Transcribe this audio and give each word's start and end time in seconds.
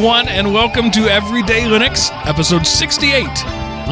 everyone, 0.00 0.28
and 0.28 0.50
welcome 0.50 0.90
to 0.90 1.10
Everyday 1.10 1.64
Linux, 1.64 2.08
episode 2.26 2.66
68 2.66 3.26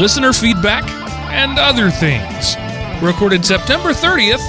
Listener 0.01 0.33
Feedback 0.33 0.89
and 1.31 1.59
Other 1.59 1.91
Things. 1.91 2.57
Recorded 3.03 3.45
September 3.45 3.91
30th, 3.91 4.41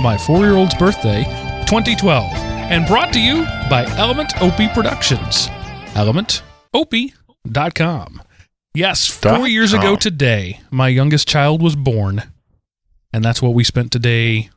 my 0.00 0.16
four 0.16 0.38
year 0.38 0.54
old's 0.54 0.74
birthday, 0.76 1.24
2012, 1.66 2.32
and 2.32 2.86
brought 2.86 3.12
to 3.12 3.20
you 3.20 3.44
by 3.68 3.84
Element 3.98 4.32
OP 4.40 4.56
Productions. 4.72 5.48
ElementOP.com. 5.92 8.22
Yes, 8.72 9.06
four 9.06 9.32
Dot 9.32 9.50
years 9.50 9.74
ago 9.74 9.94
today, 9.94 10.62
my 10.70 10.88
youngest 10.88 11.28
child 11.28 11.60
was 11.60 11.76
born, 11.76 12.22
and 13.12 13.22
that's 13.22 13.42
what 13.42 13.52
we 13.52 13.62
spent 13.62 13.92
today 13.92 14.48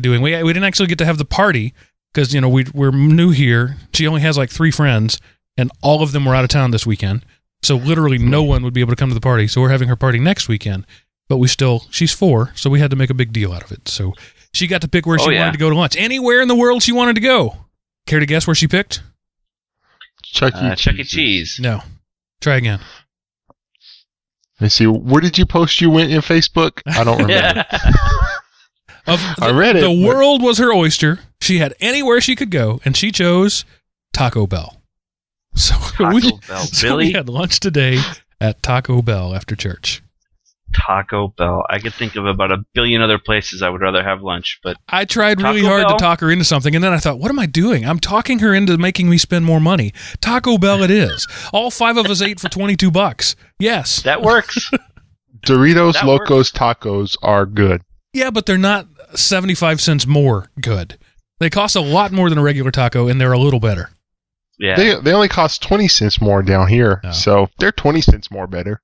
doing. 0.00 0.22
We, 0.22 0.40
we 0.40 0.52
didn't 0.52 0.66
actually 0.66 0.86
get 0.86 0.98
to 0.98 1.06
have 1.06 1.18
the 1.18 1.24
party 1.24 1.74
because 2.14 2.32
you 2.32 2.40
know 2.40 2.48
we 2.48 2.66
we're 2.72 2.92
new 2.92 3.30
here. 3.30 3.76
She 3.92 4.06
only 4.06 4.20
has 4.20 4.38
like 4.38 4.50
three 4.50 4.70
friends, 4.70 5.18
and 5.56 5.70
all 5.82 6.02
of 6.02 6.12
them 6.12 6.24
were 6.24 6.34
out 6.34 6.44
of 6.44 6.50
town 6.50 6.70
this 6.70 6.86
weekend. 6.86 7.24
So 7.62 7.76
literally 7.76 8.18
no 8.18 8.42
one 8.42 8.62
would 8.62 8.72
be 8.74 8.80
able 8.80 8.92
to 8.92 8.96
come 8.96 9.10
to 9.10 9.14
the 9.14 9.20
party. 9.20 9.46
So 9.46 9.60
we're 9.60 9.68
having 9.70 9.88
her 9.88 9.96
party 9.96 10.18
next 10.18 10.48
weekend. 10.48 10.86
But 11.28 11.36
we 11.36 11.46
still 11.46 11.84
she's 11.90 12.12
four, 12.12 12.50
so 12.56 12.68
we 12.70 12.80
had 12.80 12.90
to 12.90 12.96
make 12.96 13.10
a 13.10 13.14
big 13.14 13.32
deal 13.32 13.52
out 13.52 13.62
of 13.62 13.70
it. 13.70 13.86
So 13.88 14.14
she 14.52 14.66
got 14.66 14.80
to 14.80 14.88
pick 14.88 15.06
where 15.06 15.18
Oh, 15.20 15.24
she 15.26 15.32
yeah. 15.34 15.40
wanted 15.40 15.52
to 15.52 15.58
go 15.58 15.70
to 15.70 15.76
lunch. 15.76 15.96
Anywhere 15.96 16.40
in 16.40 16.48
the 16.48 16.56
world 16.56 16.82
she 16.82 16.90
wanted 16.92 17.14
to 17.14 17.20
go. 17.20 17.56
Care 18.06 18.18
to 18.18 18.26
guess 18.26 18.46
where 18.46 18.54
she 18.56 18.66
picked? 18.66 19.02
Chuck 20.24 20.54
E. 20.54 20.58
Uh, 20.58 20.74
Chuck 20.74 20.96
E. 20.96 21.04
Cheese. 21.04 21.58
No. 21.60 21.82
Try 22.40 22.56
again. 22.56 22.80
Let's 24.60 24.74
see. 24.74 24.86
Where 24.86 25.20
did 25.20 25.38
you 25.38 25.46
post 25.46 25.80
you 25.80 25.90
went 25.90 26.10
in 26.10 26.20
Facebook? 26.20 26.80
I 26.86 27.04
don't 27.04 27.18
remember. 27.22 27.64
Of 29.06 29.18
I 29.40 29.50
read 29.50 29.76
it. 29.76 29.80
The 29.80 29.86
but- 29.88 30.06
world 30.14 30.42
was 30.42 30.58
her 30.58 30.72
oyster. 30.72 31.20
She 31.40 31.58
had 31.58 31.74
anywhere 31.80 32.20
she 32.20 32.36
could 32.36 32.50
go, 32.50 32.80
and 32.84 32.94
she 32.96 33.10
chose 33.10 33.64
Taco 34.12 34.46
Bell. 34.46 34.79
So 35.54 35.74
Taco 35.96 36.14
we, 36.14 36.32
Bell. 36.48 36.60
so 36.64 36.96
we 36.96 37.12
had 37.12 37.28
lunch 37.28 37.60
today 37.60 37.98
at 38.40 38.62
Taco 38.62 39.02
Bell 39.02 39.34
after 39.34 39.54
church. 39.56 40.02
Taco 40.72 41.28
Bell. 41.36 41.64
I 41.68 41.80
could 41.80 41.92
think 41.94 42.14
of 42.16 42.26
about 42.26 42.52
a 42.52 42.58
billion 42.74 43.02
other 43.02 43.18
places 43.18 43.60
I 43.60 43.68
would 43.68 43.80
rather 43.80 44.04
have 44.04 44.22
lunch, 44.22 44.60
but 44.62 44.76
I 44.88 45.04
tried 45.04 45.42
really 45.42 45.64
hard 45.64 45.82
Bell? 45.82 45.96
to 45.98 46.02
talk 46.02 46.20
her 46.20 46.30
into 46.30 46.44
something, 46.44 46.74
and 46.74 46.82
then 46.84 46.92
I 46.92 46.98
thought, 46.98 47.18
what 47.18 47.30
am 47.30 47.38
I 47.40 47.46
doing? 47.46 47.84
I'm 47.84 47.98
talking 47.98 48.38
her 48.38 48.54
into 48.54 48.78
making 48.78 49.10
me 49.10 49.18
spend 49.18 49.44
more 49.44 49.58
money. 49.60 49.92
Taco 50.20 50.58
Bell 50.58 50.82
it 50.82 50.90
is. 50.90 51.26
All 51.52 51.70
five 51.72 51.96
of 51.96 52.06
us 52.06 52.22
ate 52.22 52.38
for 52.38 52.48
22 52.48 52.90
bucks. 52.90 53.34
Yes. 53.58 54.02
that 54.02 54.22
works. 54.22 54.70
Doritos 55.40 55.94
That 55.94 56.06
Locos 56.06 56.52
Tacos 56.52 57.16
are 57.22 57.46
good. 57.46 57.82
Yeah, 58.12 58.30
but 58.30 58.46
they're 58.46 58.58
not 58.58 58.86
75 59.14 59.80
cents 59.80 60.06
more 60.06 60.50
good. 60.60 60.98
They 61.38 61.50
cost 61.50 61.74
a 61.74 61.80
lot 61.80 62.12
more 62.12 62.28
than 62.28 62.38
a 62.38 62.42
regular 62.42 62.70
taco, 62.70 63.08
and 63.08 63.20
they're 63.20 63.32
a 63.32 63.38
little 63.38 63.60
better. 63.60 63.90
Yeah. 64.60 64.76
They 64.76 64.94
they 65.00 65.12
only 65.12 65.28
cost 65.28 65.62
twenty 65.62 65.88
cents 65.88 66.20
more 66.20 66.42
down 66.42 66.68
here, 66.68 67.00
Oh. 67.02 67.10
so 67.12 67.48
they're 67.58 67.72
twenty 67.72 68.00
cents 68.02 68.30
more 68.30 68.46
better. 68.46 68.80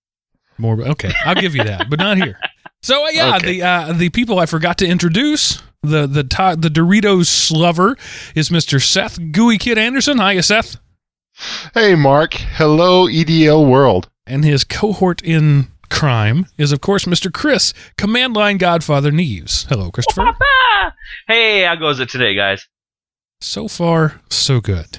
More 0.59 0.81
okay, 0.81 1.13
I'll 1.25 1.35
give 1.35 1.55
you 1.55 1.63
that, 1.65 1.89
but 1.91 1.99
not 2.01 2.17
here. 2.17 2.39
So 2.83 3.05
uh, 3.05 3.11
yeah, 3.11 3.37
Okay. 3.37 3.47
the 3.59 3.63
uh, 3.63 3.93
the 3.93 4.09
people 4.11 4.39
I 4.39 4.47
forgot 4.47 4.79
to 4.79 4.87
introduce 4.87 5.63
the 5.83 6.07
the 6.07 6.25
ta- 6.25 6.55
the 6.55 6.69
Doritos 6.71 7.27
slover 7.27 7.97
is 8.35 8.49
Mr. 8.49 8.83
Seth 8.83 9.19
GUI 9.33 9.59
Kid 9.59 9.77
Anderson. 9.77 10.19
Hiya, 10.19 10.43
Seth, 10.43 10.77
Hey, 11.75 11.95
Mark. 11.95 12.33
Hello, 12.35 13.07
EDL 13.07 13.69
world. 13.71 14.09
and 14.27 14.45
his 14.45 14.65
cohort 14.65 15.23
in 15.23 15.69
crime 15.91 16.47
is 16.59 16.73
of 16.73 16.81
course 16.81 17.05
Mr. 17.05 17.33
Chris 17.33 17.75
Command 17.99 18.35
Line 18.35 18.57
Godfather 18.57 19.13
Neves. 19.13 19.67
Hello, 19.69 19.91
Christopher. 19.91 20.35
hey, 21.29 21.65
how 21.65 21.75
goes 21.77 22.01
it 22.01 22.09
today, 22.09 22.35
guys? 22.35 22.67
so 23.43 23.69
far 23.69 24.21
so 24.31 24.61
good 24.63 24.99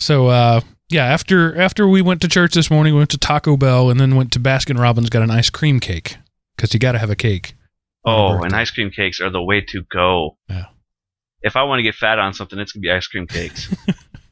so 0.00 0.26
uh 0.26 0.60
yeah 0.88 1.04
after 1.04 1.56
after 1.60 1.86
we 1.86 2.02
went 2.02 2.20
to 2.20 2.26
church 2.26 2.54
this 2.54 2.70
morning 2.70 2.92
we 2.94 2.98
went 2.98 3.10
to 3.10 3.18
taco 3.18 3.56
bell 3.56 3.90
and 3.90 4.00
then 4.00 4.16
went 4.16 4.32
to 4.32 4.40
baskin 4.40 4.80
robbins 4.80 5.08
got 5.08 5.22
an 5.22 5.30
ice 5.30 5.50
cream 5.50 5.78
cake 5.78 6.16
because 6.56 6.74
you 6.74 6.80
got 6.80 6.92
to 6.92 6.98
have 6.98 7.10
a 7.10 7.16
cake 7.16 7.54
Oh, 8.04 8.42
and 8.42 8.54
ice 8.54 8.70
cream 8.70 8.90
cakes 8.90 9.20
are 9.20 9.30
the 9.30 9.42
way 9.42 9.60
to 9.60 9.82
go. 9.82 10.38
Yeah. 10.48 10.66
If 11.42 11.56
I 11.56 11.64
want 11.64 11.80
to 11.80 11.82
get 11.82 11.94
fat 11.94 12.18
on 12.18 12.32
something, 12.32 12.58
it's 12.58 12.72
gonna 12.72 12.82
be 12.82 12.90
ice 12.90 13.06
cream 13.06 13.26
cakes. 13.26 13.74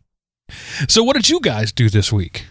so 0.88 1.02
what 1.02 1.16
did 1.16 1.28
you 1.28 1.40
guys 1.40 1.72
do 1.72 1.88
this 1.88 2.12
week 2.12 2.46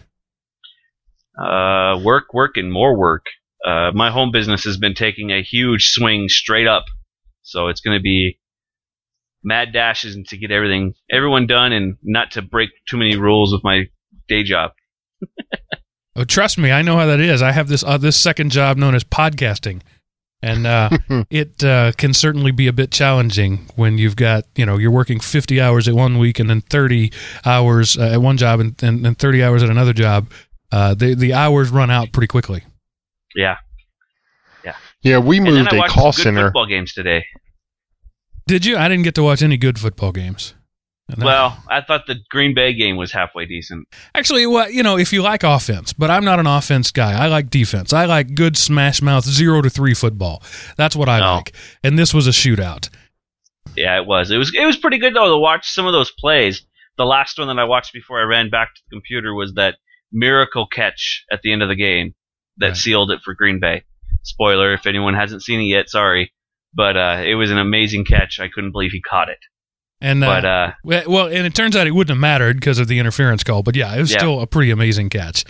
uh, 1.38 1.98
work, 2.02 2.34
work, 2.34 2.56
and 2.56 2.72
more 2.72 2.96
work. 2.96 3.26
Uh, 3.64 3.90
my 3.92 4.10
home 4.10 4.30
business 4.32 4.64
has 4.64 4.76
been 4.76 4.94
taking 4.94 5.30
a 5.30 5.42
huge 5.42 5.90
swing 5.90 6.28
straight 6.28 6.66
up, 6.66 6.84
so 7.42 7.68
it's 7.68 7.80
gonna 7.80 8.00
be 8.00 8.38
mad 9.48 9.72
dashes 9.72 10.14
and 10.14 10.26
to 10.28 10.36
get 10.36 10.50
everything, 10.52 10.94
everyone 11.10 11.46
done, 11.46 11.72
and 11.72 11.96
not 12.02 12.30
to 12.32 12.42
break 12.42 12.70
too 12.88 12.96
many 12.98 13.16
rules 13.16 13.52
with 13.52 13.64
my 13.64 13.84
day 14.28 14.42
job. 14.44 14.72
oh 16.16 16.24
trust 16.24 16.58
me 16.58 16.70
i 16.70 16.80
know 16.80 16.96
how 16.96 17.06
that 17.06 17.18
is 17.18 17.42
i 17.42 17.50
have 17.50 17.66
this 17.68 17.82
uh, 17.82 17.98
this 17.98 18.16
second 18.16 18.50
job 18.50 18.76
known 18.76 18.94
as 18.94 19.02
podcasting 19.02 19.80
and 20.42 20.64
uh, 20.66 20.88
it 21.30 21.64
uh, 21.64 21.90
can 21.96 22.14
certainly 22.14 22.52
be 22.52 22.68
a 22.68 22.72
bit 22.72 22.92
challenging 22.92 23.66
when 23.74 23.98
you've 23.98 24.14
got 24.14 24.44
you 24.54 24.64
know 24.64 24.76
you're 24.76 24.92
working 24.92 25.18
50 25.18 25.60
hours 25.60 25.88
at 25.88 25.94
one 25.94 26.18
week 26.18 26.38
and 26.38 26.48
then 26.48 26.60
30 26.60 27.10
hours 27.44 27.98
uh, 27.98 28.12
at 28.12 28.22
one 28.22 28.36
job 28.36 28.60
and, 28.60 28.80
and, 28.82 29.04
and 29.04 29.18
30 29.18 29.42
hours 29.42 29.62
at 29.64 29.70
another 29.70 29.92
job 29.92 30.30
uh, 30.70 30.94
the 30.94 31.14
the 31.14 31.32
hours 31.34 31.70
run 31.70 31.90
out 31.90 32.12
pretty 32.12 32.28
quickly 32.28 32.62
Yeah. 33.34 33.56
Yeah, 34.64 34.74
Yeah, 35.02 35.18
we 35.18 35.38
And 35.38 35.46
then 35.48 35.54
moved 35.54 35.72
I 35.72 35.76
a 35.76 35.78
watched 35.80 35.92
call 35.94 36.12
some 36.12 36.18
good 36.18 36.22
center. 36.22 36.46
football 36.48 36.66
games 36.66 36.92
today. 36.92 37.24
Did 38.48 38.64
you? 38.66 38.76
I 38.76 38.88
didn't 38.88 39.04
get 39.04 39.14
to 39.16 39.22
watch 39.22 39.42
any 39.42 39.56
good 39.56 39.78
football 39.78 40.10
games. 40.12 40.54
Well, 41.16 41.56
I 41.70 41.80
thought 41.80 42.06
the 42.06 42.16
Green 42.30 42.54
Bay 42.54 42.74
game 42.74 42.96
was 42.96 43.12
halfway 43.12 43.46
decent. 43.46 43.88
actually, 44.14 44.46
well, 44.46 44.70
you 44.70 44.82
know, 44.82 44.98
if 44.98 45.10
you 45.12 45.22
like 45.22 45.42
offense, 45.42 45.92
but 45.94 46.10
I'm 46.10 46.22
not 46.24 46.38
an 46.38 46.46
offense 46.46 46.90
guy. 46.90 47.12
I 47.12 47.28
like 47.28 47.48
defense. 47.48 47.94
I 47.94 48.04
like 48.04 48.34
good 48.34 48.58
smash 48.58 49.00
mouth 49.00 49.24
zero 49.24 49.62
to 49.62 49.70
three 49.70 49.94
football. 49.94 50.42
That's 50.76 50.94
what 50.94 51.08
I 51.08 51.18
No. 51.20 51.36
like. 51.36 51.54
And 51.82 51.98
this 51.98 52.12
was 52.12 52.26
a 52.26 52.30
shootout. 52.30 52.90
Yeah, 53.74 53.96
it 53.98 54.06
was. 54.06 54.30
It 54.30 54.36
was. 54.36 54.52
It 54.54 54.66
was 54.66 54.76
pretty 54.76 54.98
good 54.98 55.14
though 55.14 55.30
to 55.30 55.38
watch 55.38 55.68
some 55.70 55.86
of 55.86 55.92
those 55.92 56.10
plays. 56.10 56.62
The 56.98 57.06
last 57.06 57.38
one 57.38 57.48
that 57.48 57.58
I 57.58 57.64
watched 57.64 57.92
before 57.94 58.20
I 58.20 58.24
ran 58.24 58.50
back 58.50 58.74
to 58.74 58.80
the 58.90 58.96
computer 58.96 59.32
was 59.34 59.54
that 59.54 59.76
miracle 60.12 60.66
catch 60.66 61.24
at 61.30 61.40
the 61.42 61.52
end 61.52 61.62
of 61.62 61.68
the 61.68 61.76
game 61.76 62.14
that 62.58 62.68
Right. 62.68 62.76
sealed 62.76 63.10
it 63.12 63.20
for 63.24 63.34
Green 63.34 63.60
Bay. 63.60 63.84
Spoiler: 64.24 64.74
if 64.74 64.86
anyone 64.86 65.14
hasn't 65.14 65.42
seen 65.42 65.60
it 65.60 65.64
yet, 65.64 65.88
sorry, 65.88 66.32
but 66.74 66.96
uh, 66.96 67.22
it 67.24 67.34
was 67.34 67.50
an 67.50 67.58
amazing 67.58 68.04
catch. 68.04 68.40
I 68.40 68.48
couldn't 68.48 68.72
believe 68.72 68.90
he 68.92 69.00
caught 69.00 69.28
it. 69.28 69.38
And 70.00 70.22
uh, 70.22 70.26
But 70.26 70.44
uh, 70.44 71.02
well, 71.08 71.26
and 71.26 71.46
it 71.46 71.54
turns 71.54 71.74
out 71.74 71.86
it 71.86 71.90
wouldn't 71.92 72.14
have 72.14 72.20
mattered 72.20 72.56
because 72.56 72.78
of 72.78 72.86
the 72.88 72.98
interference 72.98 73.42
call. 73.42 73.62
But 73.62 73.74
yeah, 73.76 73.94
it 73.96 74.00
was 74.00 74.12
Yeah. 74.12 74.18
still 74.18 74.40
a 74.40 74.46
pretty 74.46 74.70
amazing 74.70 75.10
catch. 75.10 75.44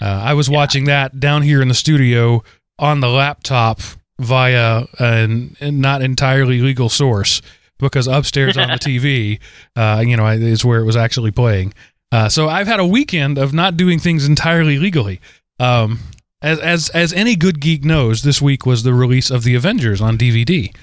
Uh, 0.00 0.04
I 0.06 0.34
was 0.34 0.48
watching 0.50 0.84
that 0.84 1.18
down 1.18 1.42
here 1.42 1.62
in 1.62 1.68
the 1.68 1.74
studio 1.74 2.42
on 2.78 3.00
the 3.00 3.08
laptop 3.08 3.80
via 4.20 4.84
an, 4.98 5.56
an 5.60 5.80
not 5.80 6.02
entirely 6.02 6.60
legal 6.60 6.88
source 6.88 7.40
because 7.78 8.06
upstairs 8.06 8.56
on 8.56 8.68
the 8.68 8.74
TV, 8.78 9.40
uh, 9.76 10.02
you 10.06 10.16
know, 10.16 10.26
is 10.26 10.64
where 10.64 10.80
it 10.80 10.84
was 10.84 10.96
actually 10.96 11.30
playing. 11.30 11.72
Uh, 12.12 12.28
so 12.28 12.48
I've 12.48 12.66
had 12.66 12.80
a 12.80 12.86
weekend 12.86 13.38
of 13.38 13.52
not 13.54 13.76
doing 13.76 13.98
things 13.98 14.26
entirely 14.26 14.78
legally. 14.78 15.20
Um, 15.60 15.98
as 16.40 16.58
as 16.60 16.88
as 16.90 17.12
any 17.12 17.36
good 17.36 17.60
geek 17.60 17.84
knows, 17.84 18.22
this 18.22 18.40
week 18.40 18.64
was 18.66 18.82
the 18.82 18.94
release 18.94 19.30
of 19.30 19.42
the 19.44 19.54
Avengers 19.54 20.00
on 20.00 20.16
DVD, 20.16 20.74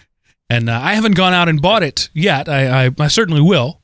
and 0.49 0.69
uh, 0.69 0.79
I 0.81 0.93
haven't 0.93 1.15
gone 1.15 1.33
out 1.33 1.49
and 1.49 1.61
bought 1.61 1.83
it 1.83 2.09
yet. 2.13 2.49
I 2.49 2.85
I, 2.85 2.89
I 2.99 3.07
certainly 3.07 3.41
will, 3.41 3.81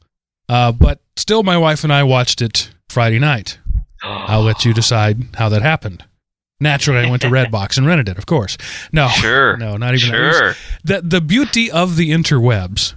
uh, 0.49 0.71
but 0.71 1.01
still, 1.15 1.43
my 1.43 1.57
wife 1.57 1.83
and 1.83 1.93
I 1.93 2.03
watched 2.03 2.41
it 2.41 2.71
Friday 2.89 3.19
night. 3.19 3.57
I'll 4.03 4.41
let 4.41 4.65
you 4.65 4.73
decide 4.73 5.35
how 5.35 5.49
that 5.49 5.61
happened. 5.61 6.03
Naturally, 6.59 7.05
I 7.05 7.09
went 7.09 7.21
to 7.21 7.27
Redbox 7.29 7.77
and 7.77 7.87
rented 7.87 8.09
it. 8.09 8.17
Of 8.17 8.25
course, 8.25 8.57
no, 8.91 9.07
sure, 9.07 9.57
no, 9.57 9.77
not 9.77 9.95
even. 9.95 10.09
Sure. 10.09 10.55
the 10.83 11.01
the 11.01 11.21
beauty 11.21 11.71
of 11.71 11.95
the 11.95 12.11
interwebs 12.11 12.93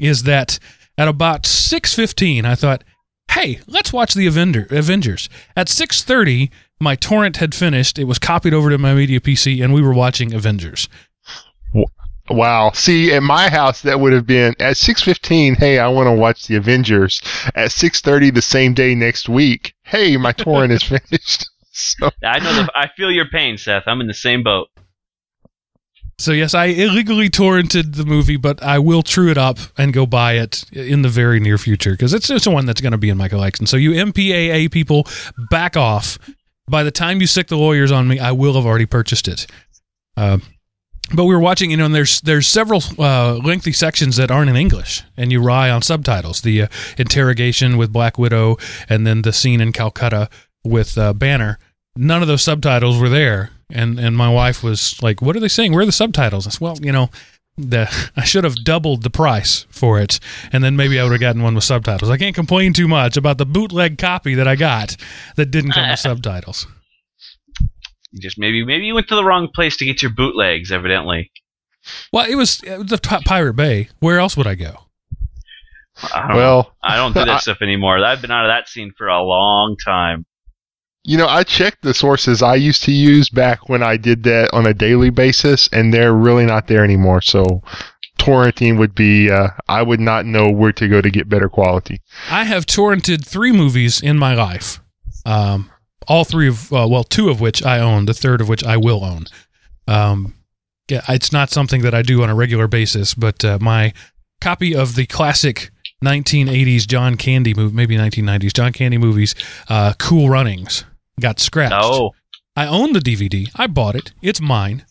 is 0.00 0.24
that 0.24 0.58
at 0.98 1.08
about 1.08 1.44
6:15 1.44 2.44
I 2.44 2.54
thought, 2.54 2.84
"Hey, 3.30 3.60
let's 3.66 3.92
watch 3.92 4.14
the 4.14 4.26
Avenger, 4.26 4.66
Avengers." 4.70 5.28
At 5.56 5.68
6:30 5.68 6.50
my 6.80 6.96
torrent 6.96 7.36
had 7.36 7.54
finished. 7.54 7.98
It 7.98 8.04
was 8.04 8.18
copied 8.18 8.54
over 8.54 8.70
to 8.70 8.78
my 8.78 8.94
media 8.94 9.20
PC 9.20 9.62
and 9.62 9.74
we 9.74 9.82
were 9.82 9.92
watching 9.92 10.32
Avengers. 10.32 10.88
Wow. 12.30 12.70
See, 12.72 13.12
at 13.12 13.22
my 13.22 13.50
house, 13.50 13.82
that 13.82 14.00
would 14.00 14.12
have 14.12 14.26
been 14.26 14.54
at 14.60 14.76
six 14.76 15.02
fifteen. 15.02 15.56
Hey, 15.56 15.78
I 15.78 15.88
want 15.88 16.06
to 16.06 16.12
watch 16.12 16.46
the 16.46 16.54
Avengers. 16.54 17.20
At 17.56 17.72
six 17.72 18.00
thirty 18.00 18.30
the 18.30 18.40
same 18.40 18.72
day 18.72 18.94
next 18.94 19.28
week. 19.28 19.74
Hey, 19.82 20.16
my 20.16 20.32
torrent 20.32 20.72
is 20.72 20.82
finished. 21.10 21.48
So 21.72 22.10
I 22.24 22.40
know. 22.40 22.52
The, 22.52 22.72
I 22.74 22.90
feel 22.96 23.12
your 23.12 23.28
pain, 23.28 23.56
Seth. 23.56 23.84
I'm 23.86 24.00
in 24.00 24.08
the 24.08 24.12
same 24.12 24.42
boat. 24.42 24.68
So 26.20 26.32
yes, 26.32 26.54
I 26.54 26.66
illegally 26.66 27.30
torrented 27.30 27.96
the 27.96 28.04
movie, 28.04 28.36
but 28.36 28.62
I 28.62 28.78
will 28.78 29.02
true 29.02 29.30
it 29.30 29.38
up 29.38 29.58
and 29.78 29.90
go 29.90 30.04
buy 30.04 30.34
it 30.34 30.70
in 30.70 31.00
the 31.00 31.08
very 31.08 31.40
near 31.40 31.56
future 31.56 31.92
because 31.92 32.12
it's 32.12 32.28
it's 32.28 32.46
one 32.46 32.66
that's 32.66 32.82
going 32.82 32.92
to 32.92 32.98
be 32.98 33.08
in 33.08 33.16
my 33.16 33.28
collection. 33.28 33.64
So 33.64 33.78
you 33.78 33.92
MPAA 33.92 34.70
people, 34.70 35.06
back 35.50 35.78
off. 35.78 36.18
By 36.68 36.82
the 36.82 36.90
time 36.90 37.22
you 37.22 37.26
sic 37.26 37.48
the 37.48 37.56
lawyers 37.56 37.90
on 37.90 38.06
me, 38.06 38.18
I 38.18 38.32
will 38.32 38.52
have 38.54 38.66
already 38.66 38.84
purchased 38.84 39.28
it. 39.28 39.46
Uh, 40.14 40.38
but 41.14 41.24
we 41.24 41.34
were 41.34 41.40
watching, 41.40 41.70
you 41.70 41.78
know, 41.78 41.86
and 41.86 41.94
there's 41.94 42.20
there's 42.20 42.46
several 42.46 42.82
uh, 42.98 43.36
lengthy 43.36 43.72
sections 43.72 44.16
that 44.16 44.30
aren't 44.30 44.50
in 44.50 44.56
English, 44.56 45.02
and 45.16 45.32
you 45.32 45.40
rely 45.40 45.70
on 45.70 45.80
subtitles. 45.80 46.42
The 46.42 46.62
uh, 46.62 46.68
interrogation 46.98 47.78
with 47.78 47.94
Black 47.94 48.18
Widow, 48.18 48.58
and 48.90 49.06
then 49.06 49.22
the 49.22 49.32
scene 49.32 49.62
in 49.62 49.72
Calcutta 49.72 50.28
with 50.64 50.98
uh, 50.98 51.14
Banner. 51.14 51.58
None 51.96 52.20
of 52.20 52.28
those 52.28 52.42
subtitles 52.42 53.00
were 53.00 53.08
there, 53.08 53.50
and 53.72 53.98
and 53.98 54.16
my 54.16 54.28
wife 54.28 54.62
was 54.62 55.00
like, 55.02 55.20
"What 55.22 55.36
are 55.36 55.40
they 55.40 55.48
saying? 55.48 55.72
Where 55.72 55.82
are 55.82 55.86
the 55.86 55.92
subtitles?" 55.92 56.46
I 56.46 56.50
said, 56.50 56.60
"Well, 56.60 56.76
you 56.80 56.92
know." 56.92 57.10
The, 57.58 57.90
I 58.16 58.24
should 58.24 58.44
have 58.44 58.64
doubled 58.64 59.02
the 59.02 59.10
price 59.10 59.66
for 59.68 60.00
it, 60.00 60.18
and 60.50 60.64
then 60.64 60.76
maybe 60.76 60.98
I 60.98 61.02
would 61.02 61.12
have 61.12 61.20
gotten 61.20 61.42
one 61.42 61.54
with 61.54 61.64
subtitles. 61.64 62.08
I 62.10 62.16
can't 62.16 62.34
complain 62.34 62.72
too 62.72 62.88
much 62.88 63.18
about 63.18 63.36
the 63.36 63.44
bootleg 63.44 63.98
copy 63.98 64.34
that 64.36 64.48
I 64.48 64.56
got 64.56 64.96
that 65.36 65.50
didn't 65.50 65.72
come 65.72 65.90
with 65.90 65.98
subtitles. 66.08 66.66
You 68.12 68.20
just 68.20 68.38
maybe 68.38 68.64
maybe 68.64 68.86
you 68.86 68.94
went 68.94 69.08
to 69.08 69.14
the 69.14 69.24
wrong 69.24 69.48
place 69.54 69.76
to 69.78 69.84
get 69.84 70.00
your 70.00 70.10
bootlegs. 70.12 70.72
Evidently, 70.72 71.30
Well, 72.12 72.24
it 72.30 72.36
was, 72.36 72.62
it 72.62 72.78
was 72.78 72.86
the 72.86 72.98
P- 72.98 73.24
Pirate 73.26 73.54
Bay. 73.54 73.88
Where 73.98 74.18
else 74.20 74.38
would 74.38 74.46
I 74.46 74.54
go? 74.54 74.86
I 76.14 76.28
don't, 76.28 76.36
Well, 76.36 76.74
I 76.82 76.96
don't 76.96 77.12
do 77.12 77.20
I- 77.20 77.24
that 77.26 77.42
stuff 77.42 77.58
anymore. 77.60 78.02
I've 78.02 78.22
been 78.22 78.30
out 78.30 78.46
of 78.46 78.50
that 78.50 78.68
scene 78.68 78.92
for 78.96 79.08
a 79.08 79.22
long 79.22 79.76
time. 79.84 80.24
You 81.04 81.16
know, 81.16 81.26
I 81.26 81.44
checked 81.44 81.82
the 81.82 81.94
sources 81.94 82.42
I 82.42 82.56
used 82.56 82.82
to 82.84 82.92
use 82.92 83.30
back 83.30 83.68
when 83.68 83.82
I 83.82 83.96
did 83.96 84.22
that 84.24 84.52
on 84.52 84.66
a 84.66 84.74
daily 84.74 85.10
basis, 85.10 85.68
and 85.72 85.94
they're 85.94 86.12
really 86.12 86.44
not 86.44 86.66
there 86.66 86.84
anymore. 86.84 87.22
So, 87.22 87.62
torrenting 88.18 88.78
would 88.78 88.94
be, 88.94 89.30
uh, 89.30 89.48
I 89.68 89.82
would 89.82 90.00
not 90.00 90.26
know 90.26 90.50
where 90.50 90.72
to 90.72 90.88
go 90.88 91.00
to 91.00 91.10
get 91.10 91.28
better 91.28 91.48
quality. 91.48 92.02
I 92.30 92.44
have 92.44 92.66
torrented 92.66 93.24
three 93.24 93.52
movies 93.52 94.02
in 94.02 94.18
my 94.18 94.34
life. 94.34 94.80
Um, 95.24 95.70
all 96.06 96.24
three 96.24 96.48
of, 96.48 96.72
uh, 96.72 96.86
well, 96.88 97.04
two 97.04 97.30
of 97.30 97.40
which 97.40 97.64
I 97.64 97.78
own, 97.78 98.04
the 98.04 98.14
third 98.14 98.40
of 98.40 98.48
which 98.48 98.62
I 98.62 98.76
will 98.76 99.04
own. 99.04 99.24
Um, 99.86 100.34
yeah, 100.88 101.02
it's 101.08 101.32
not 101.32 101.50
something 101.50 101.82
that 101.82 101.94
I 101.94 102.02
do 102.02 102.22
on 102.22 102.28
a 102.30 102.34
regular 102.34 102.66
basis, 102.66 103.14
but 103.14 103.44
uh, 103.44 103.58
my 103.60 103.92
copy 104.40 104.74
of 104.74 104.96
the 104.96 105.06
classic 105.06 105.70
1980s 106.04 106.86
John 106.86 107.16
Candy 107.16 107.54
movie, 107.54 107.74
maybe 107.74 107.96
1990s 107.96 108.52
John 108.52 108.72
Candy 108.72 108.98
movies, 108.98 109.34
uh, 109.68 109.92
Cool 109.98 110.28
Runnings, 110.28 110.84
got 111.20 111.38
scratched. 111.40 111.72
No, 111.72 112.12
I 112.56 112.66
own 112.66 112.92
the 112.92 113.00
DVD. 113.00 113.48
I 113.56 113.66
bought 113.66 113.94
it. 113.96 114.12
It's 114.22 114.40
mine. 114.40 114.84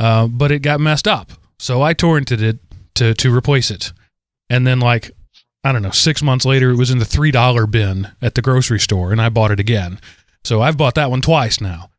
Uh, 0.00 0.26
but 0.26 0.50
it 0.52 0.60
got 0.60 0.80
messed 0.80 1.06
up. 1.08 1.32
So 1.58 1.82
I 1.82 1.94
torrented 1.94 2.42
it 2.42 2.58
to, 2.94 3.14
to 3.14 3.34
replace 3.34 3.70
it. 3.70 3.92
And 4.50 4.66
then, 4.66 4.78
like, 4.80 5.10
I 5.64 5.72
don't 5.72 5.82
know, 5.82 5.90
six 5.90 6.22
months 6.22 6.44
later, 6.44 6.70
it 6.70 6.76
was 6.76 6.90
in 6.90 6.98
the 6.98 7.04
$3 7.04 7.70
bin 7.70 8.08
at 8.22 8.34
the 8.34 8.42
grocery 8.42 8.78
store, 8.78 9.10
and 9.12 9.20
I 9.20 9.28
bought 9.28 9.50
it 9.50 9.58
again. 9.60 9.98
So 10.44 10.62
I've 10.62 10.76
bought 10.76 10.94
that 10.94 11.10
one 11.10 11.20
twice 11.22 11.60
now. 11.60 11.90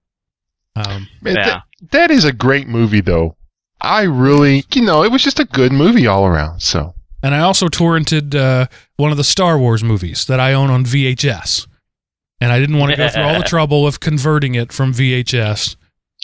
Um, 0.75 1.08
Man, 1.22 1.36
Yeah. 1.36 1.44
that, 1.46 1.64
that 1.92 2.12
is 2.12 2.24
a 2.24 2.31
great 2.31 2.68
movie, 2.68 3.02
though. 3.02 3.36
I 3.81 4.04
really, 4.04 4.64
you 4.74 4.81
know, 4.84 5.04
it 5.04 5.12
was 5.12 5.24
just 5.24 5.40
a 5.40 5.46
good 5.46 5.72
movie 5.72 6.08
all 6.08 6.25
around. 6.25 6.62
So, 6.62 6.94
and 7.24 7.34
I 7.36 7.40
also 7.40 7.68
torrented 7.68 8.34
uh, 8.36 8.68
one 8.96 9.12
of 9.12 9.18
the 9.18 9.24
Star 9.24 9.58
Wars 9.58 9.84
movies 9.84 10.25
that 10.25 10.40
I 10.40 10.54
own 10.54 10.69
on 10.69 10.84
VHS. 10.86 11.68
And 12.39 12.51
I 12.51 12.60
didn't 12.60 12.78
want 12.78 12.92
to 12.92 12.98
go 12.98 13.10
through 13.10 13.24
all 13.24 13.38
the 13.39 13.44
trouble 13.48 13.88
of 13.88 14.00
converting 14.00 14.56
it 14.56 14.72
from 14.72 14.94
VHS 14.94 15.75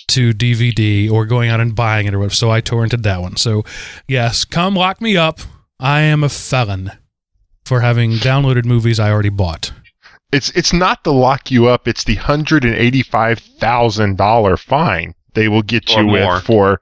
to 0.10 0.32
DVD 0.32 1.10
or 1.10 1.26
going 1.26 1.50
out 1.50 1.60
and 1.60 1.76
buying 1.76 2.06
it 2.08 2.14
or 2.14 2.20
whatever. 2.20 2.36
So 2.36 2.52
I 2.52 2.62
torrented 2.62 3.04
that 3.04 3.22
one. 3.22 3.36
So, 3.38 3.64
yes, 4.08 4.46
come 4.46 4.76
lock 4.76 5.02
me 5.02 5.18
up. 5.18 5.40
I 5.80 6.02
am 6.02 6.24
a 6.24 6.30
felon 6.30 6.92
for 7.66 7.82
having 7.82 8.12
downloaded 8.14 8.66
movies 8.66 9.00
I 9.00 9.10
already 9.12 9.30
bought. 9.30 9.72
it's 10.32 10.50
it's 10.52 10.74
not 10.74 11.04
to 11.04 11.12
lock 11.12 11.50
you 11.52 11.68
up; 11.68 11.88
it's 11.88 12.04
the 12.04 12.16
hundred 12.16 12.64
and 12.66 12.76
eighty-five 12.76 13.40
thousand 13.40 14.18
dollar 14.18 14.58
fine 14.58 15.14
they 15.34 15.48
will 15.48 15.62
get 15.64 15.90
Or 15.96 16.02
you 16.02 16.08
more. 16.08 16.36
with 16.36 16.44
for 16.44 16.82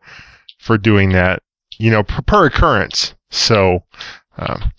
for 0.60 0.78
doing 0.78 1.12
that. 1.14 1.42
You 1.78 1.90
know, 1.92 2.04
per, 2.04 2.22
per 2.22 2.46
occurrence. 2.48 3.14
So, 3.30 3.84
um, 4.38 4.72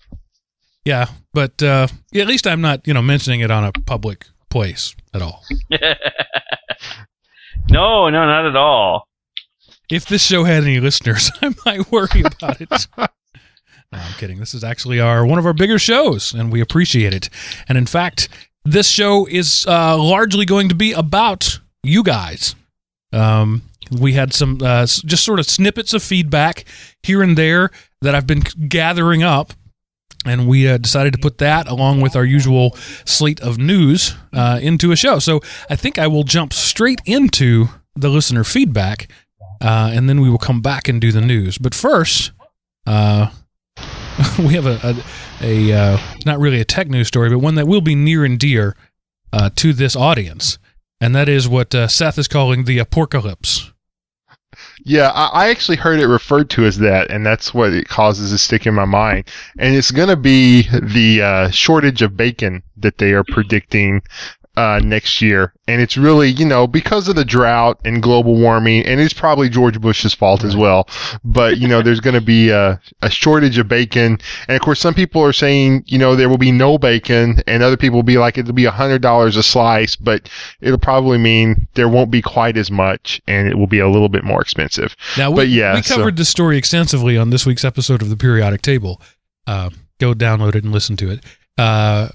Yeah, 0.85 1.07
but 1.33 1.61
uh, 1.63 1.87
at 2.15 2.27
least 2.27 2.45
I'm 2.47 2.61
not, 2.61 2.85
you 2.87 2.93
know, 2.93 3.01
mentioning 3.01 3.39
it 3.41 3.49
on 3.51 3.63
a 3.65 3.71
public 3.71 4.27
place 4.53 4.95
at 5.15 5.21
all. 5.21 5.43
no, 7.69 8.07
no, 8.09 8.09
not 8.09 8.45
at 8.45 8.55
all. 8.55 9.07
If 9.89 10.05
this 10.05 10.23
show 10.23 10.43
had 10.43 10.63
any 10.63 10.79
listeners, 10.79 11.31
I 11.41 11.53
might 11.65 11.91
worry 11.91 12.21
about 12.23 12.61
it. 12.61 12.69
No, 13.91 13.99
I'm 13.99 14.13
kidding. 14.13 14.39
This 14.39 14.55
is 14.55 14.63
actually 14.63 14.99
our 14.99 15.23
one 15.23 15.37
of 15.37 15.45
our 15.45 15.53
bigger 15.53 15.77
shows, 15.77 16.33
and 16.33 16.51
we 16.51 16.61
appreciate 16.61 17.13
it. 17.13 17.29
And 17.69 17.77
in 17.77 17.85
fact, 17.85 18.27
this 18.65 18.89
show 18.89 19.27
is 19.27 19.67
uh, 19.67 19.95
largely 20.01 20.45
going 20.45 20.69
to 20.69 20.73
be 20.73 20.93
about 20.93 21.59
you 21.83 22.01
guys. 22.01 22.55
Um, 23.11 23.61
we 23.91 24.13
had 24.13 24.33
some 24.33 24.57
uh, 24.63 24.87
just 24.87 25.23
sort 25.23 25.39
of 25.39 25.45
snippets 25.45 25.93
of 25.93 26.01
feedback 26.01 26.65
here 27.03 27.21
and 27.21 27.37
there 27.37 27.69
that 28.01 28.15
I've 28.15 28.25
been 28.25 28.41
gathering 28.67 29.21
up, 29.21 29.53
and 30.25 30.47
we 30.47 30.67
uh, 30.67 30.77
decided 30.77 31.13
to 31.13 31.19
put 31.19 31.37
that 31.39 31.67
along 31.67 32.01
with 32.01 32.15
our 32.15 32.25
usual 32.25 32.71
slate 33.05 33.39
of 33.41 33.57
news 33.57 34.15
uh, 34.31 34.59
into 34.61 34.91
a 34.91 34.95
show. 34.95 35.19
So 35.19 35.41
I 35.69 35.75
think 35.75 35.97
I 35.99 36.07
will 36.07 36.23
jump 36.23 36.53
straight 36.53 37.01
into 37.05 37.67
the 37.95 38.09
listener 38.09 38.43
feedback, 38.43 39.11
uh, 39.61 39.91
and 39.93 40.09
then 40.09 40.21
we 40.21 40.29
will 40.29 40.37
come 40.37 40.61
back 40.61 40.87
and 40.87 40.99
do 40.99 41.11
the 41.11 41.21
news. 41.21 41.57
But 41.57 41.75
first, 41.75 42.31
uh, 42.85 43.29
we 44.39 44.53
have 44.53 44.65
a 44.65 44.79
a, 45.41 45.71
a 45.71 45.77
uh, 45.77 45.97
not 46.25 46.39
really 46.39 46.61
a 46.61 46.65
tech 46.65 46.87
news 46.87 47.07
story, 47.07 47.29
but 47.29 47.39
one 47.39 47.55
that 47.55 47.67
will 47.67 47.81
be 47.81 47.95
near 47.95 48.23
and 48.23 48.39
dear 48.39 48.75
uh, 49.31 49.49
to 49.57 49.73
this 49.73 49.95
audience, 49.95 50.57
and 51.01 51.15
that 51.15 51.27
is 51.27 51.47
what 51.47 51.73
Seth 51.73 52.17
is 52.17 52.27
calling 52.27 52.63
the 52.63 52.79
apocalypse. 52.79 53.72
Yeah, 54.83 55.09
I, 55.09 55.45
I 55.45 55.49
actually 55.49 55.77
heard 55.77 55.99
it 55.99 56.07
referred 56.07 56.49
to 56.51 56.65
as 56.65 56.77
that, 56.79 57.09
and 57.09 57.25
that's 57.25 57.53
what 57.53 57.73
it 57.73 57.87
causes 57.87 58.31
to 58.31 58.37
stick 58.37 58.67
in 58.67 58.73
my 58.73 58.85
mind. 58.85 59.29
And 59.57 59.75
it's 59.75 59.91
going 59.91 60.09
to 60.09 60.17
be 60.17 60.63
the 60.81 61.21
uh, 61.21 61.49
shortage 61.51 62.01
of 62.01 62.17
bacon 62.17 62.63
that 62.77 62.97
they 62.97 63.13
are 63.13 63.23
predicting 63.23 64.01
uh, 64.55 64.79
next 64.83 65.21
year, 65.21 65.51
and 65.67 65.81
it's 65.81 65.97
really 65.97 66.29
you 66.29 66.45
know 66.45 66.67
because 66.67 67.07
of 67.07 67.15
the 67.15 67.25
drought 67.25 67.79
and 67.85 68.03
global 68.03 68.35
warming, 68.35 68.85
and 68.85 68.99
it's 68.99 69.13
probably 69.13 69.49
George 69.49 69.81
Bush's 69.81 70.13
fault 70.13 70.43
as 70.43 70.55
well. 70.55 70.87
But 71.23 71.57
you 71.57 71.67
know 71.67 71.81
there's 71.81 71.99
going 71.99 72.13
to 72.13 72.21
be 72.21 72.49
a, 72.49 72.79
a 73.01 73.09
shortage 73.09 73.57
of 73.57 73.67
bacon, 73.67 74.19
and 74.47 74.55
of 74.55 74.61
course 74.61 74.79
some 74.79 74.93
people 74.93 75.23
are 75.23 75.33
saying 75.33 75.83
you 75.87 75.97
know 75.97 76.15
there 76.15 76.29
will 76.29 76.37
be 76.37 76.51
no 76.51 76.77
bacon, 76.77 77.41
and 77.47 77.63
other 77.63 77.77
people 77.77 77.97
will 77.97 78.03
be 78.03 78.17
like 78.17 78.37
it'll 78.37 78.53
be 78.53 78.65
a 78.65 78.71
hundred 78.71 79.01
dollars 79.01 79.35
a 79.35 79.43
slice, 79.43 79.95
but 79.95 80.29
it'll 80.61 80.77
probably 80.77 81.17
mean 81.17 81.67
there 81.73 81.89
won't 81.89 82.11
be 82.11 82.21
quite 82.21 82.57
as 82.57 82.69
much, 82.69 83.21
and 83.27 83.47
it 83.47 83.57
will 83.57 83.67
be 83.67 83.79
a 83.79 83.89
little 83.89 84.09
bit 84.09 84.23
more 84.23 84.41
expensive. 84.41 84.95
Now, 85.17 85.31
we, 85.31 85.35
But 85.37 85.47
yeah, 85.49 85.75
we 85.75 85.81
so- 85.81 85.95
covered 85.97 86.17
this 86.17 86.29
story 86.29 86.57
extensively 86.57 87.17
on 87.17 87.31
this 87.31 87.45
week's 87.45 87.65
episode 87.65 88.01
of 88.01 88.09
the 88.09 88.17
Periodic 88.17 88.61
Table. 88.61 89.01
Uh, 89.47 89.71
go 89.99 90.13
download 90.13 90.55
it 90.55 90.63
and 90.63 90.71
listen 90.71 90.95
to 90.97 91.09
it. 91.09 91.19
Uh, 91.57 92.09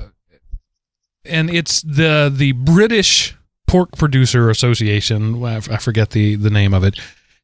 and 1.29 1.51
it's 1.51 1.83
the 1.83 2.33
the 2.35 2.53
British 2.53 3.37
Pork 3.67 3.93
Producer 3.97 4.51
Association. 4.51 5.45
I 5.45 5.61
forget 5.61 6.11
the 6.11 6.37
the 6.37 6.51
name 6.51 6.75
of 6.75 6.85
it. 6.85 6.99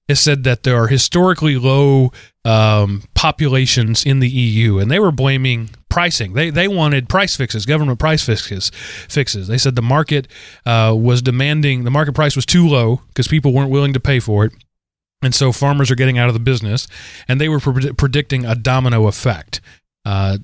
Has 0.09 0.21
said 0.21 0.45
that 0.45 0.65
there 0.65 0.77
are 0.77 0.89
historically 0.89 1.57
low 1.57 2.13
um, 2.45 3.05
populations 3.15 4.05
in 4.05 4.19
the 4.19 4.29
EU, 4.29 4.79
and 4.79 4.91
they 4.91 4.99
were 4.99 5.11
blaming 5.13 5.71
pricing. 5.89 6.35
They 6.35 6.51
they 6.51 6.69
wanted 6.69 7.09
price 7.09 7.37
fixes, 7.37 7.65
government 7.65 7.99
price 7.99 8.25
fixes. 8.25 8.71
Fixes. 9.09 9.49
They 9.49 9.59
said 9.59 9.77
the 9.77 9.83
market 9.83 10.29
uh, 10.67 10.95
was 10.99 11.23
demanding 11.23 11.85
the 11.85 11.91
market 11.91 12.15
price 12.15 12.37
was 12.37 12.45
too 12.45 12.69
low 12.69 13.01
because 13.09 13.29
people 13.29 13.53
weren't 13.53 13.71
willing 13.71 13.95
to 13.95 14.01
pay 14.01 14.21
for 14.21 14.45
it. 14.45 14.53
And 15.23 15.35
so 15.35 15.53
farmers 15.53 15.91
are 15.91 15.95
getting 15.95 16.19
out 16.19 16.29
of 16.29 16.35
the 16.35 16.41
business, 16.41 16.87
and 17.29 17.41
they 17.41 17.49
were 17.49 17.61
pre- 17.61 17.93
predicting 17.93 18.45
a 18.45 18.55
domino 18.55 19.07
effect. 19.07 19.63
Uh, 20.05 20.37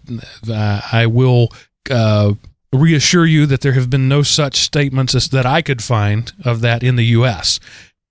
I 0.48 1.06
will 1.06 1.48
uh, 1.90 2.32
reassure 2.72 3.26
you 3.26 3.46
that 3.46 3.60
there 3.62 3.72
have 3.72 3.90
been 3.90 4.08
no 4.08 4.22
such 4.22 4.56
statements 4.56 5.14
as, 5.14 5.28
that 5.28 5.46
I 5.46 5.62
could 5.62 5.82
find 5.82 6.32
of 6.44 6.60
that 6.60 6.82
in 6.82 6.96
the 6.96 7.06
U.S. 7.06 7.58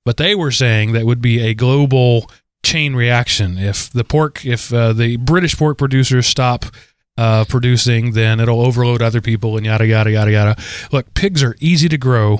But 0.06 0.18
they 0.18 0.36
were 0.36 0.51
saying 0.51 0.94
that 0.94 1.06
would 1.06 1.22
be 1.22 1.39
a 1.42 1.54
global 1.54 2.30
chain 2.63 2.96
reaction. 2.96 3.58
If 3.58 3.89
the 3.89 4.04
pork, 4.04 4.46
if 4.46 4.74
uh, 4.74 4.94
the 4.94 5.18
British 5.18 5.58
pork 5.58 5.78
producers 5.78 6.28
stop 6.28 6.66
uh, 7.18 7.46
producing, 7.46 8.13
then 8.13 8.39
it'll 8.39 8.62
overload 8.62 9.01
other 9.01 9.22
people, 9.22 9.58
and 9.58 9.66
yada 9.66 9.86
yada 9.86 10.12
yada 10.12 10.32
yada. 10.32 10.56
Look, 10.92 11.13
pigs 11.13 11.44
are 11.44 11.56
easy 11.60 11.89
to 11.89 11.98
grow 11.98 12.39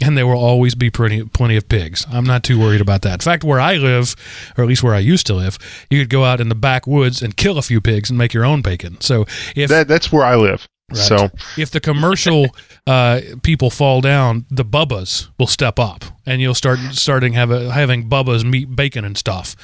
and 0.00 0.16
there 0.16 0.26
will 0.26 0.38
always 0.38 0.74
be 0.74 0.90
plenty, 0.90 1.24
plenty 1.24 1.56
of 1.56 1.68
pigs. 1.68 2.06
I'm 2.10 2.24
not 2.24 2.42
too 2.42 2.60
worried 2.60 2.80
about 2.80 3.02
that. 3.02 3.14
In 3.14 3.20
fact, 3.20 3.44
where 3.44 3.60
I 3.60 3.76
live, 3.76 4.14
or 4.56 4.64
at 4.64 4.68
least 4.68 4.82
where 4.82 4.94
I 4.94 4.98
used 4.98 5.26
to 5.28 5.34
live, 5.34 5.58
you 5.90 6.00
could 6.00 6.10
go 6.10 6.24
out 6.24 6.40
in 6.40 6.48
the 6.48 6.54
backwoods 6.54 7.22
and 7.22 7.36
kill 7.36 7.56
a 7.56 7.62
few 7.62 7.80
pigs 7.80 8.10
and 8.10 8.18
make 8.18 8.34
your 8.34 8.44
own 8.44 8.60
bacon. 8.60 9.00
So 9.00 9.24
if 9.54 9.70
That 9.70 9.88
that's 9.88 10.12
where 10.12 10.24
I 10.24 10.36
live. 10.36 10.68
Right. 10.90 10.98
So 10.98 11.30
if 11.56 11.70
the 11.70 11.80
commercial 11.80 12.46
uh, 12.86 13.20
people 13.42 13.70
fall 13.70 14.00
down, 14.00 14.46
the 14.50 14.64
bubbas 14.64 15.28
will 15.38 15.48
step 15.48 15.78
up, 15.78 16.04
and 16.24 16.40
you'll 16.40 16.54
start 16.54 16.78
starting 16.92 17.32
have 17.32 17.50
a, 17.50 17.72
having 17.72 18.08
bubbas 18.08 18.44
meat 18.44 18.74
bacon 18.76 19.04
and 19.04 19.16
stuff, 19.18 19.56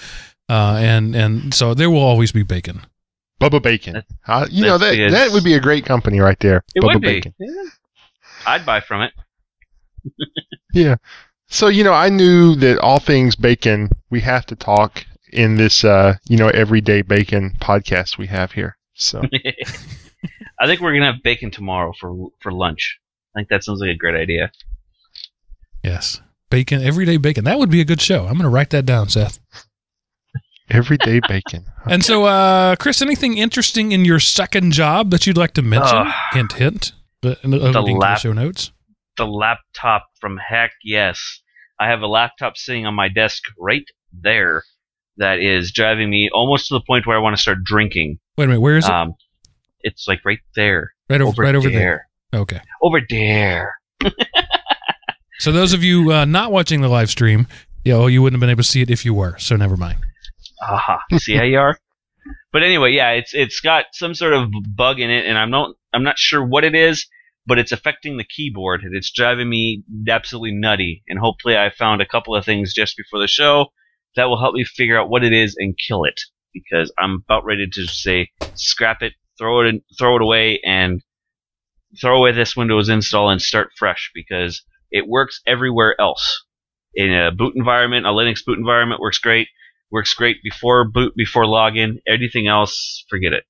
uh, 0.48 0.76
and 0.80 1.14
and 1.14 1.54
so 1.54 1.74
there 1.74 1.90
will 1.90 2.02
always 2.02 2.32
be 2.32 2.42
bacon. 2.42 2.82
Bubba 3.40 3.60
Bacon, 3.60 3.94
That- 3.94 4.06
uh, 4.28 4.46
you 4.50 4.64
know 4.64 4.78
that's 4.78 4.96
that 4.96 5.10
that 5.10 5.30
would 5.32 5.42
be 5.42 5.54
a 5.54 5.60
great 5.60 5.84
company 5.84 6.20
right 6.20 6.38
there. 6.40 6.62
It 6.74 6.82
Bubba 6.82 6.94
would 6.94 7.02
be. 7.02 7.08
Bacon. 7.08 7.34
Yeah. 7.40 7.62
I'd 8.46 8.64
buy 8.66 8.80
from 8.80 9.02
it. 9.02 9.12
Yeah. 10.74 10.96
So, 11.48 11.68
you 11.68 11.84
know, 11.84 11.92
I 11.92 12.08
knew 12.08 12.54
that 12.56 12.78
all 12.78 12.98
things 12.98 13.36
bacon 13.36 13.90
we 14.08 14.20
have 14.20 14.46
to 14.46 14.56
talk 14.56 15.04
in 15.32 15.56
this, 15.56 15.84
uh, 15.84 16.14
you 16.26 16.38
know, 16.38 16.48
everyday 16.48 17.02
bacon 17.02 17.54
podcast 17.60 18.16
we 18.16 18.26
have 18.28 18.52
here. 18.52 18.78
So 18.94 19.20
I 20.60 20.66
think 20.66 20.80
we're 20.80 20.92
gonna 20.92 21.12
have 21.12 21.22
bacon 21.22 21.50
tomorrow 21.50 21.92
for 21.98 22.28
for 22.40 22.52
lunch. 22.52 22.98
I 23.34 23.40
think 23.40 23.48
that 23.48 23.64
sounds 23.64 23.80
like 23.80 23.90
a 23.90 23.96
great 23.96 24.14
idea. 24.14 24.50
Yes. 25.82 26.20
Bacon, 26.50 26.82
everyday 26.82 27.16
bacon. 27.16 27.44
That 27.44 27.58
would 27.58 27.70
be 27.70 27.80
a 27.80 27.84
good 27.84 28.00
show. 28.00 28.26
I'm 28.26 28.34
going 28.34 28.42
to 28.42 28.48
write 28.50 28.70
that 28.70 28.84
down, 28.84 29.08
Seth. 29.08 29.38
everyday 30.70 31.20
bacon. 31.28 31.64
And 31.86 32.04
so, 32.04 32.24
uh, 32.24 32.76
Chris, 32.76 33.02
anything 33.02 33.38
interesting 33.38 33.90
in 33.90 34.04
your 34.04 34.20
second 34.20 34.72
job 34.72 35.10
that 35.10 35.26
you'd 35.26 35.36
like 35.36 35.52
to 35.54 35.62
mention? 35.62 35.96
Ugh. 35.96 36.14
hint, 36.32 36.52
hint. 36.52 36.92
The, 37.22 37.36
alluding 37.42 37.94
the 37.94 38.00
lap- 38.00 38.18
show 38.18 38.32
notes. 38.32 38.70
The 39.16 39.26
laptop 39.26 40.06
from 40.20 40.36
heck 40.36 40.72
yes. 40.84 41.40
I 41.80 41.88
have 41.88 42.02
a 42.02 42.06
laptop 42.06 42.56
sitting 42.56 42.86
on 42.86 42.94
my 42.94 43.08
desk 43.08 43.42
right 43.58 43.84
there 44.12 44.62
that 45.16 45.40
is 45.40 45.72
driving 45.72 46.08
me 46.10 46.30
almost 46.32 46.68
to 46.68 46.74
the 46.74 46.82
point 46.86 47.06
where 47.06 47.16
I 47.16 47.20
want 47.20 47.34
to 47.34 47.42
start 47.42 47.64
drinking. 47.64 48.18
Wait 48.38 48.44
a 48.44 48.48
minute. 48.48 48.60
Where 48.60 48.76
is 48.76 48.84
it? 48.84 48.90
Um, 48.90 49.14
it's 49.82 50.06
like 50.08 50.24
right 50.24 50.40
there. 50.54 50.92
right 51.08 51.20
over, 51.20 51.30
over 51.30 51.42
right 51.42 51.54
over 51.54 51.70
there. 51.70 52.08
there. 52.32 52.40
Okay. 52.40 52.60
Over 52.82 53.00
there. 53.08 53.78
So 55.38 55.50
those 55.50 55.72
of 55.72 55.82
you 55.82 56.12
uh, 56.12 56.24
not 56.24 56.52
watching 56.52 56.82
the 56.82 56.88
live 56.88 57.10
stream, 57.10 57.48
you 57.84 57.92
know, 57.92 58.06
you 58.06 58.22
wouldn't 58.22 58.36
have 58.36 58.40
been 58.40 58.50
able 58.50 58.62
to 58.62 58.68
see 58.68 58.80
it 58.80 58.90
if 58.90 59.04
you 59.04 59.12
were. 59.12 59.36
So 59.38 59.56
never 59.56 59.76
mind. 59.76 59.98
Aha. 60.62 61.00
See 61.18 61.34
how 61.34 61.42
you 61.42 61.58
are? 61.58 61.78
But 62.52 62.62
anyway, 62.62 62.92
yeah, 62.92 63.10
it's 63.10 63.34
it's 63.34 63.60
got 63.60 63.86
some 63.92 64.14
sort 64.14 64.34
of 64.34 64.50
bug 64.76 65.00
in 65.00 65.10
it, 65.10 65.26
and 65.26 65.36
I'm 65.36 65.50
not 65.50 65.74
I'm 65.92 66.04
not 66.04 66.16
sure 66.16 66.44
what 66.44 66.62
it 66.62 66.76
is, 66.76 67.08
but 67.44 67.58
it's 67.58 67.72
affecting 67.72 68.18
the 68.18 68.24
keyboard, 68.24 68.82
and 68.84 68.94
it's 68.94 69.10
driving 69.10 69.48
me 69.48 69.82
absolutely 70.08 70.52
nutty. 70.52 71.02
And 71.08 71.18
hopefully, 71.18 71.56
I 71.56 71.70
found 71.70 72.00
a 72.00 72.06
couple 72.06 72.36
of 72.36 72.44
things 72.44 72.72
just 72.72 72.96
before 72.96 73.18
the 73.18 73.26
show 73.26 73.72
that 74.14 74.26
will 74.26 74.38
help 74.38 74.54
me 74.54 74.64
figure 74.64 75.00
out 75.00 75.10
what 75.10 75.24
it 75.24 75.32
is 75.32 75.56
and 75.58 75.74
kill 75.76 76.04
it, 76.04 76.20
because 76.54 76.92
I'm 77.00 77.24
about 77.28 77.44
ready 77.44 77.66
to 77.66 77.86
say 77.86 78.30
scrap 78.54 79.02
it, 79.02 79.14
throw 79.42 79.60
it 79.60 79.66
in, 79.66 79.82
throw 79.98 80.14
it 80.16 80.22
away, 80.22 80.60
and 80.64 81.02
throw 82.00 82.16
away 82.18 82.30
this 82.32 82.56
Windows 82.56 82.88
install 82.88 83.28
and 83.28 83.42
start 83.42 83.70
fresh 83.76 84.10
because 84.14 84.62
it 84.92 85.08
works 85.08 85.40
everywhere 85.46 86.00
else. 86.00 86.44
In 86.94 87.12
a 87.12 87.32
boot 87.32 87.54
environment, 87.56 88.06
a 88.06 88.10
Linux 88.10 88.44
boot 88.46 88.58
environment 88.58 89.00
works 89.00 89.18
great 89.18 89.48
works 89.90 90.14
great 90.14 90.36
before 90.42 90.88
boot, 90.88 91.12
before 91.16 91.44
login. 91.44 91.96
Anything 92.08 92.46
else, 92.46 93.04
forget 93.10 93.32
it. 93.32 93.44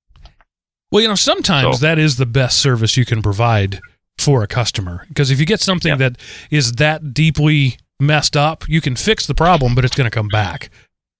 Well, 0.90 1.02
you 1.02 1.08
know, 1.08 1.14
sometimes 1.14 1.78
So- 1.78 1.87
that 1.87 1.99
is 1.99 2.16
the 2.16 2.26
best 2.26 2.58
service 2.58 2.96
you 2.96 3.04
can 3.04 3.22
provide 3.22 3.80
for 4.18 4.42
a 4.42 4.46
customer. 4.46 5.04
Because 5.08 5.30
if 5.30 5.38
you 5.38 5.46
get 5.46 5.61
something 5.61 5.90
Yep. 5.90 5.99
that 5.99 6.18
is 6.50 6.72
that 6.72 7.14
deeply 7.14 7.76
messed 8.00 8.37
up, 8.37 8.68
you 8.68 8.80
can 8.80 8.96
fix 8.96 9.26
the 9.26 9.34
problem, 9.34 9.75
but 9.75 9.84
it's 9.84 9.94
going 9.94 10.11
to 10.11 10.14
come 10.14 10.28
back. 10.28 10.70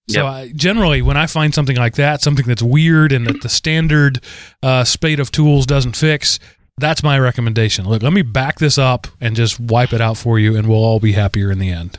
So 0.09 0.25
Yep. 0.25 0.27
I, 0.27 0.53
generally, 0.55 1.01
when 1.01 1.17
I 1.17 1.27
find 1.27 1.55
something 1.55 1.77
like 1.77 1.95
that, 1.95 2.21
something 2.23 2.47
that's 2.47 2.63
weird 2.63 3.13
and 3.13 3.27
that 3.27 3.41
the 3.43 3.49
standard 3.49 4.21
uh, 4.63 4.85
spate 4.85 5.21
of 5.21 5.31
tools 5.31 5.65
doesn't 5.65 5.97
fix, 5.97 6.41
that's 6.79 7.03
my 7.03 7.19
recommendation. 7.19 7.89
Look, 7.89 8.03
let 8.03 8.13
me 8.13 8.23
back 8.23 8.59
this 8.59 8.79
up 8.79 9.07
and 9.21 9.37
just 9.37 9.61
wipe 9.61 9.93
it 9.93 10.01
out 10.01 10.17
for 10.17 10.39
you, 10.39 10.57
and 10.57 10.69
we'll 10.69 10.85
all 10.85 11.01
be 11.01 11.13
happier 11.13 11.51
in 11.53 11.59
the 11.59 11.71
end. 11.71 11.99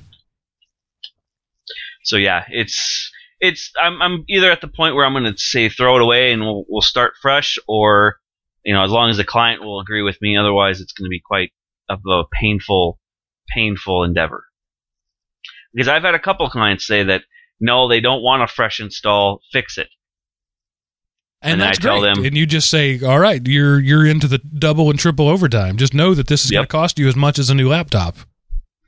So 2.04 2.18
yeah, 2.18 2.44
it's 2.50 3.12
it's 3.40 3.72
I'm 3.82 4.02
I'm 4.02 4.26
either 4.28 4.52
at 4.52 4.62
the 4.62 4.68
point 4.68 4.96
where 4.96 5.06
I'm 5.06 5.14
going 5.14 5.32
to 5.32 5.38
say 5.38 5.70
throw 5.70 5.96
it 5.96 6.02
away 6.02 6.34
and 6.34 6.42
we'll 6.42 6.66
we'll 6.68 6.82
start 6.82 7.14
fresh, 7.22 7.58
or 7.68 8.18
you 8.66 8.74
know, 8.74 8.84
as 8.84 8.92
long 8.92 9.10
as 9.10 9.18
the 9.18 9.24
client 9.24 9.62
will 9.62 9.80
agree 9.80 10.02
with 10.02 10.22
me, 10.22 10.38
otherwise 10.38 10.82
it's 10.82 10.94
going 10.94 11.06
to 11.06 11.10
be 11.10 11.22
quite 11.24 11.52
of 11.90 12.02
a 12.10 12.24
painful 12.32 13.00
painful 13.54 14.04
endeavor. 14.04 14.46
Because 15.74 15.88
I've 15.88 16.04
had 16.04 16.16
a 16.16 16.20
couple 16.20 16.50
clients 16.50 16.86
say 16.86 17.04
that 17.04 17.24
no, 17.64 17.88
they 17.88 18.02
don't 18.02 18.22
want 18.22 18.44
a 18.44 18.48
fresh 18.48 18.80
install, 18.82 19.40
fix 19.52 19.78
it. 19.78 19.88
And, 21.42 21.54
And 21.54 21.64
I 21.64 21.74
tell 21.74 22.02
great. 22.02 22.16
them- 22.16 22.26
and 22.26 22.38
you 22.38 22.46
just 22.46 22.70
say, 22.70 23.00
"All 23.02 23.20
right, 23.20 23.46
you're 23.46 23.80
you're 23.80 24.06
into 24.06 24.28
the 24.28 24.38
double 24.38 24.90
and 24.90 25.00
triple 25.00 25.28
overtime. 25.28 25.78
Just 25.78 25.94
know 25.94 26.14
that 26.14 26.28
this 26.28 26.46
is 26.46 26.52
going 26.52 26.64
to 26.64 26.68
cost 26.68 27.00
you 27.00 27.08
as 27.08 27.16
much 27.16 27.40
as 27.40 27.50
a 27.50 27.56
new 27.56 27.68
laptop." 27.70 28.16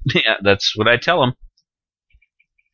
yeah, 0.13 0.35
that's 0.41 0.73
what 0.75 0.87
I 0.87 0.97
tell 0.97 1.21
them. 1.21 1.33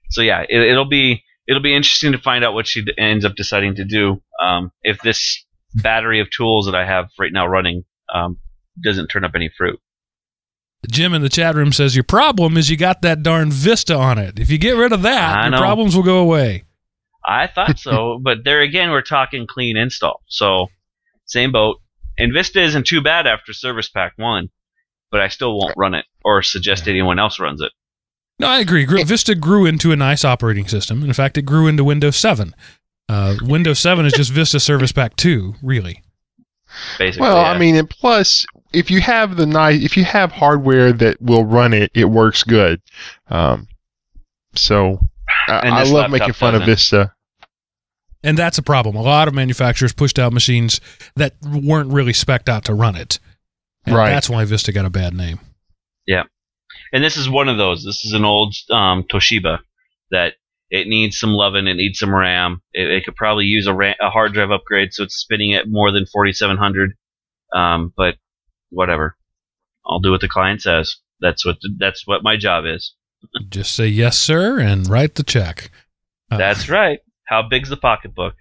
So 0.09 0.21
yeah, 0.21 0.41
it, 0.49 0.61
it'll 0.61 0.85
be 0.89 1.23
it'll 1.47 1.61
be 1.63 1.75
interesting 1.75 2.11
to 2.11 2.17
find 2.19 2.43
out 2.43 2.53
what 2.53 2.67
she 2.67 2.83
ends 2.97 3.25
up 3.25 3.35
deciding 3.35 3.75
to 3.75 3.85
do. 3.85 4.21
Um, 4.43 4.71
if 4.83 5.01
this 5.01 5.43
battery 5.75 6.19
of 6.19 6.27
tools 6.29 6.65
that 6.65 6.75
I 6.75 6.85
have 6.85 7.07
right 7.19 7.31
now 7.31 7.47
running 7.47 7.83
um, 8.13 8.37
doesn't 8.83 9.07
turn 9.07 9.23
up 9.23 9.31
any 9.35 9.49
fruit. 9.57 9.79
Jim 10.89 11.13
in 11.13 11.21
the 11.21 11.29
chat 11.29 11.55
room 11.55 11.71
says 11.71 11.95
your 11.95 12.03
problem 12.03 12.57
is 12.57 12.69
you 12.69 12.77
got 12.77 13.01
that 13.03 13.21
darn 13.23 13.51
Vista 13.51 13.95
on 13.95 14.17
it. 14.17 14.39
If 14.39 14.49
you 14.49 14.57
get 14.57 14.71
rid 14.75 14.91
of 14.91 15.03
that, 15.03 15.37
I 15.37 15.41
your 15.43 15.51
know. 15.51 15.57
problems 15.57 15.95
will 15.95 16.03
go 16.03 16.17
away. 16.19 16.63
I 17.25 17.47
thought 17.47 17.77
so, 17.79 18.19
but 18.23 18.39
there 18.43 18.61
again, 18.61 18.89
we're 18.89 19.01
talking 19.01 19.45
clean 19.47 19.77
install. 19.77 20.21
So 20.27 20.67
same 21.25 21.51
boat. 21.51 21.77
And 22.17 22.33
Vista 22.33 22.61
isn't 22.61 22.87
too 22.87 23.01
bad 23.01 23.27
after 23.27 23.53
Service 23.53 23.89
Pack 23.89 24.13
One, 24.17 24.49
but 25.11 25.21
I 25.21 25.27
still 25.27 25.57
won't 25.57 25.75
run 25.77 25.93
it 25.93 26.05
or 26.25 26.41
suggest 26.41 26.87
anyone 26.87 27.19
else 27.19 27.39
runs 27.39 27.61
it. 27.61 27.71
No, 28.39 28.47
I 28.47 28.59
agree. 28.59 28.85
Gr- 28.85 29.03
Vista 29.03 29.35
grew 29.35 29.65
into 29.65 29.91
a 29.91 29.95
nice 29.95 30.25
operating 30.25 30.67
system. 30.67 31.03
In 31.03 31.13
fact, 31.13 31.37
it 31.37 31.43
grew 31.43 31.67
into 31.67 31.83
Windows 31.83 32.15
7. 32.17 32.55
Uh, 33.07 33.35
Windows 33.43 33.79
7 33.79 34.05
is 34.05 34.13
just 34.13 34.31
Vista 34.31 34.59
Service 34.59 34.91
Pack 34.91 35.15
2, 35.15 35.55
really. 35.61 36.01
Basically, 36.97 37.21
Well, 37.27 37.41
yeah. 37.41 37.51
I 37.51 37.57
mean, 37.57 37.75
and 37.75 37.89
plus, 37.89 38.45
if 38.73 38.89
you 38.91 39.01
have 39.01 39.37
the 39.37 39.45
nice, 39.45 39.83
if 39.83 39.97
you 39.97 40.03
have 40.03 40.31
hardware 40.31 40.91
that 40.93 41.21
will 41.21 41.45
run 41.45 41.73
it, 41.73 41.91
it 41.93 42.05
works 42.05 42.43
good. 42.43 42.81
Um, 43.29 43.67
so 44.55 44.99
I, 45.47 45.59
And 45.59 45.73
I 45.73 45.83
this 45.83 45.91
love 45.91 46.11
making 46.11 46.33
fun 46.33 46.55
of 46.55 46.61
doesn't. 46.61 46.73
Vista. 46.75 47.13
And 48.23 48.37
that's 48.37 48.57
a 48.57 48.61
problem. 48.63 48.95
A 48.95 49.01
lot 49.01 49.27
of 49.27 49.33
manufacturers 49.33 49.93
pushed 49.93 50.19
out 50.19 50.31
machines 50.31 50.79
that 51.15 51.33
weren't 51.43 51.91
really 51.91 52.13
spec'd 52.13 52.49
out 52.49 52.65
to 52.65 52.73
run 52.73 52.95
it. 52.95 53.19
And 53.85 53.95
Right. 53.95 54.09
that's 54.09 54.29
why 54.29 54.45
Vista 54.45 54.71
got 54.71 54.85
a 54.85 54.91
bad 54.91 55.13
name. 55.15 55.39
Yeah. 56.05 56.23
And 56.93 57.03
this 57.03 57.17
is 57.17 57.27
one 57.27 57.49
of 57.49 57.57
those. 57.57 57.83
This 57.83 58.05
is 58.05 58.13
an 58.13 58.23
old 58.23 58.53
um, 58.69 59.03
Toshiba 59.03 59.59
that 60.11 60.33
it 60.69 60.87
needs 60.87 61.17
some 61.19 61.31
loving. 61.31 61.67
It 61.67 61.75
needs 61.75 61.97
some 61.99 62.13
RAM. 62.13 62.61
It, 62.73 62.89
it 62.91 63.05
could 63.05 63.15
probably 63.15 63.45
use 63.45 63.65
a, 63.65 63.73
RAM, 63.73 63.95
a 63.99 64.09
hard 64.09 64.33
drive 64.33 64.51
upgrade, 64.51 64.93
so 64.93 65.03
it's 65.03 65.15
spinning 65.15 65.53
at 65.53 65.67
more 65.67 65.91
than 65.91 66.05
4700. 66.05 66.93
Um, 67.53 67.91
but 67.97 68.15
whatever, 68.71 69.15
I'll 69.85 69.99
do 69.99 70.11
what 70.11 70.21
the 70.21 70.27
client 70.27 70.61
says. 70.61 70.97
That's 71.19 71.45
what 71.45 71.57
that's 71.77 72.07
what 72.07 72.23
my 72.23 72.35
job 72.37 72.65
is. 72.65 72.93
Just 73.49 73.75
say 73.75 73.87
yes, 73.87 74.17
sir, 74.17 74.59
and 74.59 74.89
write 74.89 75.15
the 75.15 75.23
check. 75.23 75.69
Uh, 76.31 76.37
That's 76.37 76.69
right. 76.69 76.99
How 77.25 77.43
big's 77.43 77.69
the 77.69 77.77
pocketbook? 77.77 78.33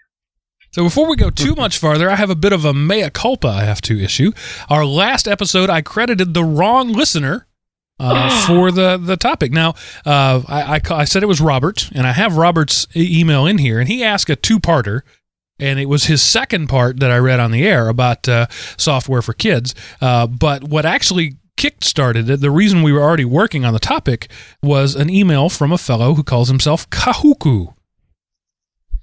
So 0.73 0.85
before 0.85 1.09
we 1.09 1.17
go 1.17 1.31
too 1.31 1.55
much 1.55 1.79
farther, 1.79 2.09
I 2.09 2.15
have 2.15 2.31
a 2.31 2.37
bit 2.37 2.53
of 2.53 2.65
a 2.65 2.73
mea 2.73 3.11
culpa 3.11 3.49
I 3.49 3.65
have 3.65 3.81
to 3.83 4.01
issue. 4.01 4.31
Our 4.69 4.87
last 4.87 5.27
episode, 5.27 5.69
I 5.69 5.83
credited 5.83 6.33
the 6.33 6.45
wrong 6.45 6.93
listener 6.93 7.49
uh, 7.99 8.47
for 8.47 8.71
the, 8.71 8.97
the 8.97 9.17
topic. 9.17 9.51
Now, 9.53 9.71
uh, 10.07 10.43
I, 10.47 10.77
I, 10.77 10.81
I 10.95 11.05
said 11.05 11.25
it 11.25 11.27
was 11.27 11.41
Robert, 11.41 11.91
and 11.93 12.07
I 12.07 12.13
have 12.13 12.37
Robert's 12.37 12.87
email 12.95 13.47
in 13.47 13.59
here, 13.59 13.81
and 13.81 13.89
he 13.89 14.05
asked 14.05 14.31
a 14.31 14.37
two-parter, 14.37 15.03
and 15.61 15.79
it 15.79 15.87
was 15.87 16.05
his 16.05 16.23
second 16.23 16.69
part 16.69 17.01
that 17.01 17.11
I 17.11 17.19
read 17.19 17.41
on 17.41 17.51
the 17.51 17.67
air 17.67 17.89
about 17.89 18.29
uh, 18.29 18.47
software 18.77 19.23
for 19.23 19.33
kids. 19.33 19.75
Uh, 20.01 20.27
but 20.27 20.65
what 20.65 20.85
actually 20.87 21.37
kick-started 21.57 22.31
it, 22.31 22.41
the 22.41 22.51
reason 22.51 22.83
we 22.83 22.93
were 22.93 23.03
already 23.03 23.25
working 23.25 23.65
on 23.65 23.75
the 23.75 23.79
topic, 23.79 24.31
was 24.63 24.95
an 24.95 25.11
email 25.11 25.49
from 25.49 25.73
a 25.73 25.79
fellow 25.79 26.15
who 26.15 26.23
calls 26.23 26.49
himself 26.49 26.89
Kahuku. 26.91 27.75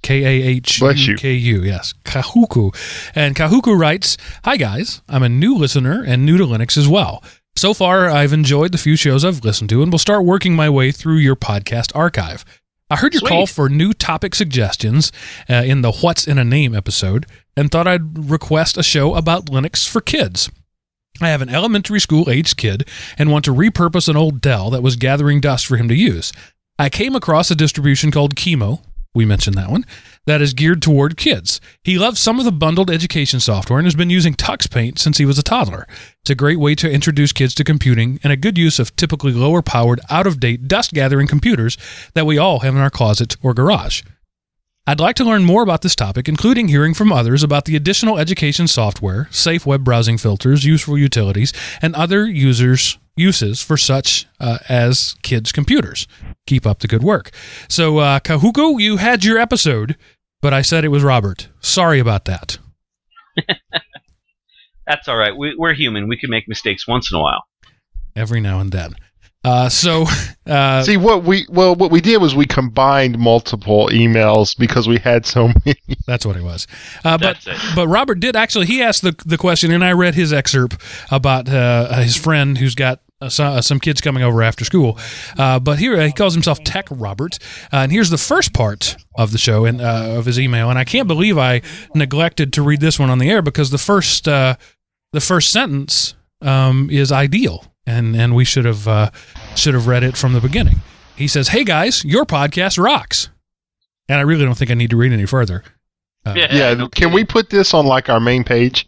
K 0.02 0.24
A 0.24 0.48
H 0.48 0.80
U. 0.80 1.16
K 1.16 1.32
U, 1.32 1.62
yes, 1.62 1.92
Kahuku. 2.04 2.74
And 3.14 3.34
Kahuku 3.34 3.78
writes 3.78 4.16
Hi, 4.44 4.56
guys. 4.56 5.02
I'm 5.08 5.22
a 5.22 5.28
new 5.28 5.56
listener 5.56 6.04
and 6.06 6.24
new 6.24 6.38
to 6.38 6.44
Linux 6.44 6.76
as 6.76 6.88
well. 6.88 7.22
So 7.56 7.74
far, 7.74 8.08
I've 8.08 8.32
enjoyed 8.32 8.70
the 8.70 8.78
few 8.78 8.94
shows 8.94 9.24
I've 9.24 9.44
listened 9.44 9.70
to 9.70 9.82
and 9.82 9.90
will 9.90 9.98
start 9.98 10.24
working 10.24 10.54
my 10.54 10.70
way 10.70 10.92
through 10.92 11.16
your 11.16 11.34
podcast 11.34 11.90
archive. 11.94 12.44
I 12.90 12.96
heard 12.96 13.12
your 13.12 13.20
Sweet. 13.20 13.28
call 13.28 13.46
for 13.46 13.68
new 13.68 13.92
topic 13.92 14.34
suggestions 14.34 15.12
uh, 15.48 15.62
in 15.64 15.82
the 15.82 15.92
What's 15.92 16.26
in 16.26 16.38
a 16.38 16.44
Name 16.44 16.74
episode 16.74 17.26
and 17.56 17.70
thought 17.70 17.86
I'd 17.86 18.30
request 18.30 18.78
a 18.78 18.82
show 18.82 19.14
about 19.14 19.46
Linux 19.46 19.86
for 19.86 20.00
kids. 20.00 20.50
I 21.20 21.28
have 21.28 21.42
an 21.42 21.48
elementary 21.48 22.00
school 22.00 22.30
aged 22.30 22.56
kid 22.56 22.88
and 23.18 23.30
want 23.30 23.44
to 23.44 23.54
repurpose 23.54 24.08
an 24.08 24.16
old 24.16 24.40
Dell 24.40 24.70
that 24.70 24.82
was 24.82 24.96
gathering 24.96 25.40
dust 25.40 25.66
for 25.66 25.76
him 25.76 25.88
to 25.88 25.94
use. 25.94 26.32
I 26.78 26.88
came 26.88 27.16
across 27.16 27.50
a 27.50 27.56
distribution 27.56 28.10
called 28.10 28.36
Qimo, 28.36 28.80
we 29.18 29.26
mentioned 29.26 29.56
that 29.56 29.68
one, 29.70 29.84
that 30.26 30.40
is 30.40 30.54
geared 30.54 30.80
toward 30.80 31.16
kids. 31.16 31.60
He 31.82 31.98
loves 31.98 32.20
some 32.20 32.38
of 32.38 32.44
the 32.44 32.52
bundled 32.52 32.88
education 32.88 33.40
software 33.40 33.80
and 33.80 33.86
has 33.86 33.96
been 33.96 34.10
using 34.10 34.34
TuxPaint 34.34 34.98
since 34.98 35.18
he 35.18 35.26
was 35.26 35.40
a 35.40 35.42
toddler. 35.42 35.88
It's 36.22 36.30
a 36.30 36.36
great 36.36 36.60
way 36.60 36.76
to 36.76 36.88
introduce 36.88 37.32
kids 37.32 37.52
to 37.56 37.64
computing 37.64 38.20
and 38.22 38.32
a 38.32 38.36
good 38.36 38.56
use 38.56 38.78
of 38.78 38.94
typically 38.94 39.32
lower 39.32 39.60
powered, 39.60 40.00
out 40.08 40.28
of 40.28 40.38
date, 40.38 40.68
dust 40.68 40.92
gathering 40.92 41.26
computers 41.26 41.76
that 42.14 42.26
we 42.26 42.38
all 42.38 42.60
have 42.60 42.76
in 42.76 42.80
our 42.80 42.90
closet 42.90 43.36
or 43.42 43.54
garage. 43.54 44.02
I'd 44.88 45.00
like 45.00 45.16
to 45.16 45.24
learn 45.24 45.44
more 45.44 45.62
about 45.62 45.82
this 45.82 45.94
topic, 45.94 46.30
including 46.30 46.68
hearing 46.68 46.94
from 46.94 47.12
others 47.12 47.42
about 47.42 47.66
the 47.66 47.76
additional 47.76 48.16
education 48.16 48.66
software, 48.66 49.28
safe 49.30 49.66
web 49.66 49.84
browsing 49.84 50.16
filters, 50.16 50.64
useful 50.64 50.96
utilities, 50.96 51.52
and 51.82 51.94
other 51.94 52.26
users 52.26 52.96
uses 53.14 53.60
for 53.60 53.76
such 53.76 54.26
uh, 54.40 54.56
as 54.66 55.14
kids' 55.20 55.52
computers. 55.52 56.08
Keep 56.46 56.66
up 56.66 56.78
the 56.78 56.88
good 56.88 57.02
work. 57.02 57.32
So, 57.68 57.98
uh, 57.98 58.20
Kahuku, 58.20 58.80
you 58.80 58.96
had 58.96 59.26
your 59.26 59.36
episode, 59.36 59.94
but 60.40 60.54
I 60.54 60.62
said 60.62 60.86
it 60.86 60.88
was 60.88 61.02
Robert. 61.02 61.48
Sorry 61.60 61.98
about 61.98 62.24
that. 62.24 62.56
That's 64.86 65.06
all 65.06 65.18
right. 65.18 65.36
We, 65.36 65.54
we're 65.54 65.74
human. 65.74 66.08
We 66.08 66.16
can 66.16 66.30
make 66.30 66.48
mistakes 66.48 66.88
once 66.88 67.12
in 67.12 67.18
a 67.18 67.20
while. 67.20 67.44
Every 68.16 68.40
now 68.40 68.58
and 68.58 68.72
then. 68.72 68.94
Uh, 69.44 69.68
so, 69.68 70.04
uh, 70.46 70.82
See 70.82 70.96
what 70.96 71.22
we 71.24 71.46
well 71.48 71.74
what 71.74 71.90
we 71.90 72.00
did 72.00 72.20
was 72.20 72.34
we 72.34 72.44
combined 72.46 73.18
multiple 73.18 73.88
emails 73.92 74.56
because 74.58 74.88
we 74.88 74.98
had 74.98 75.24
so 75.26 75.48
many. 75.64 75.76
that's 76.06 76.26
what 76.26 76.36
it 76.36 76.42
was. 76.42 76.66
Uh, 77.04 77.16
but 77.18 77.38
That's 77.42 77.46
it. 77.46 77.74
but 77.76 77.88
Robert 77.88 78.20
did 78.20 78.34
actually. 78.36 78.66
He 78.66 78.82
asked 78.82 79.02
the 79.02 79.14
the 79.24 79.38
question, 79.38 79.70
and 79.72 79.84
I 79.84 79.92
read 79.92 80.14
his 80.14 80.32
excerpt 80.32 80.76
about 81.10 81.48
uh, 81.48 81.94
his 82.00 82.16
friend 82.16 82.58
who's 82.58 82.74
got. 82.74 83.00
Uh, 83.20 83.28
so- 83.28 83.44
uh, 83.46 83.60
some 83.60 83.80
kids 83.80 84.00
coming 84.00 84.22
over 84.22 84.44
after 84.44 84.64
school, 84.64 84.96
uh, 85.38 85.58
but 85.58 85.76
here 85.80 86.00
he 86.06 86.12
calls 86.12 86.34
himself 86.34 86.62
Tech 86.62 86.86
Robert, 86.88 87.36
uh, 87.72 87.78
and 87.78 87.90
here's 87.90 88.10
the 88.10 88.16
first 88.16 88.52
part 88.54 88.94
of 89.16 89.32
the 89.32 89.38
show 89.38 89.64
and 89.64 89.80
uh, 89.80 90.14
of 90.16 90.24
his 90.24 90.38
email. 90.38 90.70
And 90.70 90.78
I 90.78 90.84
can't 90.84 91.08
believe 91.08 91.36
I 91.36 91.60
neglected 91.96 92.52
to 92.52 92.62
read 92.62 92.80
this 92.80 92.96
one 92.96 93.10
on 93.10 93.18
the 93.18 93.28
air 93.28 93.42
because 93.42 93.70
the 93.70 93.78
first 93.78 94.28
uh, 94.28 94.54
the 95.12 95.20
first 95.20 95.50
sentence 95.50 96.14
um, 96.42 96.90
is 96.92 97.10
ideal, 97.10 97.64
and 97.88 98.14
and 98.14 98.34
we 98.34 98.44
should 98.44 98.66
have 98.66 98.86
uh, 98.86 99.10
should 99.56 99.74
have 99.74 99.86
read 99.86 100.04
it 100.04 100.16
from 100.16 100.34
the 100.34 100.40
beginning. 100.40 100.82
He 101.16 101.26
says, 101.26 101.48
"Hey 101.48 101.64
guys, 101.64 102.04
your 102.04 102.24
podcast 102.24 102.82
rocks," 102.82 103.30
and 104.08 104.18
I 104.18 104.22
really 104.22 104.44
don't 104.44 104.56
think 104.56 104.70
I 104.70 104.74
need 104.74 104.90
to 104.90 104.96
read 104.96 105.12
any 105.12 105.26
further. 105.26 105.64
yeah, 106.26 106.74
no 106.74 106.88
can 106.88 107.12
we 107.12 107.24
put 107.24 107.48
this 107.48 107.72
on 107.72 107.86
like 107.86 108.10
our 108.10 108.20
main 108.20 108.44
page? 108.44 108.86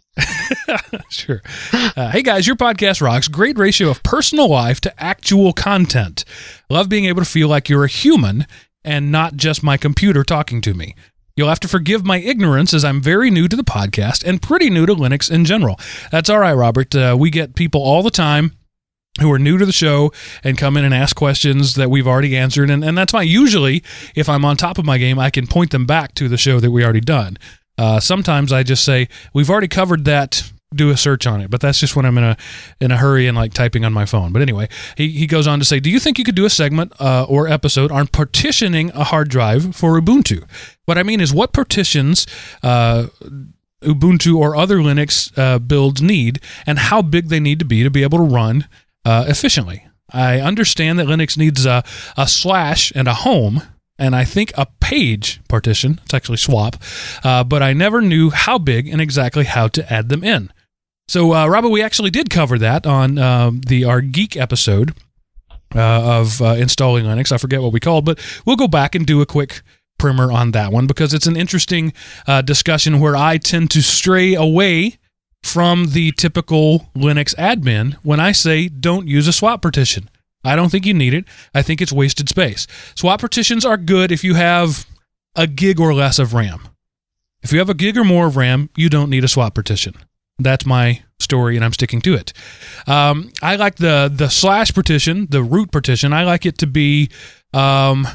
sure. 1.09 1.41
Uh, 1.73 2.11
hey 2.11 2.21
guys, 2.21 2.45
your 2.45 2.55
podcast 2.55 3.01
rocks. 3.01 3.27
Great 3.27 3.57
ratio 3.57 3.89
of 3.89 4.03
personal 4.03 4.47
life 4.47 4.79
to 4.81 5.03
actual 5.03 5.51
content. 5.51 6.23
Love 6.69 6.87
being 6.87 7.05
able 7.05 7.23
to 7.23 7.29
feel 7.29 7.47
like 7.47 7.67
you're 7.67 7.85
a 7.85 7.89
human 7.89 8.45
and 8.83 9.11
not 9.11 9.35
just 9.35 9.63
my 9.63 9.77
computer 9.77 10.23
talking 10.23 10.61
to 10.61 10.73
me. 10.75 10.95
You'll 11.35 11.49
have 11.49 11.61
to 11.61 11.67
forgive 11.67 12.05
my 12.05 12.17
ignorance 12.19 12.73
as 12.73 12.83
I'm 12.83 13.01
very 13.01 13.31
new 13.31 13.47
to 13.47 13.55
the 13.55 13.63
podcast 13.63 14.23
and 14.23 14.41
pretty 14.41 14.69
new 14.69 14.85
to 14.85 14.93
Linux 14.93 15.31
in 15.31 15.45
general. 15.45 15.79
That's 16.11 16.29
all 16.29 16.39
right, 16.39 16.53
Robert. 16.53 16.93
Uh, 16.93 17.15
we 17.17 17.31
get 17.31 17.55
people 17.55 17.81
all 17.81 18.03
the 18.03 18.11
time 18.11 18.51
who 19.19 19.31
are 19.31 19.39
new 19.39 19.57
to 19.57 19.65
the 19.65 19.71
show 19.73 20.11
and 20.43 20.57
come 20.57 20.77
in 20.77 20.85
and 20.85 20.93
ask 20.93 21.15
questions 21.15 21.75
that 21.75 21.89
we've 21.89 22.07
already 22.07 22.37
answered. 22.37 22.69
And, 22.69 22.83
and 22.83 22.97
that's 22.97 23.11
fine. 23.11 23.27
Usually, 23.27 23.83
if 24.15 24.29
I'm 24.29 24.45
on 24.45 24.55
top 24.55 24.77
of 24.77 24.85
my 24.85 24.97
game, 24.97 25.19
I 25.19 25.29
can 25.29 25.47
point 25.47 25.71
them 25.71 25.85
back 25.85 26.15
to 26.15 26.29
the 26.29 26.37
show 26.37 26.59
that 26.59 26.71
we 26.71 26.83
already 26.83 27.01
done. 27.01 27.37
Uh, 27.77 27.99
sometimes 27.99 28.53
I 28.53 28.63
just 28.63 28.85
say, 28.85 29.09
we've 29.33 29.49
already 29.49 29.67
covered 29.67 30.05
that. 30.05 30.51
Do 30.73 30.89
a 30.89 30.95
search 30.95 31.27
on 31.27 31.41
it, 31.41 31.51
but 31.51 31.59
that's 31.59 31.81
just 31.81 31.97
when 31.97 32.05
I'm 32.05 32.17
in 32.17 32.23
a 32.23 32.37
in 32.79 32.91
a 32.91 32.95
hurry 32.95 33.27
and 33.27 33.35
like 33.35 33.51
typing 33.51 33.83
on 33.83 33.91
my 33.91 34.05
phone. 34.05 34.31
But 34.31 34.41
anyway, 34.41 34.69
he, 34.95 35.09
he 35.09 35.27
goes 35.27 35.45
on 35.45 35.59
to 35.59 35.65
say, 35.65 35.81
"Do 35.81 35.89
you 35.89 35.99
think 35.99 36.17
you 36.17 36.23
could 36.23 36.33
do 36.33 36.45
a 36.45 36.49
segment 36.49 36.93
uh, 36.97 37.25
or 37.25 37.49
episode 37.49 37.91
on 37.91 38.07
partitioning 38.07 38.89
a 38.91 39.03
hard 39.03 39.27
drive 39.27 39.75
for 39.75 39.99
Ubuntu? 39.99 40.45
What 40.85 40.97
I 40.97 41.03
mean 41.03 41.19
is, 41.19 41.33
what 41.33 41.51
partitions 41.51 42.25
uh, 42.63 43.07
Ubuntu 43.81 44.37
or 44.37 44.55
other 44.55 44.77
Linux 44.77 45.37
uh, 45.37 45.59
builds 45.59 46.01
need, 46.01 46.39
and 46.65 46.79
how 46.79 47.01
big 47.01 47.27
they 47.27 47.41
need 47.41 47.59
to 47.59 47.65
be 47.65 47.83
to 47.83 47.89
be 47.89 48.03
able 48.03 48.19
to 48.19 48.23
run 48.23 48.65
uh, 49.05 49.25
efficiently. 49.27 49.85
I 50.13 50.39
understand 50.39 50.99
that 50.99 51.07
Linux 51.07 51.37
needs 51.37 51.65
a, 51.65 51.83
a 52.17 52.27
slash 52.27 52.91
and 52.95 53.07
a 53.07 53.13
home, 53.13 53.61
and 53.97 54.15
I 54.15 54.25
think 54.25 54.51
a 54.57 54.67
page 54.81 55.41
partition. 55.47 55.99
It's 56.03 56.13
actually 56.13 56.37
swap, 56.37 56.75
uh, 57.23 57.43
but 57.43 57.63
I 57.63 57.73
never 57.73 58.01
knew 58.01 58.29
how 58.29 58.57
big 58.57 58.87
and 58.87 58.99
exactly 58.99 59.45
how 59.45 59.67
to 59.69 59.93
add 59.93 60.09
them 60.09 60.23
in. 60.23 60.51
So, 61.07 61.33
uh, 61.33 61.47
Robert, 61.47 61.69
we 61.69 61.81
actually 61.81 62.09
did 62.09 62.29
cover 62.29 62.57
that 62.57 62.85
on 62.85 63.17
um, 63.17 63.61
the 63.67 63.85
our 63.85 64.01
geek 64.01 64.37
episode 64.37 64.93
uh, 65.75 66.19
of 66.19 66.41
uh, 66.41 66.55
installing 66.57 67.05
Linux. 67.05 67.31
I 67.31 67.37
forget 67.37 67.61
what 67.61 67.73
we 67.73 67.79
called, 67.79 68.05
but 68.05 68.19
we'll 68.45 68.55
go 68.55 68.67
back 68.67 68.95
and 68.95 69.05
do 69.05 69.21
a 69.21 69.25
quick 69.25 69.61
primer 69.97 70.31
on 70.31 70.51
that 70.51 70.71
one 70.71 70.87
because 70.87 71.13
it's 71.13 71.27
an 71.27 71.37
interesting 71.37 71.93
uh, 72.27 72.41
discussion 72.41 72.99
where 72.99 73.15
I 73.15 73.37
tend 73.37 73.71
to 73.71 73.81
stray 73.81 74.33
away 74.33 74.97
from 75.43 75.87
the 75.91 76.11
typical 76.13 76.89
Linux 76.95 77.35
admin 77.35 77.95
when 78.03 78.19
I 78.19 78.31
say 78.31 78.67
don't 78.67 79.07
use 79.07 79.27
a 79.27 79.33
swap 79.33 79.61
partition. 79.61 80.09
I 80.43 80.55
don't 80.55 80.69
think 80.69 80.85
you 80.85 80.93
need 80.93 81.13
it. 81.13 81.25
I 81.53 81.61
think 81.61 81.81
it's 81.81 81.91
wasted 81.91 82.29
space. 82.29 82.67
Swap 82.95 83.21
partitions 83.21 83.65
are 83.65 83.77
good 83.77 84.11
if 84.11 84.23
you 84.23 84.33
have 84.35 84.85
a 85.35 85.47
gig 85.47 85.79
or 85.79 85.93
less 85.93 86.19
of 86.19 86.33
RAM. 86.33 86.67
If 87.43 87.51
you 87.51 87.59
have 87.59 87.69
a 87.69 87.75
gig 87.75 87.97
or 87.97 88.03
more 88.03 88.27
of 88.27 88.37
RAM, 88.37 88.69
you 88.75 88.89
don't 88.89 89.09
need 89.09 89.23
a 89.23 89.27
swap 89.27 89.55
partition. 89.55 89.95
That's 90.39 90.65
my 90.65 91.03
story, 91.19 91.55
and 91.55 91.63
I'm 91.63 91.73
sticking 91.73 92.01
to 92.01 92.15
it. 92.15 92.33
Um, 92.87 93.31
I 93.41 93.55
like 93.55 93.75
the 93.75 94.11
the 94.13 94.29
slash 94.29 94.73
partition, 94.73 95.27
the 95.29 95.43
root 95.43 95.71
partition. 95.71 96.13
I 96.13 96.23
like 96.23 96.45
it 96.45 96.57
to 96.59 96.67
be, 96.67 97.09
um, 97.53 98.07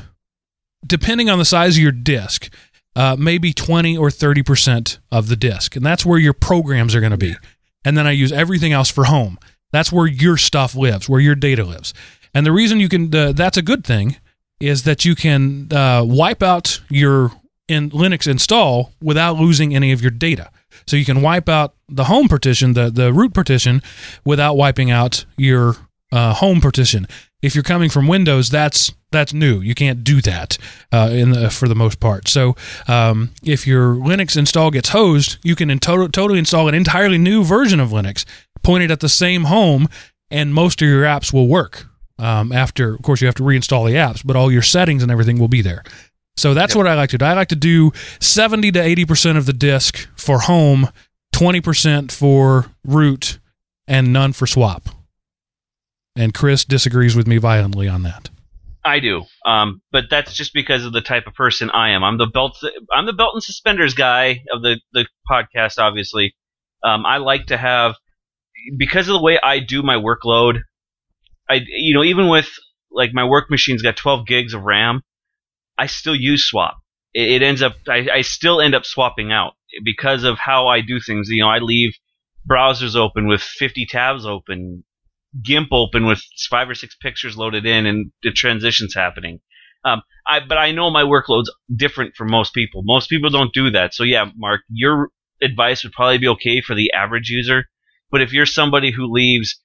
depending 0.85 1.31
on 1.31 1.39
the 1.39 1.45
size 1.45 1.77
of 1.77 1.83
your 1.83 1.93
disk, 1.93 2.53
uh, 2.97 3.15
maybe 3.19 3.53
20 3.53 3.97
or 3.97 4.11
30 4.11 4.43
percent 4.43 4.99
of 5.13 5.29
the 5.29 5.37
disk, 5.37 5.77
and 5.77 5.85
that's 5.85 6.05
where 6.05 6.19
your 6.19 6.33
programs 6.33 6.95
are 6.95 7.01
going 7.01 7.13
to 7.13 7.19
be. 7.19 7.37
And 7.85 7.97
then 7.97 8.07
I 8.07 8.11
use 8.11 8.33
everything 8.33 8.73
else 8.73 8.91
for 8.91 9.05
home. 9.05 9.39
That's 9.71 9.93
where 9.93 10.07
your 10.07 10.37
stuff 10.37 10.75
lives, 10.75 11.09
where 11.09 11.21
your 11.21 11.35
data 11.35 11.63
lives. 11.63 11.95
And 12.35 12.45
the 12.45 12.53
reason 12.53 12.81
you 12.81 12.89
can 12.89 13.15
uh, 13.15 13.33
that's 13.33 13.57
a 13.57 13.63
good 13.63 13.85
thing 13.85 14.17
is 14.59 14.85
that 14.85 15.05
you 15.05 15.15
can 15.15 15.73
uh, 15.73 16.03
wipe 16.05 16.43
out 16.43 16.81
your 16.89 17.33
in 17.69 17.91
Linux 17.91 18.27
install 18.27 18.93
without 19.03 19.37
losing 19.37 19.75
any 19.75 19.93
of 19.93 20.01
your 20.01 20.11
data. 20.11 20.51
So 20.87 20.97
you 20.97 21.05
can 21.05 21.21
wipe 21.21 21.49
out 21.49 21.75
the 21.89 22.05
home 22.05 22.29
partition, 22.29 22.73
the 22.73 22.91
the 22.91 23.13
root 23.13 23.35
partition, 23.35 23.83
without 24.25 24.57
wiping 24.57 24.91
out 24.91 25.25
your 25.37 25.77
uh, 26.13 26.35
home 26.35 26.61
partition. 26.61 27.07
If 27.43 27.55
you're 27.55 27.65
coming 27.65 27.91
from 27.91 28.09
Windows, 28.09 28.51
that's 28.51 28.93
that's 29.13 29.33
new. 29.33 29.61
You 29.61 29.75
can't 29.75 30.05
do 30.05 30.21
that 30.23 30.59
uh, 30.93 31.11
in 31.13 31.31
the, 31.31 31.51
for 31.51 31.69
the 31.69 31.75
most 31.75 32.01
part. 32.01 32.29
So 32.29 32.57
um, 32.89 33.31
if 33.43 33.67
your 33.67 33.95
Linux 33.95 34.37
install 34.37 34.71
gets 34.71 34.91
hosed, 34.91 35.39
you 35.43 35.55
can 35.55 35.71
in 35.71 35.79
to- 35.81 36.09
totally 36.09 36.39
install 36.39 36.69
an 36.69 36.75
entirely 36.75 37.19
new 37.19 37.45
version 37.45 37.81
of 37.81 37.91
Linux, 37.91 38.25
pointed 38.63 38.91
at 38.91 39.01
the 39.01 39.09
same 39.09 39.45
home, 39.45 39.89
and 40.31 40.53
most 40.53 40.83
of 40.83 40.89
your 40.89 41.05
apps 41.05 41.33
will 41.33 41.49
work. 41.49 41.87
Um, 42.19 42.51
after, 42.51 42.95
of 42.95 43.03
course, 43.03 43.21
you 43.21 43.27
have 43.27 43.35
to 43.37 43.43
reinstall 43.43 43.87
the 43.87 43.95
apps, 43.95 44.23
but 44.25 44.37
all 44.37 44.51
your 44.51 44.63
settings 44.63 45.03
and 45.03 45.13
everything 45.13 45.39
will 45.39 45.49
be 45.49 45.63
there. 45.63 45.85
So 46.37 46.53
that's 46.53 46.75
what 46.75 46.87
I 46.87 46.95
like 46.95 47.11
to 47.11 47.19
do. 47.19 47.25
I 47.25 47.33
like 47.35 47.49
to 47.49 47.57
do 47.57 47.93
70 48.21 48.73
to 48.73 48.81
80% 48.81 49.37
of 49.37 49.47
the 49.47 49.53
disk 49.53 50.09
for 50.17 50.41
home, 50.41 50.91
20% 51.35 52.13
for 52.13 52.67
root, 52.85 53.39
and 53.87 54.13
none 54.13 54.33
for 54.33 54.47
swap. 54.47 54.89
And 56.17 56.33
Chris 56.33 56.65
disagrees 56.65 57.15
with 57.15 57.27
me 57.27 57.37
violently 57.39 57.89
on 57.89 58.03
that. 58.05 58.31
I 58.85 59.01
do, 59.01 59.25
um, 59.45 59.83
but 59.91 60.05
that's 60.09 60.33
just 60.33 60.55
because 60.55 60.85
of 60.85 60.93
the 60.93 61.01
type 61.01 61.27
of 61.27 61.35
person 61.35 61.71
I 61.71 61.91
am. 61.91 62.05
I'm 62.05 62.19
the 62.19 62.27
belt. 62.27 62.57
I'm 62.95 63.05
the 63.05 63.13
belt 63.13 63.35
and 63.35 63.43
suspenders 63.43 63.95
guy 63.95 64.45
of 64.53 64.63
the 64.63 64.81
the 64.93 65.07
podcast. 65.29 65.79
Obviously, 65.79 66.35
um, 66.85 67.05
I 67.05 67.17
like 67.17 67.47
to 67.47 67.57
have 67.57 67.97
because 68.79 69.09
of 69.09 69.15
the 69.15 69.23
way 69.23 69.41
I 69.43 69.59
do 69.59 69.83
my 69.83 69.97
workload. 69.97 70.61
I 71.51 71.63
you 71.67 71.95
know 71.95 72.05
even 72.05 72.29
with 72.29 72.49
like 72.93 73.11
my 73.13 73.25
work 73.25 73.51
machine's 73.51 73.83
got 73.83 73.97
12 73.97 74.27
gigs 74.27 74.55
of 74.55 74.63
RAM, 74.63 75.03
I 75.77 75.87
still 75.87 76.15
use 76.15 76.45
swap. 76.45 76.79
It, 77.13 77.43
it 77.43 77.43
ends 77.43 77.63
up 77.63 77.75
I, 77.89 78.09
I 78.13 78.21
still 78.23 78.61
end 78.61 78.75
up 78.75 78.85
swapping 78.85 79.33
out 79.33 79.55
because 79.85 80.23
of 80.23 80.39
how 80.39 80.69
I 80.69 80.81
do 80.81 81.01
things. 81.01 81.29
You 81.29 81.43
know, 81.43 81.51
I 81.51 81.59
leave 81.59 81.95
browsers 82.49 82.95
open 82.95 83.27
with 83.27 83.43
50 83.43 83.87
tabs 83.87 84.25
open, 84.25 84.85
GIMP 85.43 85.69
open 85.73 86.07
with 86.07 86.23
five 86.49 86.69
or 86.69 86.75
six 86.75 86.95
pictures 86.95 87.37
loaded 87.37 87.67
in, 87.67 87.87
and 87.87 88.11
the 88.23 88.31
transitions 88.31 88.95
happening. 88.95 89.41
Um, 89.85 90.03
I 90.27 90.41
but 90.41 90.59
I 90.59 90.73
know 90.73 90.91
my 90.91 91.03
workload's 91.03 91.53
different 91.75 92.17
from 92.17 92.31
most 92.31 92.55
people. 92.55 92.83
Most 92.85 93.09
people 93.09 93.31
don't 93.31 93.53
do 93.53 93.71
that. 93.71 93.95
So 93.95 94.03
yeah, 94.03 94.27
Mark, 94.37 94.63
your 94.69 95.11
advice 95.43 95.85
would 95.85 95.93
probably 95.93 96.19
be 96.19 96.29
okay 96.29 96.61
for 96.61 96.75
the 96.75 96.93
average 96.93 97.29
user. 97.29 97.67
But 98.11 98.23
if 98.23 98.33
you're 98.33 98.47
somebody 98.47 98.91
who 98.91 99.13
leaves, 99.13 99.61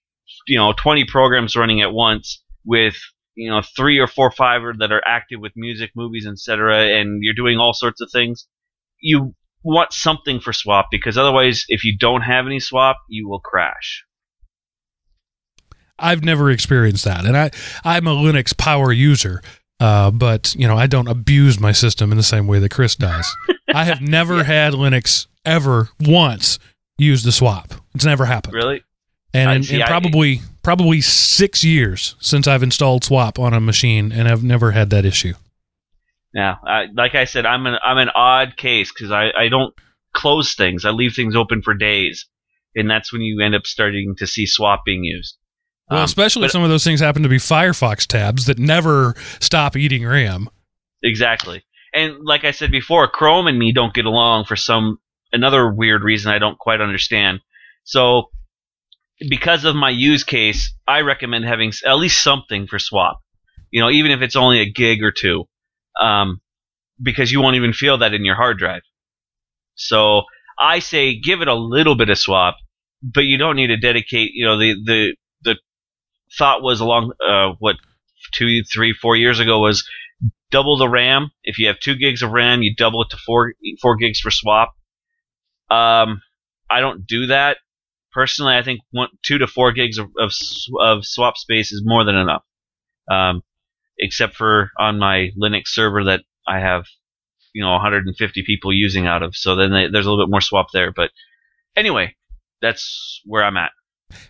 you 0.47 0.57
know, 0.57 0.73
20 0.73 1.05
programs 1.05 1.55
running 1.55 1.81
at 1.81 1.93
once 1.93 2.43
with 2.65 2.95
you 3.35 3.49
know 3.49 3.61
three 3.61 3.97
or 3.99 4.07
four 4.07 4.31
five 4.31 4.61
that 4.79 4.91
are 4.91 5.01
active 5.07 5.39
with 5.39 5.53
music, 5.55 5.91
movies, 5.95 6.27
etc., 6.27 6.99
and 6.99 7.19
you're 7.23 7.33
doing 7.33 7.57
all 7.57 7.73
sorts 7.73 8.01
of 8.01 8.09
things, 8.11 8.47
you 8.99 9.33
want 9.63 9.93
something 9.93 10.39
for 10.39 10.53
swap 10.53 10.87
because 10.91 11.17
otherwise, 11.17 11.65
if 11.67 11.83
you 11.83 11.97
don't 11.97 12.21
have 12.21 12.45
any 12.45 12.59
swap, 12.59 12.97
you 13.07 13.27
will 13.27 13.39
crash. 13.39 14.03
I've 16.01 16.23
never 16.23 16.49
experienced 16.49 17.05
that, 17.05 17.25
and 17.25 17.37
I 17.37 17.51
I'm 17.83 18.07
a 18.07 18.15
Linux 18.15 18.57
power 18.57 18.91
user, 18.91 19.41
uh, 19.79 20.11
but 20.11 20.55
you 20.55 20.67
know 20.67 20.77
I 20.77 20.87
don't 20.87 21.07
abuse 21.07 21.59
my 21.59 21.71
system 21.71 22.11
in 22.11 22.17
the 22.17 22.23
same 22.23 22.47
way 22.47 22.59
that 22.59 22.71
Chris 22.71 22.95
does. 22.95 23.29
I 23.73 23.85
have 23.85 24.01
never 24.01 24.43
had 24.43 24.73
Linux 24.73 25.27
ever 25.45 25.89
once 25.99 26.59
use 26.97 27.23
the 27.23 27.31
swap. 27.31 27.73
It's 27.95 28.05
never 28.05 28.25
happened, 28.25 28.53
Really? 28.53 28.83
and 29.33 29.69
in, 29.69 29.81
in 29.81 29.87
probably 29.87 30.41
probably 30.63 31.01
six 31.01 31.63
years 31.63 32.15
since 32.19 32.47
I've 32.47 32.63
installed 32.63 33.03
swap 33.03 33.39
on 33.39 33.53
a 33.53 33.59
machine, 33.59 34.11
and 34.11 34.27
I've 34.27 34.43
never 34.43 34.71
had 34.71 34.89
that 34.91 35.05
issue. 35.05 35.33
Yeah, 36.33 36.55
I, 36.65 36.85
like 36.93 37.15
I 37.15 37.25
said, 37.25 37.45
I'm 37.45 37.65
an 37.65 37.75
I'm 37.83 37.97
an 37.97 38.09
odd 38.15 38.55
case 38.57 38.91
because 38.91 39.11
I, 39.11 39.31
I 39.37 39.49
don't 39.49 39.73
close 40.13 40.55
things. 40.55 40.85
I 40.85 40.91
leave 40.91 41.13
things 41.13 41.35
open 41.35 41.61
for 41.61 41.73
days, 41.73 42.27
and 42.75 42.89
that's 42.89 43.11
when 43.11 43.21
you 43.21 43.41
end 43.43 43.55
up 43.55 43.65
starting 43.65 44.15
to 44.17 44.27
see 44.27 44.45
swap 44.45 44.85
being 44.85 45.03
used. 45.03 45.37
Well, 45.91 45.99
Um, 45.99 46.05
especially 46.05 46.41
but- 46.41 46.45
if 46.47 46.51
some 46.53 46.63
of 46.63 46.69
those 46.69 46.83
things 46.83 46.99
happen 47.01 47.21
to 47.23 47.29
be 47.29 47.37
Firefox 47.37 48.07
tabs 48.07 48.45
that 48.45 48.57
never 48.57 49.13
stop 49.39 49.75
eating 49.75 50.05
RAM. 50.05 50.49
Exactly. 51.03 51.63
And 51.93 52.15
like 52.23 52.45
I 52.45 52.51
said 52.51 52.71
before, 52.71 53.07
Chrome 53.09 53.47
and 53.47 53.59
me 53.59 53.73
don't 53.73 53.93
get 53.93 54.05
along 54.05 54.45
for 54.45 54.55
some 54.55 54.97
another 55.33 55.71
weird 55.71 56.03
reason 56.03 56.31
I 56.31 56.39
don't 56.39 56.57
quite 56.57 56.79
understand. 56.81 57.41
So 57.83 58.29
because 59.29 59.65
of 59.65 59.75
my 59.75 59.89
use 59.89 60.23
case, 60.23 60.73
I 60.87 61.01
recommend 61.01 61.45
having 61.45 61.71
at 61.85 61.93
least 61.95 62.23
something 62.23 62.67
for 62.67 62.79
swap. 62.79 63.19
You 63.71 63.81
know, 63.81 63.89
even 63.89 64.11
if 64.11 64.21
it's 64.21 64.35
only 64.35 64.59
a 64.61 64.69
gig 64.71 65.03
or 65.03 65.11
two, 65.11 65.45
um, 66.01 66.41
because 67.01 67.31
you 67.31 67.41
won't 67.41 67.55
even 67.55 67.73
feel 67.73 67.97
that 67.99 68.13
in 68.13 68.23
your 68.25 68.35
hard 68.35 68.57
drive. 68.57 68.81
So 69.75 70.23
I 70.59 70.79
say 70.79 71.19
give 71.19 71.41
it 71.41 71.47
a 71.47 71.55
little 71.55 71.95
bit 71.95 72.09
of 72.09 72.17
swap, 72.17 72.57
but 73.01 73.21
you 73.25 73.37
don't 73.37 73.55
need 73.55 73.67
to 73.67 73.77
dedicate. 73.77 74.31
You 74.33 74.45
know, 74.45 74.57
the 74.57 74.75
the 74.85 75.15
thought 76.37 76.61
was 76.61 76.79
along 76.79 77.13
uh, 77.25 77.53
what 77.59 77.75
two, 78.33 78.61
three, 78.71 78.93
four 78.93 79.15
years 79.15 79.39
ago 79.39 79.59
was 79.59 79.87
double 80.51 80.77
the 80.77 80.89
RAM. 80.89 81.31
If 81.43 81.57
you 81.57 81.67
have 81.67 81.79
two 81.79 81.95
gigs 81.95 82.21
of 82.21 82.31
RAM, 82.31 82.61
you 82.61 82.75
double 82.75 83.01
it 83.03 83.09
to 83.11 83.17
four 83.17 83.53
four 83.81 83.95
gigs 83.95 84.19
for 84.19 84.31
swap. 84.31 84.73
Um, 85.69 86.21
I 86.69 86.81
don't 86.81 87.05
do 87.07 87.27
that 87.27 87.57
personally. 88.11 88.55
I 88.55 88.63
think 88.63 88.81
one, 88.91 89.09
two 89.23 89.37
to 89.39 89.47
four 89.47 89.71
gigs 89.71 89.97
of, 89.97 90.09
of 90.19 90.31
of 90.79 91.05
swap 91.05 91.37
space 91.37 91.71
is 91.71 91.81
more 91.83 92.03
than 92.03 92.15
enough. 92.15 92.43
Um, 93.09 93.41
except 93.97 94.35
for 94.35 94.71
on 94.77 94.99
my 94.99 95.29
Linux 95.41 95.67
server 95.67 96.03
that 96.05 96.23
I 96.47 96.59
have, 96.59 96.85
you 97.53 97.63
know, 97.63 97.71
150 97.71 98.43
people 98.45 98.73
using 98.73 99.07
out 99.07 99.23
of. 99.23 99.35
So 99.35 99.55
then 99.55 99.71
they, 99.71 99.87
there's 99.87 100.05
a 100.05 100.09
little 100.09 100.25
bit 100.25 100.31
more 100.31 100.41
swap 100.41 100.67
there. 100.73 100.91
But 100.91 101.11
anyway, 101.75 102.15
that's 102.61 103.21
where 103.25 103.43
I'm 103.43 103.57
at. 103.57 103.71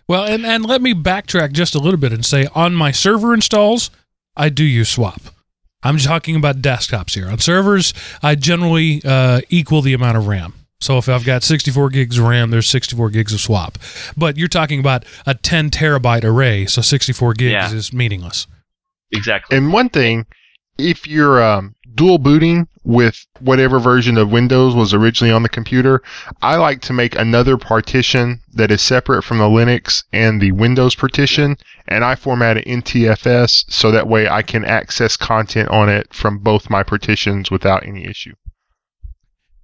Well, 0.08 0.24
and, 0.24 0.44
and 0.46 0.64
let 0.64 0.82
me 0.82 0.94
backtrack 0.94 1.52
just 1.52 1.74
a 1.74 1.78
little 1.78 1.98
bit 2.00 2.12
and 2.12 2.24
say 2.24 2.46
on 2.54 2.74
my 2.74 2.90
server 2.92 3.34
installs, 3.34 3.90
I 4.36 4.48
do 4.48 4.64
use 4.64 4.88
swap. 4.88 5.20
I'm 5.82 5.98
talking 5.98 6.36
about 6.36 6.62
desktops 6.62 7.14
here. 7.14 7.28
On 7.28 7.38
servers, 7.38 7.92
I 8.22 8.34
generally 8.36 9.02
uh, 9.04 9.40
equal 9.48 9.82
the 9.82 9.94
amount 9.94 10.16
of 10.16 10.26
RAM. 10.28 10.54
So 10.80 10.98
if 10.98 11.08
I've 11.08 11.24
got 11.24 11.42
64 11.44 11.90
gigs 11.90 12.18
of 12.18 12.24
RAM, 12.24 12.50
there's 12.50 12.68
64 12.68 13.10
gigs 13.10 13.32
of 13.32 13.40
swap. 13.40 13.78
But 14.16 14.36
you're 14.36 14.48
talking 14.48 14.80
about 14.80 15.04
a 15.26 15.34
10 15.34 15.70
terabyte 15.70 16.24
array, 16.24 16.66
so 16.66 16.82
64 16.82 17.34
gigs 17.34 17.52
Yeah. 17.52 17.72
is 17.72 17.92
meaningless. 17.92 18.46
Exactly. 19.12 19.56
And 19.56 19.72
one 19.72 19.88
thing, 19.90 20.26
if 20.78 21.06
you're 21.06 21.42
um, 21.42 21.74
dual 21.94 22.18
booting 22.18 22.66
with 22.84 23.26
whatever 23.40 23.78
version 23.78 24.18
of 24.18 24.32
Windows 24.32 24.74
was 24.74 24.92
originally 24.92 25.32
on 25.32 25.42
the 25.42 25.48
computer, 25.48 26.02
I 26.40 26.56
like 26.56 26.80
to 26.82 26.92
make 26.92 27.14
another 27.14 27.56
partition 27.56 28.40
that 28.54 28.70
is 28.70 28.82
separate 28.82 29.22
from 29.22 29.38
the 29.38 29.44
Linux 29.44 30.04
and 30.12 30.40
the 30.40 30.52
Windows 30.52 30.94
partition, 30.94 31.56
and 31.88 32.04
I 32.04 32.14
format 32.16 32.56
it 32.56 32.66
NTFS 32.66 33.70
so 33.70 33.90
that 33.90 34.08
way 34.08 34.28
I 34.28 34.42
can 34.42 34.64
access 34.64 35.16
content 35.16 35.68
on 35.68 35.88
it 35.88 36.12
from 36.12 36.38
both 36.38 36.70
my 36.70 36.82
partitions 36.82 37.50
without 37.50 37.86
any 37.86 38.04
issue. 38.04 38.34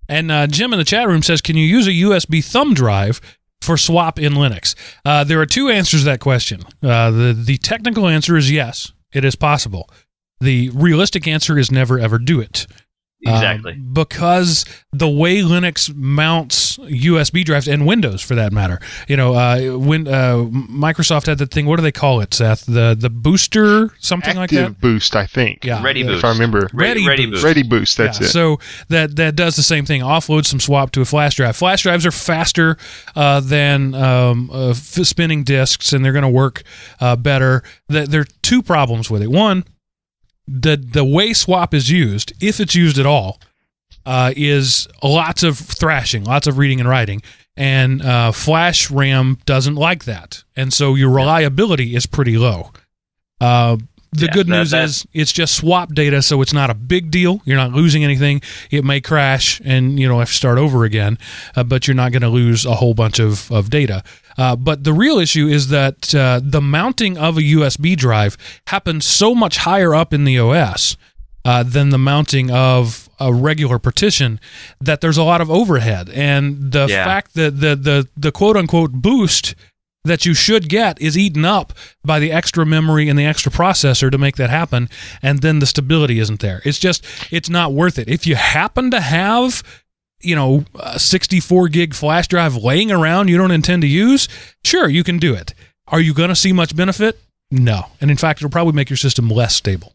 And 0.09 0.31
uh, 0.31 0.47
Jim 0.47 0.73
in 0.73 0.79
the 0.79 0.85
chat 0.85 1.07
room 1.07 1.23
says, 1.23 1.41
"Can 1.41 1.57
you 1.57 1.67
use 1.67 1.87
a 1.87 1.91
USB 1.91 2.43
thumb 2.43 2.73
drive 2.73 3.21
for 3.61 3.77
swap 3.77 4.19
in 4.19 4.35
Linux?" 4.35 4.75
Uh, 5.05 5.23
there 5.25 5.41
are 5.41 5.47
two 5.47 5.69
answers 5.69 6.01
to 6.01 6.07
that 6.07 6.21
question. 6.21 6.63
Uh, 6.83 7.11
the 7.11 7.33
the 7.39 7.59
technical 7.59 8.09
answer 8.09 8.37
is 8.37 8.51
yes, 8.51 8.93
it 9.13 9.25
is 9.25 9.37
possible. 9.37 9.91
The 10.41 10.71
realistic 10.71 11.29
answer 11.29 11.59
is 11.59 11.71
never 11.71 11.99
ever 11.99 12.19
do 12.19 12.41
it. 12.41 12.67
Um, 13.27 13.35
exactly. 13.35 13.73
because 13.73 14.65
the 14.93 15.09
way 15.09 15.39
Linux 15.39 15.93
mounts 15.93 16.77
USB 16.79 17.45
drives 17.45 17.67
and 17.67 17.85
Windows 17.85 18.23
for 18.23 18.37
that 18.37 18.53
matter, 18.53 18.79
you 19.09 19.17
know, 19.17 19.35
uh, 19.35 19.77
when 19.77 20.07
uh, 20.07 20.37
Microsoft 20.71 21.27
had 21.27 21.39
that 21.39 21.51
thing. 21.51 21.67
What 21.67 21.77
do 21.77 21.83
they 21.83 21.91
call 21.91 22.21
it, 22.21 22.33
Seth? 22.33 22.65
The 22.67 22.97
the 22.99 23.11
booster, 23.11 23.91
something 23.99 24.37
like 24.37 24.53
Active 24.53 24.75
that. 24.75 24.81
Boost, 24.81 25.17
I 25.17 25.27
think. 25.27 25.65
Yeah, 25.65 25.83
Ready 25.83 26.05
Boost. 26.05 26.19
If 26.19 26.25
I 26.25 26.31
remember. 26.31 26.69
Ready 26.73 27.09
Ready 27.09 27.27
Boost. 27.27 27.33
Boost. 27.33 27.45
Ready 27.45 27.63
Boost, 27.65 27.97
that's 27.97 28.21
yeah, 28.21 28.27
it. 28.27 28.31
So 28.31 28.59
that 28.89 29.17
that 29.17 29.35
does 29.35 29.57
the 29.57 29.65
same 29.65 29.85
thing. 29.85 30.01
Offloads 30.03 30.47
some 30.47 30.61
swap 30.61 30.93
to 30.93 31.01
a 31.01 31.05
flash 31.05 31.35
drive. 31.35 31.57
Flash 31.57 31.83
drives 31.83 32.07
are 32.07 32.13
faster 32.13 32.77
uh, 33.17 33.41
than 33.41 33.95
um, 33.97 34.49
uh, 34.53 34.71
f- 34.71 34.77
spinning 34.77 35.43
disks, 35.43 35.93
and 35.93 36.05
they're 36.05 36.13
going 36.13 36.23
to 36.23 36.29
work 36.29 36.63
uh, 37.01 37.17
better. 37.17 37.65
Th- 37.91 38.09
There 38.09 38.21
are 38.21 38.27
two 38.43 38.63
problems 38.63 39.11
with 39.11 39.23
it. 39.23 39.29
One, 39.31 39.65
the 40.49 40.77
the 40.77 41.05
way 41.05 41.33
swap 41.33 41.75
is 41.75 41.91
used, 41.91 42.33
if 42.43 42.59
it's 42.61 42.75
used 42.75 42.99
at 42.99 43.07
all, 43.07 43.41
uh, 44.07 44.33
is 44.37 44.89
lots 45.03 45.43
of 45.43 45.59
thrashing, 45.59 46.25
lots 46.25 46.47
of 46.47 46.59
reading 46.59 46.81
and 46.81 46.89
writing. 46.89 47.23
And 47.57 48.03
uh, 48.03 48.31
Flash 48.33 48.91
RAM 48.91 49.39
doesn't 49.45 49.75
like 49.75 50.05
that, 50.05 50.45
and 50.57 50.73
so 50.73 50.95
your 50.95 51.11
reliability 51.11 51.95
is 51.97 52.07
pretty 52.07 52.39
low. 52.39 52.71
Uh, 53.41 53.77
the 54.13 54.27
Yeah, 54.27 54.33
good 54.33 54.47
that- 54.47 54.59
news 54.59 54.71
that- 54.71 54.85
is 54.85 55.07
it's 55.13 55.33
just 55.33 55.55
swap 55.57 55.93
data, 55.93 56.23
so 56.23 56.41
it's 56.41 56.53
not 56.53 56.71
a 56.71 56.75
big 56.75 57.11
deal. 57.11 57.43
You're 57.45 57.57
not 57.59 57.73
losing 57.75 58.05
anything. 58.05 58.41
It 58.71 58.85
may 58.85 59.01
crash, 59.01 59.61
and 59.65 59.99
you 60.01 60.09
know 60.09 60.21
have 60.21 60.29
to 60.29 60.35
start 60.35 60.57
over 60.59 60.85
again, 60.85 61.19
uh, 61.57 61.65
but 61.65 61.87
you're 61.87 61.95
not 61.97 62.13
going 62.13 62.23
to 62.23 62.29
lose 62.29 62.65
a 62.65 62.75
whole 62.77 62.95
bunch 62.95 63.19
of 63.19 63.51
of 63.53 63.71
data. 63.71 64.03
Uh, 64.39 64.55
but 64.57 64.85
the 64.85 64.93
real 64.93 65.19
issue 65.19 65.49
is 65.49 65.69
that 65.69 66.15
uh, 66.15 66.41
the 66.43 66.61
mounting 66.61 67.19
of 67.19 67.37
a 67.37 67.43
USB 67.43 67.97
drive 67.97 68.37
happens 68.69 69.05
so 69.05 69.35
much 69.35 69.59
higher 69.59 69.95
up 69.95 70.15
in 70.15 70.23
the 70.25 70.39
OS 70.39 70.97
uh, 71.45 71.63
than 71.65 71.91
the 71.91 71.99
mounting 71.99 72.51
of 72.51 73.09
a 73.19 73.33
regular 73.33 73.79
partition 73.81 74.39
that 74.81 75.01
there's 75.01 75.17
a 75.19 75.25
lot 75.25 75.41
of 75.41 75.51
overhead. 75.51 76.09
And 76.11 76.71
the 76.73 76.87
Yeah. 76.89 77.05
fact 77.05 77.35
that 77.35 77.61
the, 77.61 77.75
the, 77.75 78.09
the 78.17 78.31
quote 78.31 78.57
unquote 78.57 78.93
boost 78.93 79.55
that 80.05 80.25
you 80.25 80.33
should 80.35 80.69
get 80.69 81.01
is 81.03 81.19
eaten 81.19 81.45
up 81.45 81.73
by 82.05 82.21
the 82.21 82.31
extra 82.31 82.65
memory 82.65 83.09
and 83.09 83.19
the 83.19 83.27
extra 83.27 83.51
processor 83.51 84.11
to 84.11 84.17
make 84.19 84.37
that 84.37 84.51
happen. 84.51 84.89
And 85.21 85.41
then 85.41 85.59
the 85.59 85.67
stability 85.67 86.21
isn't 86.21 86.41
there. 86.41 86.63
It's 86.65 86.79
just, 86.79 87.05
it's 87.33 87.51
not 87.51 87.73
worth 87.73 87.99
it. 87.99 88.09
If 88.09 88.25
you 88.27 88.37
happen 88.37 88.91
to 88.93 89.01
have, 89.01 89.63
you 90.21 90.35
know, 90.35 90.65
a 90.79 90.99
64 90.99 91.69
gig 91.69 91.95
flash 91.95 92.29
drive 92.29 92.57
laying 92.57 92.91
around 92.91 93.29
you 93.29 93.39
don't 93.39 93.51
intend 93.51 93.83
to 93.83 93.89
use, 93.89 94.29
sure, 94.65 94.89
you 94.89 95.05
can 95.05 95.19
do 95.19 95.35
it. 95.35 95.55
Are 95.87 96.01
you 96.01 96.13
going 96.13 96.29
to 96.29 96.37
see 96.37 96.53
much 96.53 96.75
benefit? 96.77 97.19
No. 97.51 97.85
And 98.01 98.11
in 98.11 98.17
fact, 98.17 98.41
it'll 98.41 98.51
probably 98.51 98.75
make 98.75 98.91
your 98.91 98.97
system 98.97 99.31
less 99.31 99.55
stable. 99.55 99.95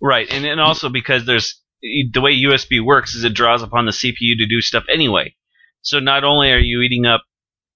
Right, 0.00 0.30
and 0.30 0.44
and 0.44 0.60
also 0.60 0.88
because 0.88 1.24
there's 1.24 1.58
the 1.80 2.20
way 2.20 2.36
USB 2.36 2.84
works 2.84 3.14
is 3.14 3.24
it 3.24 3.34
draws 3.34 3.62
upon 3.62 3.86
the 3.86 3.92
CPU 3.92 4.36
to 4.38 4.46
do 4.46 4.60
stuff 4.60 4.84
anyway. 4.92 5.34
So 5.82 6.00
not 6.00 6.24
only 6.24 6.52
are 6.52 6.58
you 6.58 6.80
eating 6.80 7.06
up, 7.06 7.22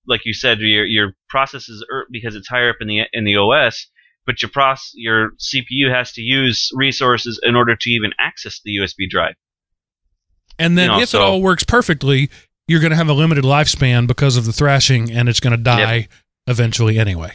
like 0.06 0.26
you 0.26 0.34
said, 0.34 0.60
your 0.60 0.84
your 0.84 1.14
processes 1.28 1.84
er, 1.90 2.06
because 2.10 2.34
it's 2.34 2.48
higher 2.48 2.70
up 2.70 2.76
in 2.80 2.88
the 2.88 3.02
in 3.12 3.24
the 3.24 3.36
OS, 3.36 3.86
but 4.26 4.42
your 4.42 4.50
process 4.50 4.92
your 4.94 5.30
CPU 5.38 5.90
has 5.90 6.12
to 6.12 6.20
use 6.20 6.70
resources 6.74 7.40
in 7.42 7.56
order 7.56 7.74
to 7.74 7.90
even 7.90 8.12
access 8.18 8.60
the 8.64 8.76
USB 8.76 9.08
drive. 9.08 9.34
And 10.60 10.78
then 10.78 10.84
You 10.90 10.96
know, 10.96 11.02
if 11.02 11.14
it 11.14 11.20
all 11.20 11.42
works 11.42 11.64
perfectly, 11.64 12.30
you're 12.68 12.80
going 12.80 12.90
to 12.90 12.96
have 12.96 13.08
a 13.08 13.12
limited 13.12 13.42
lifespan 13.44 14.06
because 14.06 14.36
of 14.36 14.44
the 14.44 14.52
thrashing 14.52 15.10
and 15.10 15.28
it's 15.28 15.40
going 15.40 15.56
to 15.56 15.62
die 15.62 16.08
eventually 16.46 16.98
anyway. 16.98 17.32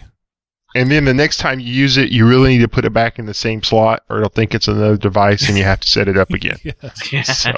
And 0.76 0.92
then 0.92 1.06
the 1.06 1.14
next 1.14 1.38
time 1.38 1.60
you 1.60 1.74
use 1.74 1.98
it, 1.98 2.10
you 2.10 2.28
really 2.28 2.50
need 2.54 2.62
to 2.62 2.68
put 2.68 2.84
it 2.86 2.92
back 2.94 3.18
in 3.18 3.26
the 3.26 3.34
same 3.34 3.64
slot, 3.64 4.04
or 4.10 4.18
it'll 4.18 4.30
think 4.30 4.54
it's 4.54 4.68
another 4.68 4.98
device, 4.98 5.48
and 5.48 5.58
you 5.58 5.64
have 5.64 5.80
to 5.80 5.88
set 5.88 6.08
it 6.10 6.18
up 6.18 6.32
again. 6.32 6.58
So- 7.24 7.52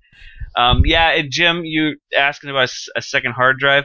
um, 0.56 0.82
yeah, 0.84 1.10
and 1.10 1.30
Jim, 1.30 1.64
you 1.64 1.96
asking 2.16 2.50
about 2.50 2.70
a 2.96 3.02
second 3.02 3.32
hard 3.32 3.58
drive. 3.58 3.84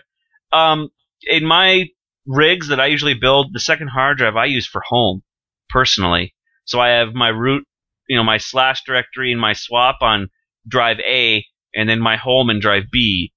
Um, 0.53 0.89
in 1.23 1.45
my 1.45 1.85
rigs 2.25 2.69
that 2.69 2.79
I 2.79 2.85
usually 2.87 3.15
build, 3.15 3.53
the 3.53 3.59
second 3.59 3.89
hard 3.89 4.17
drive 4.17 4.35
I 4.37 4.45
use 4.45 4.65
for 4.67 4.81
home, 4.87 5.23
personally. 5.69 6.33
So 6.65 6.79
I 6.79 6.89
have 6.89 7.13
my 7.13 7.29
root, 7.29 7.65
you 8.07 8.15
know, 8.15 8.23
my 8.23 8.37
slash 8.37 8.83
directory 8.85 9.31
and 9.31 9.41
my 9.41 9.53
swap 9.53 9.97
on 10.01 10.29
drive 10.69 10.99
A, 10.99 11.45
and 11.75 11.89
then 11.89 11.99
my 11.99 12.15
home 12.15 12.49
in 12.49 12.59
drive 12.59 12.85
B, 12.91 13.33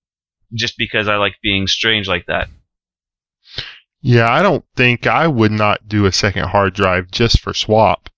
just 0.54 0.76
because 0.78 1.08
I 1.08 1.16
like 1.16 1.34
being 1.42 1.66
strange 1.66 2.06
like 2.08 2.26
that. 2.26 2.48
Yeah, 4.00 4.30
I 4.30 4.42
don't 4.42 4.64
think 4.76 5.06
I 5.06 5.26
would 5.28 5.52
not 5.52 5.88
do 5.88 6.06
a 6.06 6.12
second 6.12 6.48
hard 6.48 6.74
drive 6.74 7.10
just 7.10 7.40
for 7.40 7.54
swap. 7.54 8.08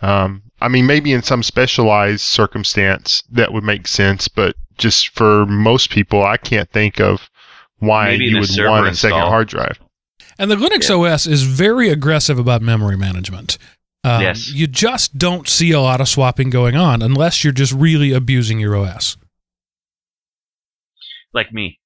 Um, 0.00 0.42
I 0.60 0.68
mean, 0.68 0.86
maybe 0.86 1.12
in 1.12 1.22
some 1.22 1.42
specialized 1.42 2.22
circumstance 2.22 3.22
that 3.30 3.52
would 3.52 3.64
make 3.64 3.88
sense, 3.88 4.28
but 4.28 4.56
just 4.78 5.08
for 5.10 5.44
most 5.46 5.90
people, 5.90 6.24
I 6.24 6.36
can't 6.36 6.70
think 6.70 7.00
of 7.00 7.28
why 7.78 8.10
Maybe 8.10 8.26
you 8.26 8.38
would 8.40 8.48
want 8.58 8.86
a 8.86 8.94
second 8.94 9.16
install. 9.16 9.30
hard 9.30 9.48
drive. 9.48 9.78
And 10.38 10.50
the 10.50 10.56
Linux 10.56 10.90
OS 10.90 11.26
is 11.26 11.42
very 11.42 11.88
aggressive 11.88 12.38
about 12.38 12.62
memory 12.62 12.96
management. 12.96 13.58
Um, 14.06 14.22
Yes. 14.22 14.48
You 14.48 14.66
just 14.66 15.18
don't 15.18 15.48
see 15.48 15.72
a 15.72 15.80
lot 15.80 16.00
of 16.00 16.08
swapping 16.08 16.50
going 16.50 16.76
on 16.76 17.02
unless 17.02 17.42
you're 17.42 17.52
just 17.52 17.72
really 17.72 18.12
abusing 18.12 18.60
your 18.60 18.76
OS. 18.76 19.16
like 21.34 21.52
me. 21.52 21.78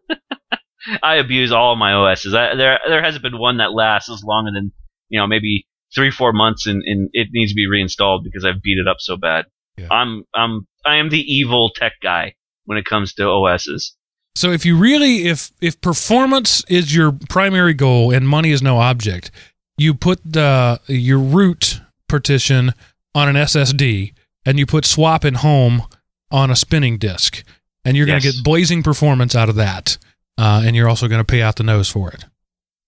I 1.02 1.16
abuse 1.16 1.52
all 1.52 1.76
my 1.76 1.92
OSs. 1.92 2.32
I, 2.34 2.54
there, 2.54 2.78
there 2.88 3.02
hasn't 3.02 3.22
been 3.22 3.38
one 3.38 3.58
that 3.58 3.72
lasts 3.72 4.10
as 4.10 4.22
longer 4.24 4.52
than 4.54 4.72
you 5.10 5.18
know 5.20 5.26
maybe 5.26 5.66
three, 5.94 6.10
four 6.10 6.32
months, 6.32 6.66
and, 6.66 6.82
and 6.84 7.10
it 7.12 7.28
needs 7.32 7.52
to 7.52 7.54
be 7.56 7.66
reinstalled 7.68 8.24
because 8.24 8.44
I've 8.44 8.62
beat 8.62 8.78
it 8.78 8.88
up 8.88 8.96
so 9.00 9.16
bad. 9.16 9.46
Yeah. 9.76 9.88
I'm 9.90 10.24
I'm 10.34 10.66
I 10.86 10.96
am 10.96 11.10
the 11.10 11.20
evil 11.20 11.70
tech 11.74 11.94
guy 12.02 12.34
when 12.64 12.78
it 12.78 12.84
comes 12.84 13.12
to 13.14 13.24
OSs. 13.24 13.96
So 14.34 14.50
if 14.50 14.64
you 14.64 14.76
really 14.76 15.26
if 15.26 15.50
if 15.60 15.80
performance 15.80 16.64
is 16.68 16.94
your 16.94 17.12
primary 17.28 17.74
goal 17.74 18.12
and 18.12 18.28
money 18.28 18.50
is 18.50 18.62
no 18.62 18.78
object, 18.78 19.30
you 19.78 19.94
put 19.94 20.20
the 20.24 20.80
your 20.86 21.18
root 21.18 21.80
partition 22.08 22.74
on 23.14 23.28
an 23.28 23.36
SSD 23.36 24.12
and 24.44 24.58
you 24.58 24.66
put 24.66 24.84
swap 24.84 25.24
and 25.24 25.38
home 25.38 25.82
on 26.30 26.50
a 26.50 26.56
spinning 26.56 26.98
disk, 26.98 27.42
and 27.84 27.96
you're 27.96 28.06
going 28.06 28.20
to 28.20 28.32
get 28.32 28.44
blazing 28.44 28.82
performance 28.82 29.34
out 29.34 29.48
of 29.48 29.54
that, 29.54 29.96
uh, 30.36 30.62
and 30.64 30.76
you're 30.76 30.88
also 30.88 31.08
going 31.08 31.20
to 31.20 31.24
pay 31.24 31.42
out 31.42 31.56
the 31.56 31.62
nose 31.62 31.88
for 31.88 32.10
it. 32.10 32.24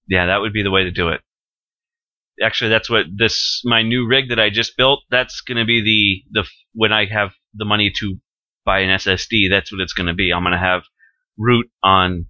Yeah, 0.09 0.26
that 0.26 0.40
would 0.40 0.53
be 0.53 0.62
the 0.62 0.70
way 0.70 0.85
to 0.85 0.90
do 0.90 1.09
it. 1.09 1.20
Actually, 2.42 2.70
that's 2.70 2.90
what 2.90 3.07
this 3.14 3.62
my 3.64 3.83
new 3.83 4.07
rig 4.07 4.31
that 4.31 4.40
I 4.40 4.50
just 4.50 4.76
built. 4.76 5.00
That's 5.11 5.40
going 5.42 5.59
to 5.59 5.64
be 5.64 5.83
the 6.33 6.40
the 6.40 6.48
when 6.72 6.92
I 6.92 7.07
have 7.07 7.33
the 7.55 7.64
money 7.64 7.92
to 7.98 8.16
buy 8.64 8.81
an 8.81 8.98
SSD. 8.98 9.50
That's 9.50 9.70
what 9.72 9.81
it's 9.81 9.92
going 9.92 10.07
to 10.07 10.14
be. 10.14 10.33
I'm 10.33 10.42
going 10.42 10.53
to 10.53 10.59
have 10.59 10.83
root 11.37 11.70
on 11.83 12.26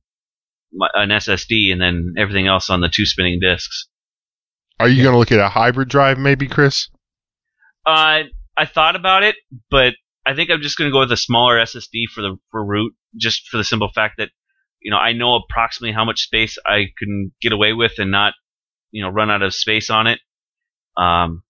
my, 0.73 0.89
an 0.95 1.11
SSD 1.11 1.73
and 1.73 1.81
then 1.81 2.15
everything 2.19 2.47
else 2.47 2.71
on 2.71 2.81
the 2.81 2.89
two 2.89 3.07
spinning 3.07 3.41
disks. 3.41 3.89
Are 4.81 4.89
you 4.89 5.03
going 5.03 5.13
to 5.13 5.19
look 5.19 5.31
at 5.31 5.39
a 5.39 5.49
hybrid 5.51 5.91
drive, 5.91 6.19
maybe, 6.19 6.49
Chris? 6.49 6.89
Uh, 7.85 8.23
I 8.57 8.65
thought 8.65 8.97
about 8.97 9.23
it, 9.23 9.37
but 9.71 9.93
I 10.25 10.35
think 10.35 10.49
I'm 10.49 10.63
just 10.63 10.79
going 10.79 10.89
to 10.89 10.93
go 10.93 11.01
with 11.01 11.13
a 11.13 11.19
smaller 11.19 11.57
SSD 11.57 12.05
for 12.15 12.23
the 12.23 12.37
for 12.51 12.65
root, 12.65 12.95
just 13.15 13.47
for 13.49 13.59
the 13.59 13.65
simple 13.65 13.91
fact 13.95 14.15
that 14.17 14.31
you 14.81 14.91
know 14.91 14.97
I 14.97 15.13
know 15.13 15.35
approximately 15.35 15.93
how 15.93 16.07
much 16.07 16.23
space 16.23 16.57
I 16.65 16.87
can 16.99 17.31
get 17.43 17.53
away 17.53 17.75
with 17.75 17.93
and 17.99 18.11
not 18.11 18.33
you 18.91 19.03
know 19.03 19.11
run 19.11 19.31
out 19.31 19.43
of 19.43 19.55
space 19.55 19.91
on 19.91 20.07
it. 20.07 20.21
Um, 20.97 21.43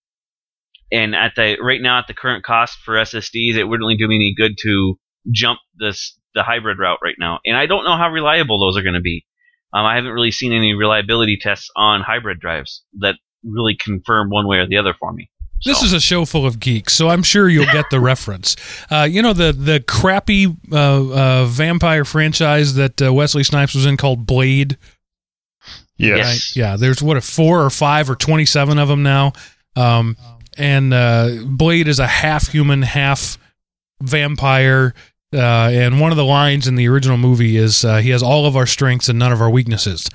and 0.91 1.15
at 1.15 1.35
the 1.37 1.57
right 1.63 1.81
now 1.81 2.01
at 2.01 2.09
the 2.09 2.15
current 2.15 2.45
cost 2.45 2.79
for 2.85 2.95
SSDs, 2.95 3.55
it 3.55 3.65
wouldn't 3.65 3.87
really 3.87 3.97
do 3.97 4.09
me 4.09 4.17
any 4.17 4.35
good 4.37 4.57
to 4.63 4.99
jump 5.31 5.61
this 5.79 6.19
the 6.35 6.43
hybrid 6.43 6.81
route 6.81 6.99
right 7.01 7.17
now, 7.17 7.39
and 7.45 7.57
I 7.57 7.67
don't 7.67 7.85
know 7.85 7.97
how 7.97 8.11
reliable 8.11 8.59
those 8.59 8.77
are 8.77 8.83
going 8.83 8.95
to 8.95 9.01
be. 9.01 9.25
Um, 9.73 9.87
I 9.87 9.95
haven't 9.97 10.13
really 10.13 10.33
seen 10.33 10.53
any 10.53 10.75
reliability 10.75 11.39
tests 11.41 11.71
on 11.77 12.01
hybrid 12.01 12.41
drives 12.41 12.83
that 12.99 13.17
really 13.45 13.77
confirm 13.77 14.31
one 14.31 14.47
way 14.47 14.59
or 14.59 14.67
the 14.67 14.77
other 14.77 14.95
for 14.99 15.13
me. 15.13 15.31
This 15.65 15.83
is 15.83 15.93
a 15.93 16.01
show 16.01 16.25
full 16.25 16.47
of 16.47 16.59
geeks, 16.59 16.95
so 16.95 17.11
I'm 17.11 17.23
sure 17.23 17.49
you'll 17.49 17.67
get 17.67 17.91
the 17.91 18.01
reference. 18.01 18.57
Uh, 18.91 19.07
you 19.11 19.21
know 19.21 19.35
the 19.35 19.53
the 19.53 19.81
crappy 19.81 20.47
uh, 20.73 20.75
uh, 20.75 21.45
vampire 21.45 22.07
franchise 22.07 22.75
that 22.75 23.03
uh, 23.03 23.13
Wesley 23.13 23.45
Snipes 23.45 23.75
was 23.75 23.85
in 23.85 23.97
called 23.99 24.27
Blade. 24.27 24.79
Yes. 25.99 26.17
Yes. 26.19 26.57
Yeah, 26.57 26.77
there's 26.77 27.03
what 27.03 27.19
a 27.19 27.21
four 27.21 27.63
or 27.63 27.69
five 27.69 28.09
or 28.09 28.17
twenty 28.17 28.47
seven 28.47 28.79
of 28.79 28.89
them 28.89 29.03
now, 29.03 29.35
um, 29.77 30.17
and 30.57 30.95
uh, 30.95 31.29
Blade 31.45 31.89
is 31.89 31.99
a 31.99 32.07
half 32.07 32.49
human, 32.49 32.81
half 32.81 33.37
vampire. 34.01 34.95
Uh, 35.33 35.71
and 35.73 36.01
one 36.01 36.11
of 36.11 36.17
the 36.17 36.25
lines 36.25 36.67
in 36.67 36.75
the 36.75 36.89
original 36.89 37.17
movie 37.17 37.57
is 37.57 37.85
uh, 37.85 37.99
he 37.99 38.11
has 38.11 38.23
all 38.23 38.47
of 38.47 38.57
our 38.57 38.67
strengths 38.67 39.09
and 39.09 39.19
none 39.19 39.33
of 39.33 39.41
our 39.41 39.51
weaknesses. 39.51 40.09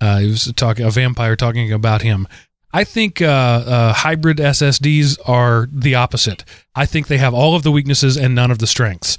Uh, 0.00 0.18
he 0.18 0.28
was 0.28 0.52
talking 0.56 0.84
a 0.84 0.90
vampire 0.90 1.36
talking 1.36 1.72
about 1.72 2.02
him. 2.02 2.26
I 2.72 2.84
think 2.84 3.20
uh, 3.20 3.26
uh, 3.26 3.92
hybrid 3.92 4.38
SSDs 4.38 5.18
are 5.28 5.68
the 5.70 5.94
opposite. 5.94 6.44
I 6.74 6.86
think 6.86 7.06
they 7.06 7.18
have 7.18 7.34
all 7.34 7.54
of 7.54 7.62
the 7.62 7.70
weaknesses 7.70 8.16
and 8.16 8.34
none 8.34 8.50
of 8.50 8.58
the 8.58 8.66
strengths. 8.66 9.18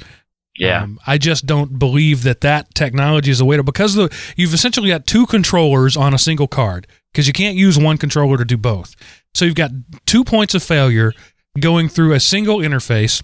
Yeah. 0.58 0.84
Um, 0.84 1.00
I 1.08 1.18
just 1.18 1.46
don't 1.46 1.80
believe 1.80 2.24
that 2.24 2.42
that 2.42 2.74
technology 2.76 3.32
is 3.32 3.40
the 3.40 3.46
way 3.46 3.58
to 3.58 3.64
because 3.64 3.96
the 3.96 4.16
you've 4.36 4.54
essentially 4.54 4.90
got 4.90 5.08
two 5.08 5.26
controllers 5.26 5.98
on 5.98 6.14
a 6.14 6.20
single 6.20 6.48
card 6.48 6.88
because 7.12 7.28
you 7.28 7.34
can't 7.34 7.56
use 7.56 7.78
one 7.78 7.98
controller 7.98 8.38
to 8.38 8.46
do 8.46 8.58
both. 8.58 8.96
So 9.34 9.46
you've 9.46 9.56
got 9.56 9.72
two 10.06 10.24
points 10.24 10.54
of 10.54 10.62
failure 10.62 11.14
going 11.60 11.90
through 11.90 12.14
a 12.14 12.20
single 12.20 12.58
interface, 12.58 13.24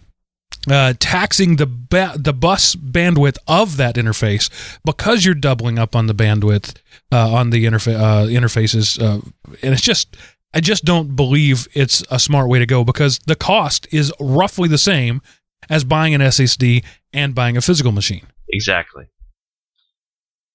uh, 0.71 0.93
taxing 0.99 1.55
the 1.57 1.65
ba- 1.65 2.15
the 2.17 2.33
bus 2.33 2.75
bandwidth 2.75 3.37
of 3.47 3.77
that 3.77 3.95
interface 3.95 4.49
because 4.85 5.25
you're 5.25 5.35
doubling 5.35 5.79
up 5.79 5.95
on 5.95 6.07
the 6.07 6.15
bandwidth 6.15 6.75
uh, 7.11 7.33
on 7.33 7.49
the 7.49 7.65
interfa- 7.65 7.99
uh, 7.99 8.25
interfaces, 8.27 9.01
uh, 9.01 9.21
and 9.61 9.73
it's 9.73 9.81
just. 9.81 10.15
I 10.51 10.61
just 10.61 10.83
don't 10.83 11.15
believe 11.15 11.67
it's 11.75 12.03
a 12.09 12.17
smart 12.17 12.49
way 12.49 12.57
to 12.57 12.65
go 12.65 12.83
because 12.83 13.19
the 13.27 13.35
cost 13.35 13.87
is 13.91 14.11
roughly 14.19 14.67
the 14.67 14.79
same 14.79 15.21
as 15.69 15.83
buying 15.83 16.15
an 16.15 16.21
SSD 16.21 16.83
and 17.13 17.35
buying 17.35 17.55
a 17.55 17.61
physical 17.61 17.91
machine. 17.91 18.25
Exactly. 18.51 19.11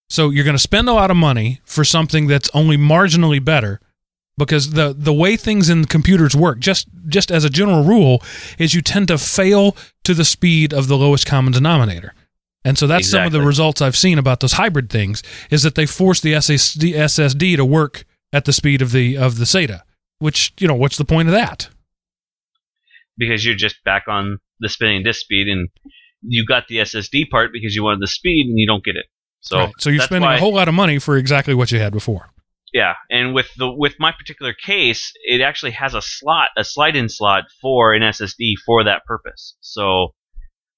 So 0.08 0.30
you're 0.30 0.44
going 0.44 0.56
to 0.56 0.62
spend 0.62 0.88
a 0.88 0.92
lot 0.92 1.12
of 1.12 1.16
money 1.16 1.60
for 1.64 1.84
something 1.84 2.26
that's 2.26 2.50
only 2.54 2.76
marginally 2.76 3.42
better 3.42 3.80
because 4.36 4.70
the 4.70 4.92
the 4.96 5.12
way 5.12 5.36
things 5.36 5.68
in 5.70 5.84
computers 5.84 6.34
work 6.34 6.58
just 6.58 6.88
just 7.08 7.30
as 7.30 7.44
a 7.44 7.50
general 7.50 7.84
rule 7.84 8.22
is 8.58 8.74
you 8.74 8.82
tend 8.82 9.08
to 9.08 9.18
fail 9.18 9.76
to 10.04 10.14
the 10.14 10.24
speed 10.24 10.72
of 10.72 10.88
the 10.88 10.96
lowest 10.96 11.26
common 11.26 11.52
denominator. 11.52 12.14
And 12.66 12.78
so 12.78 12.86
that's 12.86 13.10
some 13.10 13.26
of 13.26 13.32
the 13.32 13.42
results 13.42 13.82
I've 13.82 13.96
seen 13.96 14.18
about 14.18 14.40
those 14.40 14.54
hybrid 14.54 14.88
things 14.88 15.22
is 15.50 15.62
that 15.64 15.74
they 15.74 15.84
force 15.84 16.20
the 16.20 16.32
SSD, 16.32 16.94
SSD 16.94 17.56
to 17.56 17.64
work 17.64 18.04
at 18.32 18.46
the 18.46 18.54
speed 18.54 18.80
of 18.80 18.90
the 18.92 19.18
of 19.18 19.36
the 19.38 19.44
SATA, 19.44 19.82
which, 20.18 20.54
you 20.58 20.66
know, 20.66 20.74
what's 20.74 20.96
the 20.96 21.04
point 21.04 21.28
of 21.28 21.32
that? 21.34 21.68
because 23.16 23.44
you're 23.44 23.54
just 23.54 23.76
back 23.84 24.08
on 24.08 24.38
the 24.60 24.68
spinning 24.68 25.02
disk 25.04 25.20
speed 25.20 25.46
and 25.48 25.68
you 26.22 26.44
got 26.44 26.66
the 26.68 26.78
SSD 26.78 27.30
part 27.30 27.52
because 27.52 27.74
you 27.74 27.84
wanted 27.84 28.00
the 28.00 28.08
speed 28.08 28.46
and 28.48 28.58
you 28.58 28.66
don't 28.66 28.82
get 28.84 28.96
it. 28.96 29.06
So 29.40 29.58
Right. 29.58 29.72
so 29.78 29.90
you're 29.90 30.02
spending 30.02 30.26
why- 30.28 30.34
a 30.36 30.40
whole 30.40 30.52
lot 30.54 30.66
of 30.68 30.74
money 30.74 30.98
for 30.98 31.16
exactly 31.16 31.54
what 31.54 31.70
you 31.70 31.78
had 31.78 31.92
before. 31.92 32.30
Yeah, 32.74 32.94
and 33.08 33.34
with 33.34 33.46
the 33.56 33.70
with 33.70 33.94
my 34.00 34.10
particular 34.10 34.52
case, 34.52 35.12
it 35.22 35.40
actually 35.40 35.70
has 35.70 35.94
a 35.94 36.02
slot, 36.02 36.48
a 36.58 36.64
slide-in 36.64 37.08
slot 37.08 37.44
for 37.62 37.94
an 37.94 38.02
SSD 38.02 38.54
for 38.66 38.82
that 38.82 39.04
purpose. 39.06 39.56
So, 39.60 40.08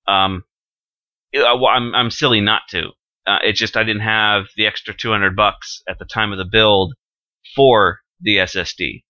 um, 0.07 0.45
I, 1.35 1.55
I'm 1.71 1.95
I'm 1.95 2.11
silly 2.11 2.43
not 2.43 2.63
to. 2.71 2.91
Uh, 3.27 3.39
it's 3.43 3.59
just 3.59 3.79
I 3.79 3.83
didn't 3.83 4.03
have 4.03 4.45
the 4.57 4.67
extra 4.67 4.95
200 4.95 5.35
bucks 5.35 5.83
at 5.89 5.99
the 5.99 6.05
time 6.05 6.33
of 6.33 6.39
the 6.39 6.45
build 6.45 6.93
for 7.57 8.01
the 8.21 8.37
SSD. 8.37 9.03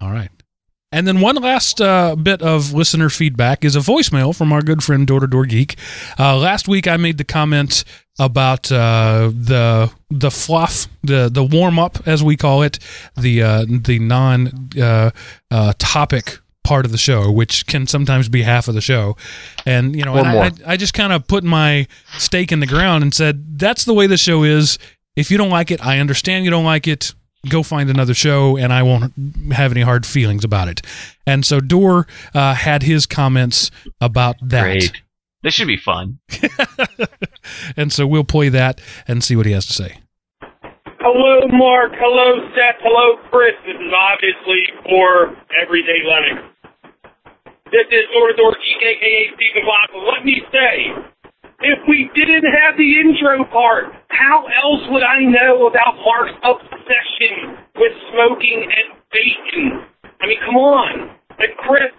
All 0.00 0.10
right. 0.10 0.30
And 0.94 1.08
then 1.08 1.20
one 1.20 1.34
last 1.34 1.80
uh, 1.80 2.14
bit 2.14 2.40
of 2.40 2.72
listener 2.72 3.08
feedback 3.08 3.64
is 3.64 3.74
a 3.74 3.80
voicemail 3.80 4.34
from 4.34 4.52
our 4.52 4.62
good 4.62 4.80
friend 4.80 5.04
Door 5.04 5.20
to 5.20 5.26
Door 5.26 5.46
Geek. 5.46 5.76
Uh, 6.20 6.36
last 6.38 6.68
week 6.68 6.86
I 6.86 6.96
made 6.98 7.18
the 7.18 7.24
comment 7.24 7.82
about 8.20 8.70
uh, 8.70 9.32
the 9.34 9.90
the 10.08 10.30
fluff, 10.30 10.86
the 11.02 11.28
the 11.28 11.42
warm 11.42 11.80
up 11.80 12.06
as 12.06 12.22
we 12.22 12.36
call 12.36 12.62
it, 12.62 12.78
the 13.16 13.42
uh, 13.42 13.64
the 13.68 13.98
non 13.98 14.70
uh, 14.80 15.10
uh, 15.50 15.72
topic 15.78 16.38
part 16.62 16.86
of 16.86 16.92
the 16.92 16.98
show, 16.98 17.28
which 17.28 17.66
can 17.66 17.88
sometimes 17.88 18.28
be 18.28 18.42
half 18.42 18.68
of 18.68 18.76
the 18.76 18.80
show. 18.80 19.16
And 19.66 19.96
you 19.96 20.04
know, 20.04 20.14
and 20.14 20.28
I. 20.28 20.44
I, 20.44 20.50
I 20.64 20.76
just 20.76 20.94
kind 20.94 21.12
of 21.12 21.26
put 21.26 21.42
my 21.42 21.88
stake 22.18 22.52
in 22.52 22.60
the 22.60 22.68
ground 22.68 23.02
and 23.02 23.12
said 23.12 23.58
that's 23.58 23.84
the 23.84 23.94
way 23.94 24.06
the 24.06 24.16
show 24.16 24.44
is. 24.44 24.78
If 25.16 25.32
you 25.32 25.38
don't 25.38 25.50
like 25.50 25.72
it, 25.72 25.84
I 25.84 25.98
understand 25.98 26.44
you 26.44 26.52
don't 26.52 26.64
like 26.64 26.86
it 26.86 27.14
go 27.48 27.62
find 27.62 27.90
another 27.90 28.14
show 28.14 28.56
and 28.56 28.72
I 28.72 28.82
won't 28.82 29.12
have 29.52 29.72
any 29.72 29.82
hard 29.82 30.06
feelings 30.06 30.44
about 30.44 30.68
it. 30.68 30.82
And 31.26 31.44
so 31.44 31.60
Door 31.60 32.06
uh, 32.34 32.54
had 32.54 32.82
his 32.82 33.06
comments 33.06 33.70
about 34.00 34.36
that. 34.42 34.62
Great. 34.62 35.02
This 35.42 35.54
should 35.54 35.68
be 35.68 35.76
fun. 35.76 36.18
and 37.76 37.92
so 37.92 38.06
we'll 38.06 38.24
play 38.24 38.48
that 38.48 38.80
and 39.06 39.22
see 39.22 39.36
what 39.36 39.44
he 39.46 39.52
has 39.52 39.66
to 39.66 39.72
say. 39.74 40.00
Hello, 41.04 41.46
Mark. 41.52 41.92
Hello, 42.00 42.48
Seth. 42.56 42.80
Hello, 42.80 43.20
Chris. 43.28 43.52
This 43.68 43.76
is 43.76 43.92
obviously 43.92 44.64
for 44.88 45.36
Everyday 45.52 46.00
Linux. 46.00 46.48
This 47.68 47.84
is 47.92 48.08
Door 48.16 48.32
to 48.32 48.36
Door 48.40 48.56
Geek, 48.56 48.80
aka 48.80 49.36
Stephen 49.36 49.68
Block. 49.68 49.92
Let 49.92 50.24
me 50.24 50.40
say, 50.48 50.96
if 51.64 51.80
we 51.88 52.12
didn't 52.12 52.44
have 52.44 52.76
the 52.76 52.90
intro 53.00 53.44
part, 53.48 53.88
how 54.12 54.44
else 54.44 54.84
would 54.92 55.02
I 55.02 55.24
know 55.24 55.66
about 55.66 55.96
Mark's 56.04 56.36
obsession 56.44 57.56
with 57.80 57.92
smoking 58.12 58.68
and 58.68 58.88
bacon? 59.08 59.88
I 60.20 60.28
mean, 60.28 60.40
come 60.44 60.60
on. 60.60 61.16
And 61.40 61.50
Chris, 61.64 61.90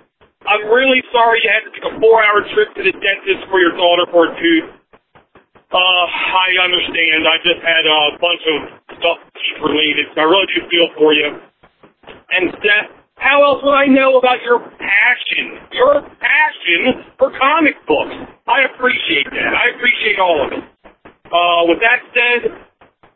I'm 0.45 0.69
really 0.69 1.01
sorry 1.09 1.41
you 1.41 1.49
had 1.49 1.65
to 1.65 1.71
take 1.73 1.85
a 1.89 1.93
four-hour 1.97 2.45
trip 2.53 2.69
to 2.77 2.81
the 2.85 2.93
dentist 2.93 3.49
for 3.49 3.57
your 3.57 3.73
daughter 3.73 4.05
for 4.13 4.29
a 4.29 4.33
tooth. 4.37 4.69
Uh, 5.73 6.05
I 6.05 6.49
understand. 6.61 7.25
I 7.25 7.37
just 7.41 7.61
had 7.65 7.83
a 7.89 8.01
bunch 8.21 8.43
of 8.45 8.57
stuff 9.01 9.19
related, 9.65 10.13
so 10.13 10.21
I 10.21 10.25
really 10.29 10.47
do 10.53 10.61
feel 10.69 10.87
for 10.95 11.11
you. 11.11 11.27
And 12.31 12.53
Seth, 12.61 13.04
how 13.15 13.43
else 13.43 13.63
would 13.63 13.73
I 13.73 13.87
know 13.87 14.17
about 14.17 14.43
your 14.43 14.59
passion? 14.59 15.59
Your 15.71 16.01
passion 16.19 17.11
for 17.17 17.31
comic 17.37 17.75
books. 17.87 18.15
I 18.47 18.67
appreciate 18.73 19.27
that. 19.31 19.51
I 19.55 19.75
appreciate 19.75 20.19
all 20.19 20.45
of 20.45 20.49
it. 20.53 20.63
Uh, 21.25 21.61
with 21.67 21.79
that 21.81 21.99
said, 22.13 22.41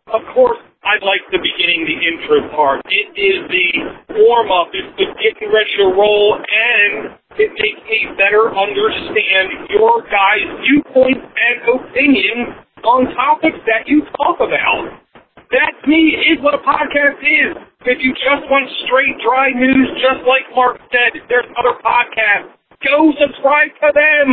of 0.10 0.22
course, 0.34 0.58
I'd 0.82 1.04
like 1.04 1.22
the 1.30 1.38
beginning, 1.38 1.86
the 1.86 2.00
intro 2.00 2.50
part. 2.56 2.82
It 2.88 3.12
is 3.14 3.46
the 3.52 3.68
warm 4.16 4.50
up. 4.50 4.72
It's 4.74 4.90
the 4.98 5.06
getting 5.20 5.52
ready 5.54 5.70
to 5.78 5.92
roll, 5.92 6.40
and 6.40 7.14
it 7.38 7.52
makes 7.52 7.82
me 7.86 8.10
better 8.16 8.50
understand 8.50 9.70
your 9.70 10.02
guys' 10.08 10.50
viewpoints 10.66 11.22
and 11.22 11.58
opinions 11.68 12.48
on 12.84 13.14
topics 13.14 13.60
that 13.68 13.86
you 13.86 14.08
talk 14.18 14.40
about. 14.40 15.04
That 15.52 15.72
to 15.84 15.88
me 15.88 16.16
is 16.32 16.42
what 16.42 16.56
a 16.56 16.64
podcast 16.64 17.20
is. 17.22 17.68
If 17.88 18.04
you 18.04 18.12
just 18.12 18.44
want 18.52 18.68
straight, 18.84 19.15
dry 19.24 19.56
news, 19.56 19.88
just 20.04 20.28
like 20.28 20.44
Mark 20.52 20.84
said, 20.92 21.15
there's 21.32 21.48
other 21.56 21.80
podcasts. 21.80 22.52
Go 22.84 23.15
subscribe 23.15 23.72
to 23.80 23.89
them. 23.96 24.28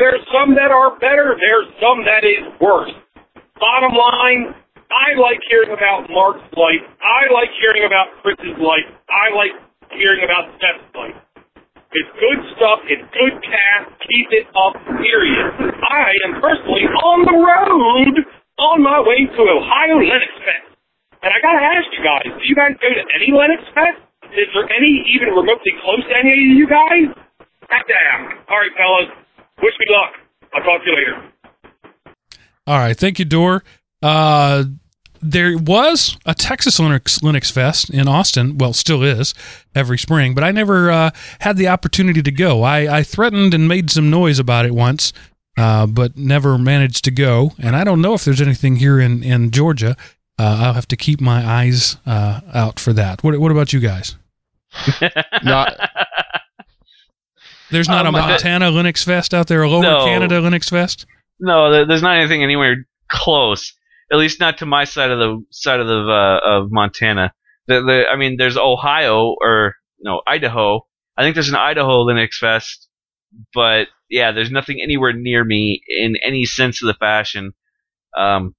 There's 0.00 0.24
some 0.32 0.56
that 0.56 0.72
are 0.72 0.96
better. 0.96 1.36
There's 1.36 1.68
some 1.84 2.00
that 2.08 2.24
is 2.24 2.48
worse. 2.64 2.96
Bottom 3.60 3.92
line, 3.92 4.56
I 4.88 5.20
like 5.20 5.44
hearing 5.52 5.76
about 5.76 6.08
Mark's 6.08 6.48
life. 6.56 6.80
I 7.04 7.28
like 7.28 7.52
hearing 7.60 7.84
about 7.84 8.08
Chris's 8.24 8.56
life. 8.56 8.88
I 9.04 9.28
like 9.36 9.52
hearing 9.92 10.24
about 10.24 10.56
Seth's 10.56 10.88
life. 10.96 11.16
It's 11.92 12.12
good 12.16 12.40
stuff. 12.56 12.80
It's 12.88 13.04
good 13.12 13.36
cast. 13.44 14.00
Keep 14.00 14.28
it 14.32 14.48
up, 14.56 14.80
period. 14.96 15.76
I 15.92 16.08
am 16.24 16.40
personally 16.40 16.88
on 16.88 17.18
the 17.28 17.36
road 17.36 18.16
on 18.64 18.80
my 18.80 19.04
way 19.04 19.28
to 19.28 19.40
Ohio 19.44 20.00
Linux 20.00 20.32
Fest. 20.40 20.71
And 21.22 21.30
I 21.32 21.38
gotta 21.40 21.62
ask 21.62 21.86
you 21.96 22.02
guys, 22.02 22.26
do 22.26 22.44
you 22.48 22.54
guys 22.54 22.72
go 22.82 22.88
to 22.88 23.04
any 23.14 23.30
Linux 23.30 23.62
Fest? 23.74 24.02
Is 24.34 24.48
there 24.54 24.66
any 24.74 25.04
even 25.14 25.28
remotely 25.28 25.72
close 25.82 26.02
to 26.08 26.14
any 26.18 26.32
of 26.32 26.56
you 26.58 26.66
guys? 26.66 27.14
Heck 27.68 27.86
damn. 27.86 28.38
All 28.48 28.58
right, 28.58 28.70
fellas. 28.76 29.08
Wish 29.62 29.74
me 29.78 29.86
luck. 29.88 30.12
I'll 30.54 30.62
talk 30.62 30.82
to 30.82 30.90
you 30.90 30.96
later. 30.96 31.32
All 32.66 32.78
right, 32.78 32.96
thank 32.96 33.18
you, 33.18 33.24
Dor. 33.24 33.62
Uh, 34.02 34.64
there 35.20 35.56
was 35.56 36.16
a 36.26 36.34
Texas 36.34 36.80
Linux 36.80 37.20
Linux 37.20 37.52
Fest 37.52 37.90
in 37.90 38.08
Austin. 38.08 38.58
Well, 38.58 38.72
still 38.72 39.02
is 39.04 39.34
every 39.74 39.98
spring, 39.98 40.34
but 40.34 40.42
I 40.42 40.50
never 40.50 40.90
uh, 40.90 41.10
had 41.40 41.56
the 41.56 41.68
opportunity 41.68 42.22
to 42.22 42.32
go. 42.32 42.62
I, 42.62 42.98
I 42.98 43.02
threatened 43.04 43.54
and 43.54 43.68
made 43.68 43.90
some 43.90 44.10
noise 44.10 44.40
about 44.40 44.66
it 44.66 44.74
once, 44.74 45.12
uh, 45.56 45.86
but 45.86 46.16
never 46.16 46.58
managed 46.58 47.04
to 47.04 47.12
go. 47.12 47.52
And 47.62 47.76
I 47.76 47.84
don't 47.84 48.02
know 48.02 48.14
if 48.14 48.24
there's 48.24 48.40
anything 48.40 48.76
here 48.76 48.98
in 48.98 49.22
in 49.22 49.52
Georgia. 49.52 49.96
Uh, 50.38 50.56
I'll 50.60 50.72
have 50.74 50.88
to 50.88 50.96
keep 50.96 51.20
my 51.20 51.44
eyes 51.46 51.96
uh, 52.06 52.40
out 52.54 52.80
for 52.80 52.92
that. 52.94 53.22
What 53.22 53.38
What 53.38 53.50
about 53.52 53.72
you 53.72 53.80
guys? 53.80 54.16
No, 55.44 55.66
There's 57.70 57.88
not 57.88 58.06
Um, 58.06 58.14
a 58.14 58.18
Montana 58.20 58.70
Linux 58.70 59.04
Fest 59.04 59.32
out 59.34 59.46
there, 59.48 59.62
a 59.62 59.68
Lower 59.68 59.82
No. 59.82 60.04
Canada 60.04 60.40
Linux 60.40 60.68
Fest. 60.70 61.06
No, 61.40 61.84
there's 61.86 62.02
not 62.02 62.16
anything 62.18 62.42
anywhere 62.42 62.86
close. 63.10 63.72
At 64.12 64.18
least 64.18 64.40
not 64.40 64.58
to 64.58 64.66
my 64.66 64.84
side 64.84 65.10
of 65.10 65.18
the 65.18 65.42
side 65.50 65.80
of 65.80 65.86
the 65.86 65.94
uh, 66.10 66.40
of 66.44 66.68
Montana. 66.70 67.32
The, 67.66 67.80
the, 67.82 68.04
I 68.12 68.16
mean, 68.16 68.36
there's 68.36 68.56
Ohio 68.58 69.34
or 69.40 69.74
no 70.00 70.20
Idaho. 70.26 70.86
I 71.16 71.22
think 71.22 71.34
there's 71.34 71.48
an 71.48 71.54
Idaho 71.56 72.04
Linux 72.04 72.34
Fest, 72.34 72.88
but 73.54 73.88
yeah, 74.10 74.32
there's 74.32 74.50
nothing 74.50 74.80
anywhere 74.82 75.12
near 75.12 75.44
me 75.44 75.80
in 75.88 76.16
any 76.24 76.44
sense 76.44 76.82
of 76.82 76.86
the 76.88 76.94
fashion. 76.94 77.52
Um, 78.16 78.54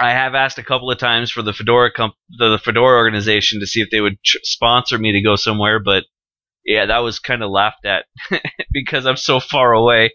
I 0.00 0.12
have 0.12 0.34
asked 0.34 0.56
a 0.56 0.64
couple 0.64 0.90
of 0.90 0.98
times 0.98 1.30
for 1.30 1.42
the 1.42 1.52
Fedora 1.52 1.92
comp- 1.92 2.14
the, 2.30 2.58
Fedora 2.62 2.96
organization 2.96 3.60
to 3.60 3.66
see 3.66 3.82
if 3.82 3.90
they 3.90 4.00
would 4.00 4.16
sponsor 4.24 4.96
me 4.98 5.12
to 5.12 5.20
go 5.20 5.36
somewhere, 5.36 5.78
but 5.78 6.04
yeah, 6.64 6.86
that 6.86 6.98
was 6.98 7.18
kind 7.18 7.42
of 7.42 7.50
laughed 7.50 7.84
at 7.84 8.06
because 8.72 9.04
I'm 9.04 9.18
so 9.18 9.40
far 9.40 9.74
away. 9.74 10.12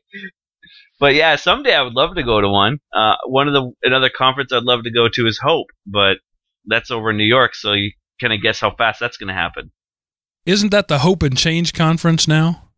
But 1.00 1.14
yeah, 1.14 1.36
someday 1.36 1.76
I 1.76 1.84
would 1.84 1.94
love 1.94 2.16
to 2.16 2.24
go 2.24 2.42
to 2.42 2.50
one. 2.50 2.80
Uh, 2.96 3.16
one 3.28 3.48
of 3.48 3.54
the 3.54 3.72
another 3.84 4.10
conference 4.10 4.52
I'd 4.52 4.64
love 4.64 4.84
to 4.84 4.92
go 4.92 5.08
to 5.08 5.28
is 5.28 5.40
Hope, 5.42 5.68
but 5.86 6.18
that's 6.66 6.90
over 6.90 7.12
in 7.12 7.18
New 7.18 7.26
York, 7.26 7.54
so 7.54 7.74
you 7.74 7.92
kind 8.20 8.34
of 8.34 8.42
guess 8.42 8.60
how 8.60 8.74
fast 8.76 9.00
that's 9.00 9.18
going 9.18 9.28
to 9.28 9.34
happen. 9.34 9.72
Isn't 10.48 10.70
that 10.70 10.88
the 10.88 11.00
Hope 11.00 11.22
and 11.22 11.38
Change 11.38 11.74
conference 11.74 12.28
now? 12.28 12.70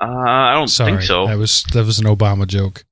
Uh, 0.00 0.06
I 0.06 0.54
don't 0.54 0.68
Sorry, 0.68 0.92
think 0.92 1.02
so. 1.02 1.26
That 1.26 1.38
was 1.38 1.62
that 1.72 1.84
was 1.84 1.98
an 1.98 2.06
Obama 2.06 2.46
joke. 2.46 2.84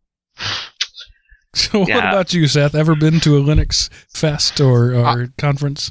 So 1.62 1.80
what 1.80 1.88
Yeah. 1.88 2.08
about 2.10 2.34
you, 2.34 2.46
Seth? 2.48 2.74
Ever 2.74 2.94
been 2.94 3.18
to 3.20 3.36
a 3.38 3.40
Linux 3.40 3.88
fest 4.12 4.60
or, 4.60 4.94
or 4.94 5.28
conference? 5.38 5.90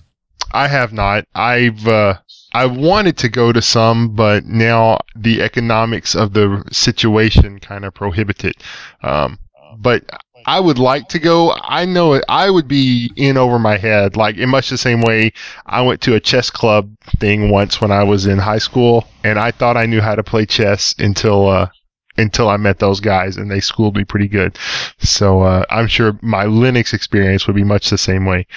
I 0.53 0.67
have 0.67 0.93
not. 0.93 1.25
I've 1.33 1.87
uh, 1.87 2.19
I 2.53 2.67
wanted 2.67 3.17
to 3.17 3.29
go 3.29 3.51
to 3.51 3.61
some, 3.61 4.15
but 4.15 4.45
now 4.45 4.99
the 5.15 5.41
economics 5.41 6.13
of 6.15 6.33
the 6.33 6.63
situation 6.71 7.59
kind 7.59 7.83
of 7.83 7.93
prohibit 7.95 8.45
it. 8.45 8.57
Um, 9.01 9.39
but 9.79 10.03
I 10.45 10.59
would 10.59 10.77
like 10.77 11.09
to 11.09 11.19
go. 11.19 11.55
I 11.63 11.85
know 11.85 12.13
it, 12.13 12.23
I 12.29 12.51
would 12.51 12.67
be 12.67 13.11
in 13.15 13.35
over 13.35 13.57
my 13.57 13.77
head, 13.77 14.15
like 14.15 14.37
in 14.37 14.49
much 14.49 14.69
the 14.69 14.77
same 14.77 15.01
way 15.01 15.33
I 15.65 15.81
went 15.81 15.99
to 16.01 16.13
a 16.13 16.19
chess 16.19 16.51
club 16.51 16.89
thing 17.19 17.49
once 17.49 17.81
when 17.81 17.91
I 17.91 18.03
was 18.03 18.27
in 18.27 18.37
high 18.37 18.59
school, 18.59 19.05
and 19.23 19.39
I 19.39 19.49
thought 19.49 19.77
I 19.77 19.87
knew 19.87 19.99
how 20.01 20.13
to 20.15 20.23
play 20.23 20.45
chess 20.45 20.93
until 20.99 21.49
uh, 21.49 21.69
until 22.17 22.49
I 22.49 22.57
met 22.57 22.79
those 22.79 22.99
guys, 22.99 23.37
and 23.37 23.49
they 23.49 23.59
schooled 23.59 23.95
me 23.95 24.03
pretty 24.03 24.27
good. 24.27 24.57
So 24.99 25.41
uh, 25.41 25.65
I'm 25.69 25.87
sure 25.87 26.17
my 26.21 26.45
Linux 26.45 26.93
experience 26.93 27.47
would 27.47 27.55
be 27.55 27.63
much 27.63 27.89
the 27.89 27.97
same 27.97 28.25
way. 28.25 28.47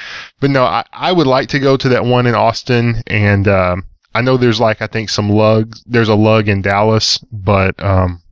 But 0.41 0.51
no, 0.51 0.65
I, 0.65 0.85
I 0.93 1.13
would 1.13 1.27
like 1.27 1.49
to 1.51 1.59
go 1.59 1.77
to 1.77 1.89
that 1.91 2.05
one 2.05 2.27
in 2.27 2.35
Austin, 2.35 3.03
and 3.07 3.49
um, 3.49 3.85
I 4.15 4.23
know 4.23 4.37
there's 4.37 4.61
like 4.61 4.83
I 4.83 4.87
think 4.87 5.11
some 5.11 5.31
lugs. 5.31 5.83
There's 5.87 6.09
a 6.09 6.15
lug 6.15 6.49
in 6.49 6.63
Dallas, 6.63 7.19
but 7.33 7.81
um, 7.83 8.23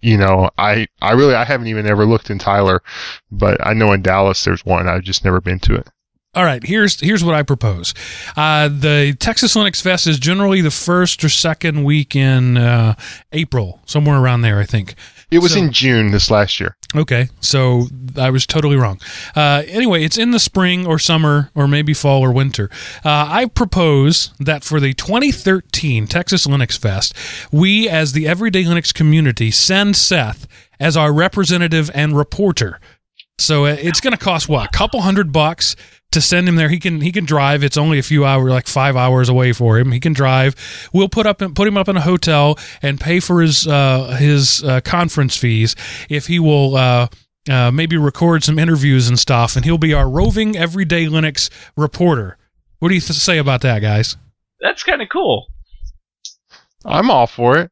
you 0.00 0.16
know, 0.16 0.50
I 0.58 0.86
I 1.00 1.12
really 1.12 1.34
I 1.34 1.44
haven't 1.44 1.68
even 1.68 1.86
ever 1.86 2.06
looked 2.06 2.30
in 2.30 2.38
Tyler, 2.38 2.82
but 3.30 3.64
I 3.64 3.74
know 3.74 3.92
in 3.92 4.02
Dallas 4.02 4.44
there's 4.44 4.64
one. 4.64 4.88
I've 4.88 5.02
just 5.02 5.24
never 5.24 5.40
been 5.40 5.58
to 5.60 5.74
it. 5.76 5.88
All 6.32 6.44
right, 6.44 6.62
here's 6.64 7.00
here's 7.00 7.24
what 7.24 7.34
I 7.34 7.42
propose. 7.42 7.92
Uh, 8.36 8.68
the 8.68 9.16
Texas 9.18 9.56
Linux 9.56 9.82
Fest 9.82 10.06
is 10.06 10.16
generally 10.16 10.60
the 10.60 10.70
first 10.70 11.24
or 11.24 11.28
second 11.28 11.82
week 11.82 12.14
in 12.14 12.56
uh, 12.56 12.94
April, 13.32 13.80
somewhere 13.84 14.16
around 14.16 14.42
there, 14.42 14.60
I 14.60 14.64
think. 14.64 14.94
It 15.32 15.40
was 15.40 15.54
So- 15.54 15.58
in 15.58 15.72
June 15.72 16.12
this 16.12 16.30
last 16.30 16.60
year. 16.60 16.76
Okay, 16.94 17.28
so 17.40 17.86
I 18.16 18.30
was 18.30 18.46
totally 18.46 18.76
wrong. 18.76 19.00
Uh, 19.34 19.62
anyway, 19.66 20.04
it's 20.04 20.18
in 20.18 20.30
the 20.30 20.38
spring 20.40 20.86
or 20.86 20.98
summer 21.00 21.50
or 21.56 21.66
maybe 21.66 21.94
fall 21.94 22.22
or 22.22 22.30
winter. 22.32 22.68
Uh, 23.04 23.26
I 23.28 23.46
propose 23.46 24.32
that 24.40 24.62
for 24.64 24.78
the 24.80 24.92
2013 24.94 26.06
Texas 26.08 26.46
Linux 26.48 26.76
Fest, 26.78 27.12
we, 27.52 27.88
as 27.88 28.12
the 28.12 28.26
Everyday 28.28 28.62
Linux 28.64 28.92
community, 28.94 29.50
send 29.52 29.96
Seth 29.96 30.46
as 30.80 30.96
our 30.96 31.12
representative 31.12 31.90
and 31.94 32.16
reporter. 32.16 32.80
So 33.38 33.66
uh, 33.66 33.76
it's 33.80 34.00
going 34.00 34.12
to 34.16 34.22
cost 34.22 34.48
what 34.48 34.66
a 34.66 34.76
couple 34.76 35.00
hundred 35.00 35.32
bucks 35.32 35.76
to 36.12 36.20
send 36.20 36.48
him 36.48 36.56
there. 36.56 36.68
He 36.68 36.78
can 36.78 37.00
he 37.00 37.12
can 37.12 37.24
drive. 37.24 37.62
It's 37.62 37.76
only 37.76 37.98
a 37.98 38.02
few 38.02 38.24
hours, 38.24 38.50
like 38.50 38.66
five 38.66 38.96
hours 38.96 39.28
away 39.28 39.52
for 39.52 39.78
him. 39.78 39.92
He 39.92 40.00
can 40.00 40.12
drive. 40.12 40.54
We'll 40.92 41.08
put 41.08 41.26
up 41.26 41.40
and 41.40 41.54
put 41.54 41.68
him 41.68 41.76
up 41.76 41.88
in 41.88 41.96
a 41.96 42.00
hotel 42.00 42.58
and 42.82 43.00
pay 43.00 43.20
for 43.20 43.40
his 43.40 43.66
uh, 43.66 44.16
his 44.18 44.62
uh, 44.64 44.80
conference 44.80 45.36
fees 45.36 45.76
if 46.08 46.26
he 46.26 46.38
will. 46.38 46.76
Uh, 46.76 47.08
uh, 47.48 47.70
maybe 47.70 47.96
record 47.96 48.44
some 48.44 48.58
interviews 48.58 49.08
and 49.08 49.18
stuff, 49.18 49.56
and 49.56 49.64
he'll 49.64 49.78
be 49.78 49.94
our 49.94 50.08
roving 50.08 50.56
everyday 50.56 51.06
Linux 51.06 51.48
reporter. 51.74 52.36
What 52.80 52.90
do 52.90 52.94
you 52.94 53.00
th- 53.00 53.18
say 53.18 53.38
about 53.38 53.62
that, 53.62 53.80
guys? 53.80 54.16
That's 54.60 54.82
kind 54.82 55.00
of 55.00 55.08
cool. 55.08 55.46
I'm 56.84 57.10
all 57.10 57.26
for 57.26 57.58
it. 57.58 57.70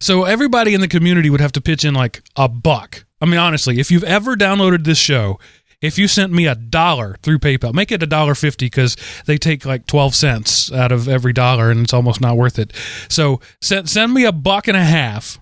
So 0.00 0.24
everybody 0.24 0.74
in 0.74 0.80
the 0.80 0.88
community 0.88 1.28
would 1.28 1.40
have 1.40 1.52
to 1.52 1.60
pitch 1.60 1.84
in 1.84 1.92
like 1.92 2.22
a 2.36 2.48
buck. 2.48 3.04
I 3.20 3.26
mean, 3.26 3.38
honestly, 3.38 3.80
if 3.80 3.90
you've 3.90 4.04
ever 4.04 4.36
downloaded 4.36 4.84
this 4.84 4.98
show, 4.98 5.38
if 5.84 5.98
you 5.98 6.08
sent 6.08 6.32
me 6.32 6.46
a 6.46 6.54
dollar 6.54 7.16
through 7.22 7.38
PayPal, 7.38 7.74
make 7.74 7.92
it 7.92 8.02
a 8.02 8.06
dollar 8.06 8.34
fifty 8.34 8.66
because 8.66 8.96
they 9.26 9.36
take 9.36 9.64
like 9.64 9.86
twelve 9.86 10.14
cents 10.14 10.72
out 10.72 10.92
of 10.92 11.08
every 11.08 11.32
dollar, 11.32 11.70
and 11.70 11.80
it's 11.80 11.92
almost 11.92 12.20
not 12.20 12.36
worth 12.36 12.58
it. 12.58 12.72
So 13.08 13.40
send 13.60 13.88
send 13.88 14.14
me 14.14 14.24
a 14.24 14.32
buck 14.32 14.66
and 14.66 14.76
a 14.76 14.84
half, 14.84 15.38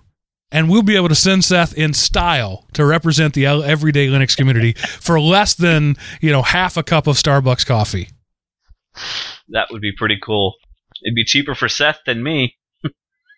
and 0.51 0.69
we'll 0.69 0.83
be 0.83 0.95
able 0.95 1.09
to 1.09 1.15
send 1.15 1.45
Seth 1.45 1.73
in 1.73 1.93
style 1.93 2.65
to 2.73 2.85
represent 2.85 3.33
the 3.33 3.45
everyday 3.45 4.07
Linux 4.07 4.35
community 4.35 4.73
for 4.99 5.19
less 5.19 5.53
than 5.53 5.95
you 6.19 6.31
know 6.31 6.41
half 6.41 6.77
a 6.77 6.83
cup 6.83 7.07
of 7.07 7.15
Starbucks 7.15 7.65
coffee. 7.65 8.09
That 9.49 9.67
would 9.71 9.81
be 9.81 9.93
pretty 9.97 10.19
cool. 10.21 10.55
It'd 11.03 11.15
be 11.15 11.25
cheaper 11.25 11.55
for 11.55 11.67
Seth 11.67 11.99
than 12.05 12.21
me. 12.21 12.55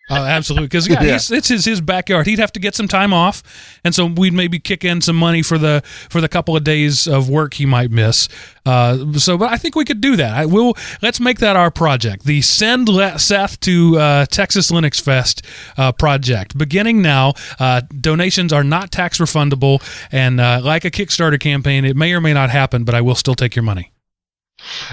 Oh, 0.08 0.14
absolutely. 0.14 0.68
Because 0.68 0.88
yeah, 0.88 1.02
Yeah. 1.02 1.18
It's 1.36 1.48
his 1.48 1.64
his 1.64 1.80
backyard. 1.80 2.26
He'd 2.26 2.38
have 2.38 2.52
to 2.52 2.60
get 2.60 2.76
some 2.76 2.86
time 2.86 3.12
off, 3.12 3.42
and 3.82 3.92
so 3.92 4.06
we'd 4.06 4.32
maybe 4.32 4.60
kick 4.60 4.84
in 4.84 5.00
some 5.00 5.16
money 5.16 5.42
for 5.42 5.58
the 5.58 5.82
for 5.84 6.20
the 6.20 6.28
couple 6.28 6.56
of 6.56 6.62
days 6.62 7.08
of 7.08 7.28
work 7.28 7.54
he 7.54 7.66
might 7.66 7.90
miss. 7.90 8.28
Uh, 8.64 9.12
so, 9.14 9.36
but 9.36 9.50
I 9.50 9.56
think 9.56 9.74
we 9.74 9.84
could 9.84 10.00
do 10.00 10.14
that. 10.16 10.32
I 10.36 10.46
will. 10.46 10.76
Let's 11.02 11.18
make 11.18 11.40
that 11.40 11.56
our 11.56 11.72
project. 11.72 12.24
The 12.24 12.40
send 12.42 12.88
Le- 12.88 13.18
Seth 13.18 13.58
to 13.60 13.98
uh, 13.98 14.26
Texas 14.26 14.70
Linux 14.70 15.00
Fest 15.00 15.42
uh, 15.76 15.90
project. 15.90 16.56
Beginning 16.56 17.02
now, 17.02 17.34
uh, 17.58 17.80
donations 18.00 18.52
are 18.52 18.64
not 18.64 18.92
tax 18.92 19.18
refundable, 19.18 19.82
and 20.12 20.40
uh, 20.40 20.60
like 20.62 20.84
a 20.84 20.90
Kickstarter 20.90 21.40
campaign, 21.40 21.84
it 21.84 21.96
may 21.96 22.12
or 22.12 22.20
may 22.20 22.32
not 22.32 22.50
happen, 22.50 22.84
but 22.84 22.94
I 22.94 23.00
will 23.00 23.16
still 23.16 23.34
take 23.34 23.56
your 23.56 23.64
money. 23.64 23.90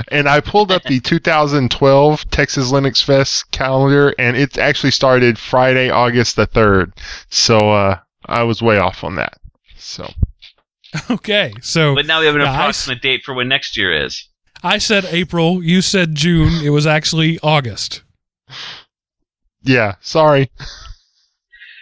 And 0.10 0.28
I 0.28 0.40
pulled 0.42 0.72
up 0.72 0.84
the 0.84 1.00
2012 1.04 2.30
Texas 2.30 2.72
Linux 2.72 3.04
Fest 3.04 3.50
calendar, 3.52 4.14
and 4.20 4.36
it 4.38 4.58
actually 4.58 4.92
started 4.92 5.38
Friday, 5.40 5.90
August 5.90 6.36
the 6.36 6.46
3rd. 6.48 6.92
So 7.30 7.58
uh, 7.72 8.00
I 8.26 8.44
was 8.44 8.62
way 8.62 8.78
off 8.78 9.04
on 9.04 9.16
that. 9.16 9.38
So 9.78 10.12
Okay, 11.10 11.54
so 11.62 11.96
But 11.96 12.06
now 12.06 12.20
we 12.20 12.26
have 12.28 12.36
an 12.36 12.42
Yeah, 12.42 12.48
I 12.52 12.54
s- 12.54 12.60
approximate 12.60 13.02
date 13.02 13.24
for 13.24 13.34
when 13.34 13.48
next 13.48 13.76
year 13.78 14.06
is. 14.06 14.28
I 14.64 14.78
said 14.78 15.06
April. 15.06 15.62
You 15.64 15.82
said 15.82 16.16
June. 16.16 16.64
It 16.64 16.70
was 16.70 16.86
actually 16.88 17.38
August. 17.44 18.02
yeah, 19.64 19.96
sorry. 20.02 20.52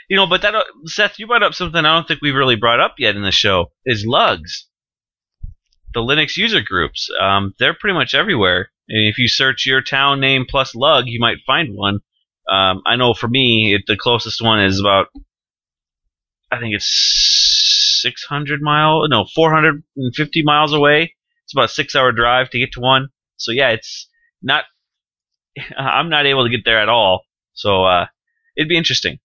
You 0.10 0.18
know, 0.18 0.28
but 0.28 0.42
that 0.42 0.56
uh, 0.56 0.64
Seth, 0.86 1.20
you 1.20 1.28
brought 1.28 1.44
up 1.44 1.54
something 1.54 1.86
I 1.86 1.94
don't 1.96 2.08
think 2.08 2.22
we've 2.22 2.36
really 2.36 2.56
brought 2.56 2.80
up 2.80 2.96
yet 2.98 3.16
in 3.16 3.22
the 3.22 3.32
show 3.32 3.72
is 3.86 4.06
lugs. 4.06 4.68
The 5.94 6.02
Linux 6.02 6.38
user 6.38 6.62
groups. 6.62 7.10
Um, 7.20 7.54
they're 7.60 7.74
pretty 7.74 7.94
much 7.94 8.14
everywhere. 8.14 8.72
And 8.88 9.08
if 9.08 9.18
you 9.18 9.28
search 9.28 9.66
your 9.66 9.82
town 9.82 10.20
name 10.20 10.46
plus 10.48 10.76
lug, 10.76 11.06
you 11.08 11.20
might 11.20 11.38
find 11.46 11.76
one. 11.76 12.00
Um, 12.50 12.82
I 12.86 12.96
know 12.96 13.14
for 13.14 13.28
me, 13.28 13.74
it, 13.76 13.84
the 13.88 13.98
closest 13.98 14.42
one 14.42 14.64
is 14.64 14.80
about, 14.80 15.08
I 16.52 16.60
think 16.60 16.76
it's 16.76 18.00
600 18.02 18.62
mile, 18.62 19.08
no, 19.08 19.26
450 19.34 20.44
miles 20.44 20.74
away. 20.74 21.16
It's 21.46 21.54
about 21.54 21.66
a 21.66 21.74
six 21.74 21.96
hour 21.96 22.12
drive 22.12 22.50
to 22.50 22.60
get 22.60 22.74
to 22.74 22.82
one. 22.82 23.10
So 23.38 23.52
yeah, 23.52 23.70
it's 23.70 24.10
not, 24.42 24.66
I'm 25.78 26.10
not 26.10 26.26
able 26.26 26.44
to 26.44 26.50
get 26.50 26.66
there 26.66 26.80
at 26.80 26.90
all. 26.90 27.24
So, 27.54 27.84
uh, 27.84 28.08
it'd 28.58 28.70
be 28.70 28.78
interesting. 28.78 29.20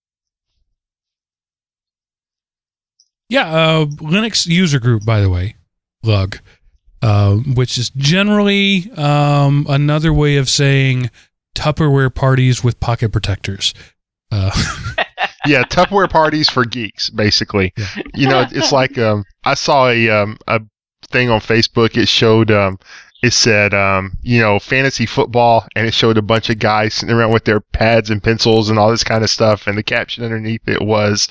Yeah, 3.29 3.47
uh, 3.47 3.85
Linux 3.85 4.47
user 4.47 4.79
group, 4.79 5.03
by 5.05 5.19
the 5.19 5.29
way, 5.29 5.55
lug, 6.03 6.39
uh, 7.01 7.35
which 7.35 7.77
is 7.77 7.89
generally 7.91 8.91
um, 8.95 9.65
another 9.69 10.11
way 10.13 10.37
of 10.37 10.49
saying 10.49 11.09
Tupperware 11.55 12.13
parties 12.13 12.63
with 12.63 12.79
pocket 12.79 13.11
protectors. 13.11 13.73
Uh, 14.31 14.51
yeah, 15.45 15.63
Tupperware 15.63 16.09
parties 16.09 16.49
for 16.49 16.65
geeks, 16.65 17.09
basically. 17.09 17.73
Yeah. 17.77 17.87
You 18.13 18.27
know, 18.29 18.45
it's 18.51 18.71
like 18.71 18.97
um, 18.97 19.23
I 19.45 19.53
saw 19.53 19.89
a 19.89 20.09
um, 20.09 20.37
a 20.47 20.61
thing 21.09 21.29
on 21.29 21.39
Facebook. 21.39 21.97
It 21.97 22.07
showed 22.07 22.51
um, 22.51 22.77
it 23.23 23.31
said 23.31 23.73
um, 23.73 24.17
you 24.21 24.39
know 24.39 24.59
fantasy 24.59 25.05
football, 25.05 25.65
and 25.75 25.87
it 25.87 25.93
showed 25.93 26.17
a 26.17 26.21
bunch 26.21 26.49
of 26.49 26.59
guys 26.59 26.93
sitting 26.93 27.15
around 27.15 27.31
with 27.33 27.45
their 27.45 27.61
pads 27.61 28.09
and 28.09 28.21
pencils 28.21 28.69
and 28.69 28.77
all 28.77 28.91
this 28.91 29.03
kind 29.03 29.23
of 29.23 29.29
stuff, 29.29 29.65
and 29.67 29.77
the 29.77 29.83
caption 29.83 30.23
underneath 30.23 30.67
it 30.67 30.81
was 30.81 31.27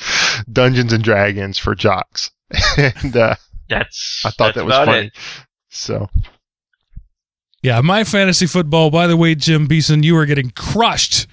Dungeons 0.50 0.92
and 0.92 1.04
Dragons 1.04 1.58
for 1.58 1.74
jocks, 1.74 2.30
and 2.76 3.16
uh, 3.16 3.36
That's, 3.68 4.22
I 4.24 4.30
thought 4.30 4.54
that's 4.54 4.56
that 4.56 4.64
was 4.64 4.74
funny. 4.74 5.06
it. 5.08 5.12
So 5.76 6.08
yeah, 7.62 7.80
my 7.80 8.04
fantasy 8.04 8.46
football. 8.46 8.90
By 8.90 9.06
the 9.06 9.16
way, 9.16 9.34
Jim 9.34 9.66
Beeson, 9.66 10.02
you 10.02 10.16
are 10.16 10.26
getting 10.26 10.50
crushed. 10.50 11.26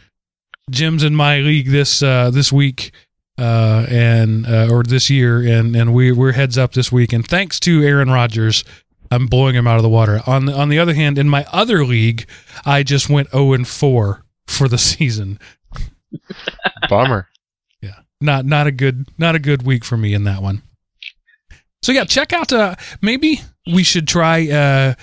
Jim's 0.69 1.03
in 1.03 1.15
my 1.15 1.39
league 1.39 1.69
this 1.69 2.01
uh, 2.01 2.29
this 2.31 2.51
week. 2.51 2.91
Uh, 3.35 3.87
and 3.89 4.45
uh, 4.45 4.67
or 4.71 4.83
this 4.83 5.09
year, 5.09 5.41
and 5.41 5.75
and 5.75 5.91
we 5.91 6.11
we're 6.11 6.33
heads 6.33 6.55
up 6.55 6.73
this 6.73 6.91
week, 6.91 7.11
and 7.11 7.27
thanks 7.27 7.59
to 7.59 7.81
Aaron 7.81 8.11
Rodgers, 8.11 8.63
I'm 9.09 9.25
blowing 9.25 9.55
him 9.55 9.65
out 9.65 9.77
of 9.77 9.81
the 9.81 9.89
water. 9.89 10.21
On 10.27 10.45
the, 10.45 10.53
on 10.53 10.69
the 10.69 10.77
other 10.77 10.93
hand, 10.93 11.17
in 11.17 11.27
my 11.27 11.43
other 11.51 11.83
league, 11.83 12.27
I 12.63 12.83
just 12.83 13.09
went 13.09 13.31
0 13.31 13.53
and 13.53 13.67
4 13.67 14.23
for 14.45 14.67
the 14.67 14.77
season. 14.91 15.39
bummer. 16.89 17.27
Yeah, 17.81 18.01
not 18.21 18.45
not 18.45 18.67
a 18.67 18.71
good 18.71 19.07
not 19.17 19.33
a 19.33 19.39
good 19.39 19.63
week 19.63 19.83
for 19.83 19.97
me 19.97 20.13
in 20.13 20.25
that 20.25 20.43
one. 20.43 20.61
So 21.83 21.91
yeah, 21.91 22.05
check 22.05 22.31
out. 22.33 22.51
Uh, 22.51 22.75
maybe 23.01 23.41
we 23.71 23.83
should 23.83 24.07
try 24.07 24.49
uh, 24.49 24.93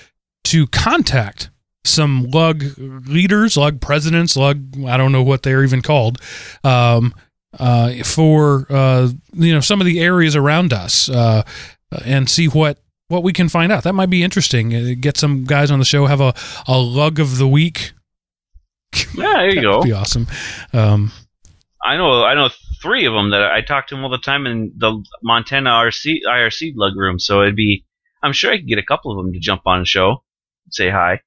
to 0.45 0.67
contact 0.69 1.51
some 1.85 2.25
lug 2.31 2.65
leaders, 2.79 3.57
lug 3.57 3.81
presidents, 3.81 4.35
lug 4.35 4.75
I 4.87 4.97
don't 4.97 5.13
know 5.13 5.23
what 5.23 5.43
they're 5.43 5.63
even 5.63 5.83
called, 5.83 6.21
um, 6.65 7.15
uh, 7.59 7.93
for 8.05 8.67
uh, 8.71 9.09
you 9.35 9.53
know 9.53 9.61
some 9.61 9.81
of 9.81 9.87
the 9.87 10.01
areas 10.01 10.35
around 10.35 10.73
us, 10.73 11.11
uh, 11.11 11.43
and 12.05 12.29
see 12.29 12.47
what 12.47 12.79
what 13.09 13.23
we 13.23 13.35
can 13.35 13.51
find 13.51 13.71
out. 13.71 13.85
That 13.85 13.95
might 13.95 14.11
be 14.11 14.23
interesting. 14.23 14.75
Uh, 14.75 14.95
get 14.99 15.19
some 15.19 15.45
guys 15.45 15.71
on 15.71 15.81
the 15.81 15.85
show, 15.85 16.07
have 16.07 16.23
a 16.23 16.33
a 16.67 16.79
lug 16.79 17.21
of 17.21 17.37
the 17.37 17.49
week. 17.49 17.93
Yeah, 19.15 19.35
there 19.35 19.55
you 19.55 19.61
go. 19.71 19.83
Be 19.83 19.93
awesome. 19.93 20.27
Um, 20.73 21.13
I 21.85 21.99
know 21.99 22.25
I 22.25 22.35
know 22.35 22.49
three 22.83 23.07
of 23.07 23.13
them 23.13 23.31
that 23.31 23.43
I 23.43 23.61
talk 23.61 23.87
to 23.89 23.95
them 23.95 24.05
all 24.05 24.11
the 24.11 24.19
time 24.19 24.47
in 24.47 24.73
the 24.77 25.03
Montana 25.23 25.71
RC 25.71 26.21
IRC 26.29 26.73
lug 26.77 26.97
room. 26.97 27.19
So 27.19 27.43
it'd 27.43 27.57
be 27.57 27.85
I'm 28.23 28.33
sure 28.33 28.53
I 28.53 28.59
could 28.59 28.69
get 28.69 28.79
a 28.79 28.85
couple 28.85 29.11
of 29.11 29.25
them 29.25 29.33
to 29.33 29.39
jump 29.39 29.63
on 29.67 29.81
the 29.81 29.87
show, 29.87 30.23
say 30.71 30.91
hi. 30.91 31.21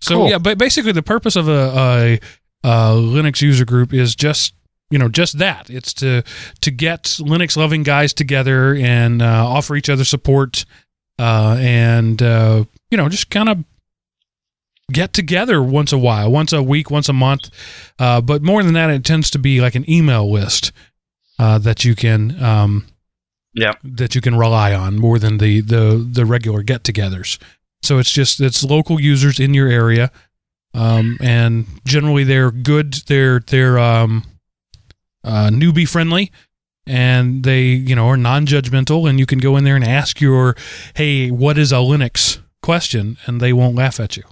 So 0.00 0.16
Cool. 0.16 0.30
yeah, 0.30 0.38
but 0.38 0.58
basically 0.58 0.92
the 0.92 1.02
purpose 1.02 1.36
of 1.36 1.48
a, 1.48 1.52
a, 1.52 2.20
a 2.62 2.92
Linux 2.94 3.40
user 3.40 3.64
group 3.64 3.92
is 3.92 4.14
just 4.14 4.54
you 4.90 4.98
know 4.98 5.08
just 5.08 5.38
that. 5.38 5.68
It's 5.70 5.92
to 5.94 6.22
to 6.60 6.70
get 6.70 7.04
Linux 7.04 7.56
loving 7.56 7.82
guys 7.82 8.12
together 8.12 8.74
and 8.74 9.22
uh, 9.22 9.46
offer 9.46 9.74
each 9.76 9.88
other 9.88 10.04
support 10.04 10.64
uh, 11.18 11.56
and 11.58 12.22
uh, 12.22 12.64
you 12.90 12.98
know 12.98 13.08
just 13.08 13.30
kind 13.30 13.48
of 13.48 13.64
get 14.92 15.12
together 15.12 15.62
once 15.62 15.92
a 15.92 15.98
while, 15.98 16.30
once 16.30 16.52
a 16.52 16.62
week, 16.62 16.90
once 16.90 17.08
a 17.08 17.12
month. 17.12 17.50
Uh, 17.98 18.20
but 18.20 18.42
more 18.42 18.62
than 18.62 18.74
that, 18.74 18.90
it 18.90 19.04
tends 19.04 19.30
to 19.30 19.38
be 19.38 19.60
like 19.60 19.74
an 19.74 19.88
email 19.90 20.30
list 20.30 20.72
uh, 21.38 21.58
that 21.58 21.84
you 21.84 21.94
can 21.94 22.42
um, 22.42 22.86
Yep. 23.54 23.78
that 23.82 24.14
you 24.14 24.20
can 24.20 24.36
rely 24.36 24.74
on 24.74 24.96
more 24.96 25.18
than 25.18 25.38
the 25.38 25.60
the 25.60 26.06
the 26.10 26.26
regular 26.26 26.62
get-togethers. 26.62 27.38
So 27.82 27.98
it's 27.98 28.10
just 28.10 28.40
it's 28.40 28.62
local 28.62 29.00
users 29.00 29.40
in 29.40 29.54
your 29.54 29.68
area, 29.68 30.10
um, 30.74 31.16
and 31.20 31.66
generally 31.86 32.24
they're 32.24 32.50
good. 32.50 32.94
They're 33.06 33.40
they're 33.40 33.78
um, 33.78 34.24
uh, 35.24 35.48
newbie 35.50 35.88
friendly, 35.88 36.32
and 36.86 37.44
they 37.44 37.62
you 37.64 37.96
know 37.96 38.08
are 38.08 38.16
non-judgmental, 38.18 39.08
and 39.08 39.18
you 39.18 39.24
can 39.26 39.38
go 39.38 39.56
in 39.56 39.64
there 39.64 39.76
and 39.76 39.84
ask 39.84 40.20
your 40.20 40.54
hey, 40.94 41.30
what 41.30 41.56
is 41.56 41.72
a 41.72 41.76
Linux 41.76 42.40
question, 42.62 43.16
and 43.26 43.40
they 43.40 43.52
won't 43.54 43.74
laugh 43.74 43.98
at 44.00 44.16
you. 44.18 44.24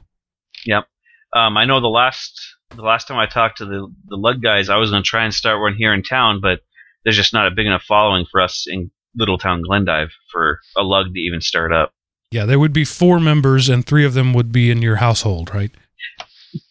Um, 1.34 1.56
I 1.56 1.64
know 1.64 1.80
the 1.80 1.88
last 1.88 2.40
the 2.74 2.82
last 2.82 3.08
time 3.08 3.18
I 3.18 3.26
talked 3.26 3.58
to 3.58 3.66
the 3.66 3.92
the 4.06 4.16
lug 4.16 4.42
guys, 4.42 4.68
I 4.68 4.76
was 4.76 4.90
going 4.90 5.02
to 5.02 5.08
try 5.08 5.24
and 5.24 5.34
start 5.34 5.60
one 5.60 5.74
here 5.74 5.92
in 5.92 6.02
town, 6.02 6.40
but 6.40 6.60
there's 7.04 7.16
just 7.16 7.32
not 7.32 7.46
a 7.46 7.50
big 7.50 7.66
enough 7.66 7.82
following 7.82 8.24
for 8.30 8.40
us 8.40 8.66
in 8.68 8.90
Little 9.16 9.38
Town 9.38 9.62
Glendive 9.62 10.10
for 10.30 10.60
a 10.76 10.82
lug 10.82 11.12
to 11.12 11.20
even 11.20 11.40
start 11.40 11.72
up. 11.72 11.92
Yeah, 12.30 12.46
there 12.46 12.58
would 12.58 12.72
be 12.72 12.84
four 12.84 13.20
members, 13.20 13.68
and 13.68 13.86
three 13.86 14.04
of 14.04 14.14
them 14.14 14.32
would 14.32 14.52
be 14.52 14.70
in 14.70 14.80
your 14.80 14.96
household, 14.96 15.54
right? 15.54 15.70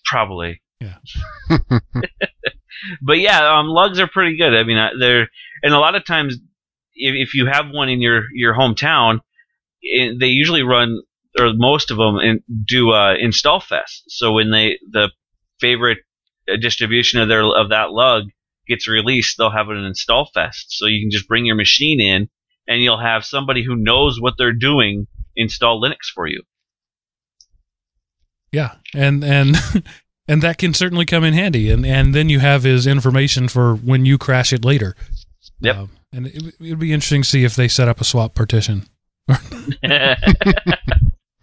Probably. 0.06 0.62
Yeah. 0.80 0.98
but 3.02 3.20
yeah, 3.20 3.58
um, 3.58 3.68
lugs 3.68 4.00
are 4.00 4.08
pretty 4.08 4.38
good. 4.38 4.54
I 4.54 4.64
mean, 4.64 4.78
uh, 4.78 4.90
they're 5.00 5.28
and 5.62 5.74
a 5.74 5.80
lot 5.80 5.96
of 5.96 6.06
times, 6.06 6.36
if, 6.96 7.28
if 7.30 7.34
you 7.34 7.48
have 7.48 7.70
one 7.70 7.90
in 7.90 8.02
your 8.02 8.24
your 8.34 8.54
hometown, 8.54 9.20
it, 9.82 10.20
they 10.20 10.28
usually 10.28 10.64
run 10.64 11.02
or 11.40 11.54
most 11.54 11.92
of 11.92 11.98
them 11.98 12.18
in, 12.18 12.44
do 12.66 12.92
uh, 12.92 13.16
install 13.20 13.60
fest. 13.60 14.04
So 14.08 14.34
when 14.34 14.52
they 14.52 14.78
the 14.92 15.10
favorite 15.60 16.00
uh, 16.52 16.58
distribution 16.58 17.22
of 17.22 17.28
their 17.28 17.44
of 17.44 17.70
that 17.70 17.92
lug 17.92 18.24
gets 18.68 18.88
released, 18.88 19.38
they'll 19.38 19.52
have 19.52 19.70
an 19.70 19.84
install 19.84 20.30
fest. 20.34 20.68
So 20.70 20.86
you 20.86 21.04
can 21.04 21.12
just 21.12 21.28
bring 21.28 21.46
your 21.46 21.56
machine 21.56 22.00
in, 22.00 22.30
and 22.68 22.82
you'll 22.82 23.02
have 23.02 23.26
somebody 23.26 23.64
who 23.64 23.76
knows 23.76 24.20
what 24.20 24.36
they're 24.38 24.54
doing 24.54 25.08
install 25.36 25.82
Linux 25.82 26.12
for 26.14 26.28
you. 26.28 26.44
Yeah, 28.52 28.76
and 28.94 29.24
and 29.24 29.56
and 30.28 30.42
that 30.42 30.58
can 30.58 30.74
certainly 30.74 31.06
come 31.06 31.24
in 31.24 31.34
handy. 31.34 31.70
And 31.70 31.86
and 31.86 32.14
then 32.14 32.30
you 32.30 32.40
have 32.40 32.64
his 32.64 32.88
information 32.88 33.48
for 33.48 33.76
when 33.76 34.06
you 34.06 34.18
crash 34.18 34.54
it 34.54 34.64
later. 34.64 34.96
Yep. 35.60 35.76
Um, 35.76 35.90
and 36.12 36.28
it'd 36.28 36.80
be 36.80 36.94
interesting 36.94 37.24
to 37.24 37.28
see 37.28 37.44
if 37.44 37.56
they 37.56 37.68
set 37.68 37.88
up 37.88 38.00
a 38.00 38.04
swap 38.04 38.36
partition. 38.36 38.86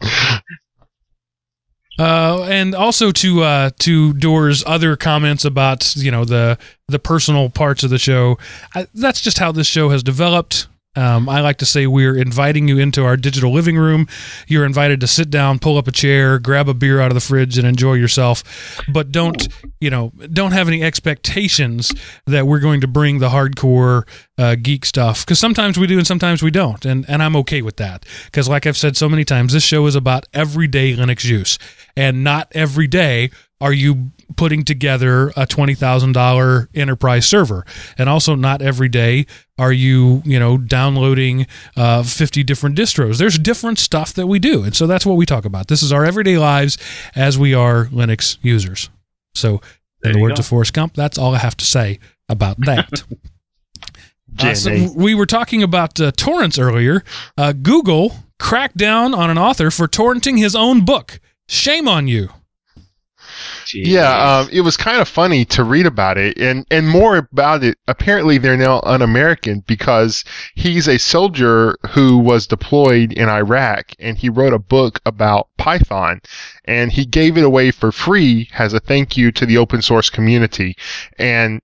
Uh, 2.01 2.45
and 2.45 2.75
also 2.75 3.13
to 3.13 3.43
uh, 3.43 3.69
to 3.79 4.15
Door's 4.15 4.65
other 4.67 4.97
comments 4.97 5.45
about 5.45 5.95
you 5.97 6.11
know 6.11 6.25
the 6.25 6.57
the 6.89 6.99
personal 6.99 7.51
parts 7.51 7.83
of 7.83 7.91
the 7.91 7.99
show. 7.99 8.39
I, 8.75 8.87
that's 8.95 9.21
just 9.21 9.39
how 9.39 9.53
this 9.53 9.67
show 9.67 9.91
has 9.91 10.03
developed. 10.03 10.67
Um, 10.97 11.29
I 11.29 11.41
like 11.41 11.59
to 11.59 11.67
say 11.67 11.87
we're 11.87 12.17
inviting 12.17 12.67
you 12.67 12.79
into 12.79 13.05
our 13.05 13.17
digital 13.17 13.53
living 13.53 13.77
room. 13.77 14.09
You're 14.49 14.65
invited 14.65 15.01
to 15.01 15.07
sit 15.07 15.31
down, 15.31 15.61
pull 15.61 15.79
up 15.79 15.87
a 15.87 15.93
chair, 15.93 16.41
grab 16.41 16.69
a 16.69 16.75
beer 16.75 17.01
out 17.01 17.13
of 17.13 17.15
the 17.15 17.21
fridge, 17.21 17.57
and 17.59 17.67
enjoy 17.67 17.95
yourself. 17.95 18.43
But 18.93 19.13
don't 19.13 19.47
you 19.81 19.89
know? 19.89 20.13
Don't 20.33 20.51
have 20.51 20.67
any 20.67 20.83
expectations 20.83 21.93
that 22.27 22.49
we're 22.49 22.59
going 22.59 22.81
to 22.81 22.89
bring 22.89 23.21
the 23.21 23.29
hardcore 23.29 24.03
uh, 24.37 24.57
geek 24.61 24.85
stuff 24.85 25.25
because 25.25 25.39
sometimes 25.39 25.79
we 25.79 25.87
do 25.87 25.97
and 25.99 26.07
sometimes 26.07 26.43
we 26.43 26.51
don't, 26.51 26.85
and 26.85 27.09
and 27.09 27.23
I'm 27.23 27.37
okay 27.37 27.63
with 27.63 27.77
that 27.77 28.05
because 28.25 28.49
like 28.49 28.67
I've 28.67 28.77
said 28.77 28.97
so 28.97 29.09
many 29.09 29.25
times, 29.25 29.53
this 29.53 29.63
show 29.63 29.87
is 29.87 29.95
about 29.95 30.27
everyday 30.35 30.97
Linux 30.97 31.25
use, 31.25 31.57
and 31.97 32.25
not 32.25 32.51
every 32.53 32.89
day 32.89 33.31
are 33.61 33.73
you 33.73 34.11
putting 34.37 34.65
together 34.65 35.33
a 35.37 35.47
twenty 35.47 35.75
thousand 35.75 36.13
dollar 36.13 36.69
enterprise 36.75 37.27
server, 37.27 37.65
and 37.99 38.09
also 38.09 38.35
not 38.35 38.63
every 38.63 38.89
day 38.89 39.27
are 39.59 39.73
you 39.73 40.23
you 40.25 40.39
know 40.39 40.59
downloading 40.59 41.47
uh, 41.77 42.03
fifty 42.03 42.43
different 42.43 42.77
distros. 42.77 43.19
There's 43.19 43.39
different 43.39 43.79
stuff 43.79 44.13
that 44.15 44.27
we 44.27 44.39
do, 44.39 44.63
and 44.63 44.75
so 44.75 44.87
that's 44.87 45.07
what 45.07 45.17
we 45.17 45.27
talk 45.27 45.45
about. 45.45 45.69
This 45.69 45.83
is 45.83 45.93
our 45.93 46.05
everyday 46.05 46.39
lives 46.39 46.79
as 47.15 47.39
we 47.39 47.55
are 47.55 47.87
Linux 47.87 48.39
users. 48.43 48.91
So, 49.35 49.61
in 50.03 50.13
the 50.13 50.21
words 50.21 50.39
go. 50.39 50.41
of 50.41 50.47
Forrest 50.47 50.73
Gump, 50.73 50.95
that's 50.95 51.19
all 51.19 51.35
I 51.35 51.39
have 51.39 51.57
to 51.59 51.65
say 51.65 51.99
about 52.29 52.59
that. 52.61 53.05
Uh, 54.39 54.55
so 54.55 54.89
we 54.95 55.15
were 55.15 55.27
talking 55.27 55.63
about 55.63 56.01
uh, 56.01 56.13
torrents 56.13 56.59
earlier. 56.59 57.03
Uh, 57.37 57.53
Google 57.53 58.15
cracked 58.39 58.77
down 58.77 59.13
on 59.13 59.29
an 59.29 59.37
author 59.37 59.71
for 59.71 59.87
torrenting 59.87 60.39
his 60.39 60.55
own 60.55 60.85
book. 60.85 61.21
Shame 61.49 61.89
on 61.89 62.09
you. 62.09 62.31
Jeez. 63.75 63.87
Yeah, 63.87 64.11
um, 64.39 64.49
it 64.53 64.63
was 64.63 64.77
kind 64.77 65.01
of 65.01 65.09
funny 65.09 65.45
to 65.47 65.63
read 65.65 65.87
about 65.87 66.19
it, 66.19 66.39
and 66.39 66.67
and 66.71 66.89
more 66.89 67.17
about 67.17 67.63
it. 67.63 67.79
Apparently, 67.87 68.37
they're 68.39 68.57
now 68.57 68.81
un-American 68.85 69.61
because 69.61 70.25
he's 70.55 70.89
a 70.89 70.99
soldier 70.99 71.77
who 71.91 72.19
was 72.19 72.47
deployed 72.47 73.13
in 73.13 73.29
Iraq, 73.29 73.93
and 74.01 74.19
he 74.19 74.29
wrote 74.29 74.53
a 74.55 74.59
book 74.59 75.01
about 75.07 75.49
Python, 75.57 76.21
and 76.65 76.91
he 76.93 77.05
gave 77.05 77.37
it 77.37 77.45
away 77.45 77.71
for 77.71 77.93
free 77.93 78.49
as 78.59 78.73
a 78.73 78.81
thank 78.81 79.17
you 79.17 79.31
to 79.33 79.47
the 79.47 79.59
open 79.59 79.83
source 79.83 80.11
community, 80.11 80.75
and 81.19 81.61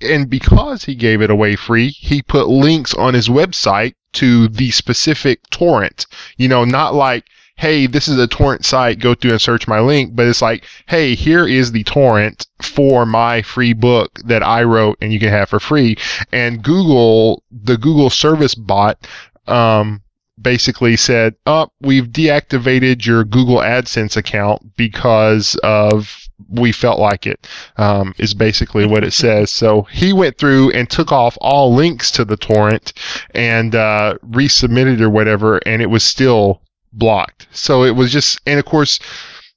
and 0.00 0.30
because 0.30 0.84
he 0.84 0.94
gave 0.94 1.20
it 1.20 1.30
away 1.30 1.56
free, 1.56 1.88
he 1.88 2.22
put 2.22 2.48
links 2.48 2.94
on 2.94 3.14
his 3.14 3.28
website 3.28 3.94
to 4.12 4.46
the 4.48 4.70
specific 4.70 5.40
torrent. 5.50 6.06
You 6.36 6.48
know, 6.48 6.64
not 6.64 6.94
like 6.94 7.24
hey, 7.56 7.86
this 7.86 8.08
is 8.08 8.18
a 8.18 8.26
torrent 8.26 8.64
site, 8.64 8.98
go 8.98 9.14
through 9.14 9.32
and 9.32 9.40
search 9.40 9.68
my 9.68 9.80
link. 9.80 10.14
But 10.14 10.26
it's 10.26 10.42
like, 10.42 10.64
hey, 10.86 11.14
here 11.14 11.46
is 11.46 11.72
the 11.72 11.84
torrent 11.84 12.46
for 12.60 13.06
my 13.06 13.42
free 13.42 13.72
book 13.72 14.18
that 14.24 14.42
I 14.42 14.64
wrote 14.64 14.98
and 15.00 15.12
you 15.12 15.20
can 15.20 15.30
have 15.30 15.48
for 15.48 15.60
free. 15.60 15.96
And 16.32 16.62
Google, 16.62 17.42
the 17.50 17.76
Google 17.76 18.10
service 18.10 18.54
bot, 18.54 19.06
um, 19.46 20.02
basically 20.40 20.96
said, 20.96 21.36
oh, 21.46 21.68
we've 21.80 22.08
deactivated 22.08 23.06
your 23.06 23.24
Google 23.24 23.58
AdSense 23.58 24.16
account 24.16 24.76
because 24.76 25.56
of 25.62 26.28
we 26.50 26.72
felt 26.72 26.98
like 26.98 27.26
it. 27.26 27.46
Um, 27.76 28.14
is 28.18 28.34
basically 28.34 28.86
what 28.86 29.04
it 29.04 29.12
says. 29.24 29.50
So 29.50 29.82
he 29.82 30.12
went 30.12 30.38
through 30.38 30.70
and 30.72 30.90
took 30.90 31.12
off 31.12 31.38
all 31.40 31.74
links 31.74 32.10
to 32.12 32.24
the 32.24 32.36
torrent 32.36 32.92
and 33.34 33.74
uh, 33.74 34.18
resubmitted 34.26 35.00
or 35.00 35.10
whatever, 35.10 35.58
and 35.66 35.80
it 35.80 35.90
was 35.90 36.02
still 36.02 36.60
blocked. 36.98 37.48
So 37.52 37.84
it 37.84 37.92
was 37.92 38.12
just, 38.12 38.40
and 38.46 38.58
of 38.58 38.64
course, 38.64 38.98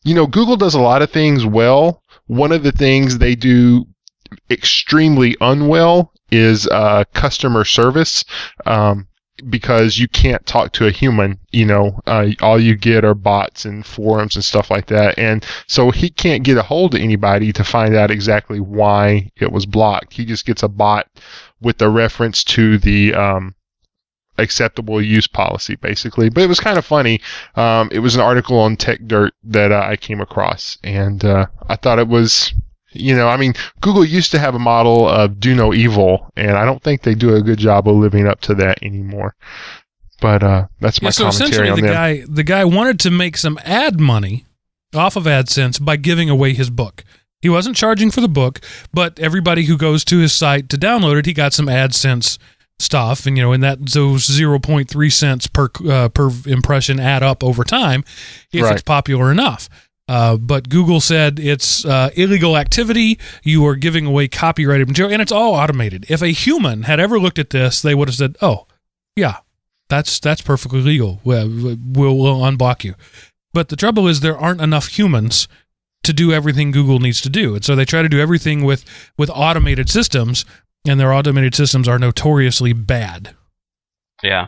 you 0.04 0.14
know, 0.14 0.28
Google 0.28 0.58
does 0.58 0.76
a 0.76 0.82
lot 0.82 1.02
of 1.02 1.12
things 1.12 1.46
well. 1.46 2.04
One 2.28 2.52
of 2.52 2.64
the 2.64 2.72
things 2.72 3.18
they 3.18 3.36
do 3.36 3.86
extremely 4.50 5.36
unwell 5.42 6.14
is 6.32 6.68
uh, 6.68 7.06
customer 7.14 7.66
service. 7.66 8.26
Um, 8.66 9.08
because 9.50 10.00
you 10.00 10.08
can't 10.08 10.46
talk 10.46 10.72
to 10.74 10.88
a 10.88 10.92
human, 10.92 11.40
you 11.52 11.66
know, 11.66 12.00
uh, 12.08 12.30
all 12.42 12.60
you 12.60 12.76
get 12.76 13.06
are 13.06 13.14
bots 13.14 13.66
and 13.66 13.86
forums 13.86 14.36
and 14.36 14.44
stuff 14.44 14.72
like 14.72 14.88
that. 14.88 15.18
And 15.18 15.46
so 15.68 15.92
he 15.92 16.10
can't 16.10 16.44
get 16.44 16.58
a 16.58 16.64
hold 16.64 16.96
of 16.96 17.02
anybody 17.02 17.54
to 17.54 17.64
find 17.64 17.96
out 17.96 18.12
exactly 18.12 18.60
why 18.60 19.30
it 19.36 19.52
was 19.52 19.66
blocked. 19.66 20.14
He 20.14 20.26
just 20.26 20.46
gets 20.46 20.64
a 20.64 20.68
bot 20.68 21.08
with 21.62 21.78
the 21.78 21.90
reference 21.90 22.44
to 22.46 22.78
the, 22.80 23.14
um, 23.14 23.54
acceptable 24.38 25.02
use 25.02 25.28
policy, 25.28 25.76
basically. 25.76 26.30
But 26.30 26.44
it 26.44 26.48
was 26.48 26.60
kind 26.60 26.78
of 26.78 26.86
funny. 26.86 27.22
Um, 27.56 27.90
it 27.92 28.00
was 28.00 28.16
an 28.16 28.22
article 28.22 28.60
on 28.60 28.78
Techdirt 28.78 29.32
that 29.44 29.72
uh, 29.72 29.86
I 29.88 29.96
came 29.96 30.22
across, 30.22 30.78
and 30.84 31.24
uh, 31.26 31.48
I 31.70 31.76
thought 31.76 32.00
it 32.00 32.08
was, 32.08 32.54
you 32.92 33.16
know, 33.16 33.28
I 33.28 33.38
mean, 33.38 33.54
Google 33.82 34.06
used 34.06 34.32
to 34.32 34.40
have 34.40 34.56
a 34.56 34.60
model 34.60 35.08
of 35.08 35.40
do 35.40 35.56
no 35.56 35.74
evil, 35.74 36.32
and 36.36 36.52
I 36.52 36.66
don't 36.66 36.82
think 36.82 37.02
they 37.02 37.16
do 37.16 37.36
a 37.36 37.42
good 37.42 37.60
job 37.60 37.88
of 37.88 37.96
living 37.96 38.28
up 38.28 38.42
to 38.42 38.56
that 38.56 38.82
anymore. 38.84 39.36
But 40.20 40.42
uh, 40.44 40.68
that's 40.80 41.02
my 41.02 41.08
Yeah, 41.08 41.12
so 41.12 41.24
commentary 41.26 41.50
essentially, 41.50 41.70
on 41.70 41.76
the 41.76 41.82
them. 41.88 41.94
guy 41.94 42.24
the 42.28 42.44
guy 42.44 42.66
wanted 42.66 43.00
to 43.02 43.12
make 43.12 43.38
some 43.38 43.60
ad 43.64 44.00
money 44.00 44.46
off 44.96 45.16
of 45.16 45.26
AdSense 45.26 45.84
by 45.84 45.96
giving 45.96 46.30
away 46.30 46.54
his 46.54 46.70
book. 46.72 47.04
He 47.40 47.50
wasn't 47.50 47.76
charging 47.76 48.10
for 48.10 48.20
the 48.22 48.28
book, 48.28 48.60
but 48.92 49.20
everybody 49.20 49.66
who 49.66 49.78
goes 49.78 50.04
to 50.06 50.18
his 50.18 50.34
site 50.34 50.70
to 50.70 50.78
download 50.78 51.20
it, 51.20 51.28
he 51.28 51.34
got 51.34 51.54
some 51.54 51.68
AdSense 51.68 52.40
stuff, 52.80 53.25
and 53.25 53.38
you 53.38 53.43
know, 53.43 53.53
and 53.53 53.63
that 53.63 53.86
those 53.93 54.25
zero 54.25 54.59
point 54.59 54.89
three 54.89 55.09
cents 55.09 55.47
per 55.47 55.69
uh, 55.89 56.09
per 56.09 56.30
impression 56.45 56.99
add 56.99 57.23
up 57.23 57.43
over 57.43 57.63
time 57.63 58.03
if 58.51 58.63
Right. 58.63 58.73
it's 58.73 58.82
popular 58.84 59.32
enough. 59.32 59.67
Uh, 60.09 60.38
but 60.38 60.69
Google 60.69 61.01
said 61.01 61.38
it's 61.38 61.84
uh, 61.84 62.09
illegal 62.15 62.55
activity. 62.55 63.19
You 63.43 63.65
are 63.67 63.75
giving 63.75 64.05
away 64.05 64.28
copyrighted 64.30 64.88
material, 64.88 65.11
and 65.11 65.21
it's 65.21 65.34
all 65.34 65.53
automated. 65.53 66.05
If 66.09 66.21
a 66.21 66.28
human 66.30 66.84
had 66.84 66.99
ever 66.99 67.19
looked 67.19 67.39
at 67.39 67.49
this, 67.49 67.82
they 67.82 67.93
would 67.93 68.07
have 68.07 68.15
said, 68.15 68.38
"Oh, 68.41 68.67
yeah, 69.17 69.38
that's 69.89 70.17
that's 70.19 70.41
perfectly 70.41 70.82
legal. 70.82 71.19
We'll, 71.25 71.49
we'll, 71.49 72.17
we'll 72.17 72.38
unblock 72.39 72.84
you." 72.86 72.95
But 73.53 73.67
the 73.69 73.75
trouble 73.75 74.07
is, 74.07 74.19
there 74.21 74.38
aren't 74.38 74.61
enough 74.61 74.88
humans 74.97 75.47
to 76.03 76.13
do 76.13 76.32
everything 76.32 76.71
Google 76.71 76.99
needs 76.99 77.19
to 77.21 77.30
do, 77.30 77.55
and 77.55 77.65
so 77.65 77.75
they 77.75 77.84
try 77.84 78.01
to 78.01 78.07
do 78.07 78.19
everything 78.21 78.63
with 78.63 78.86
with 79.17 79.30
automated 79.34 79.89
systems, 79.89 80.45
and 80.88 81.00
their 81.00 81.14
automated 81.14 81.56
systems 81.56 81.88
are 81.88 82.00
notoriously 82.00 82.74
bad. 82.74 83.36
Yeah. 84.24 84.48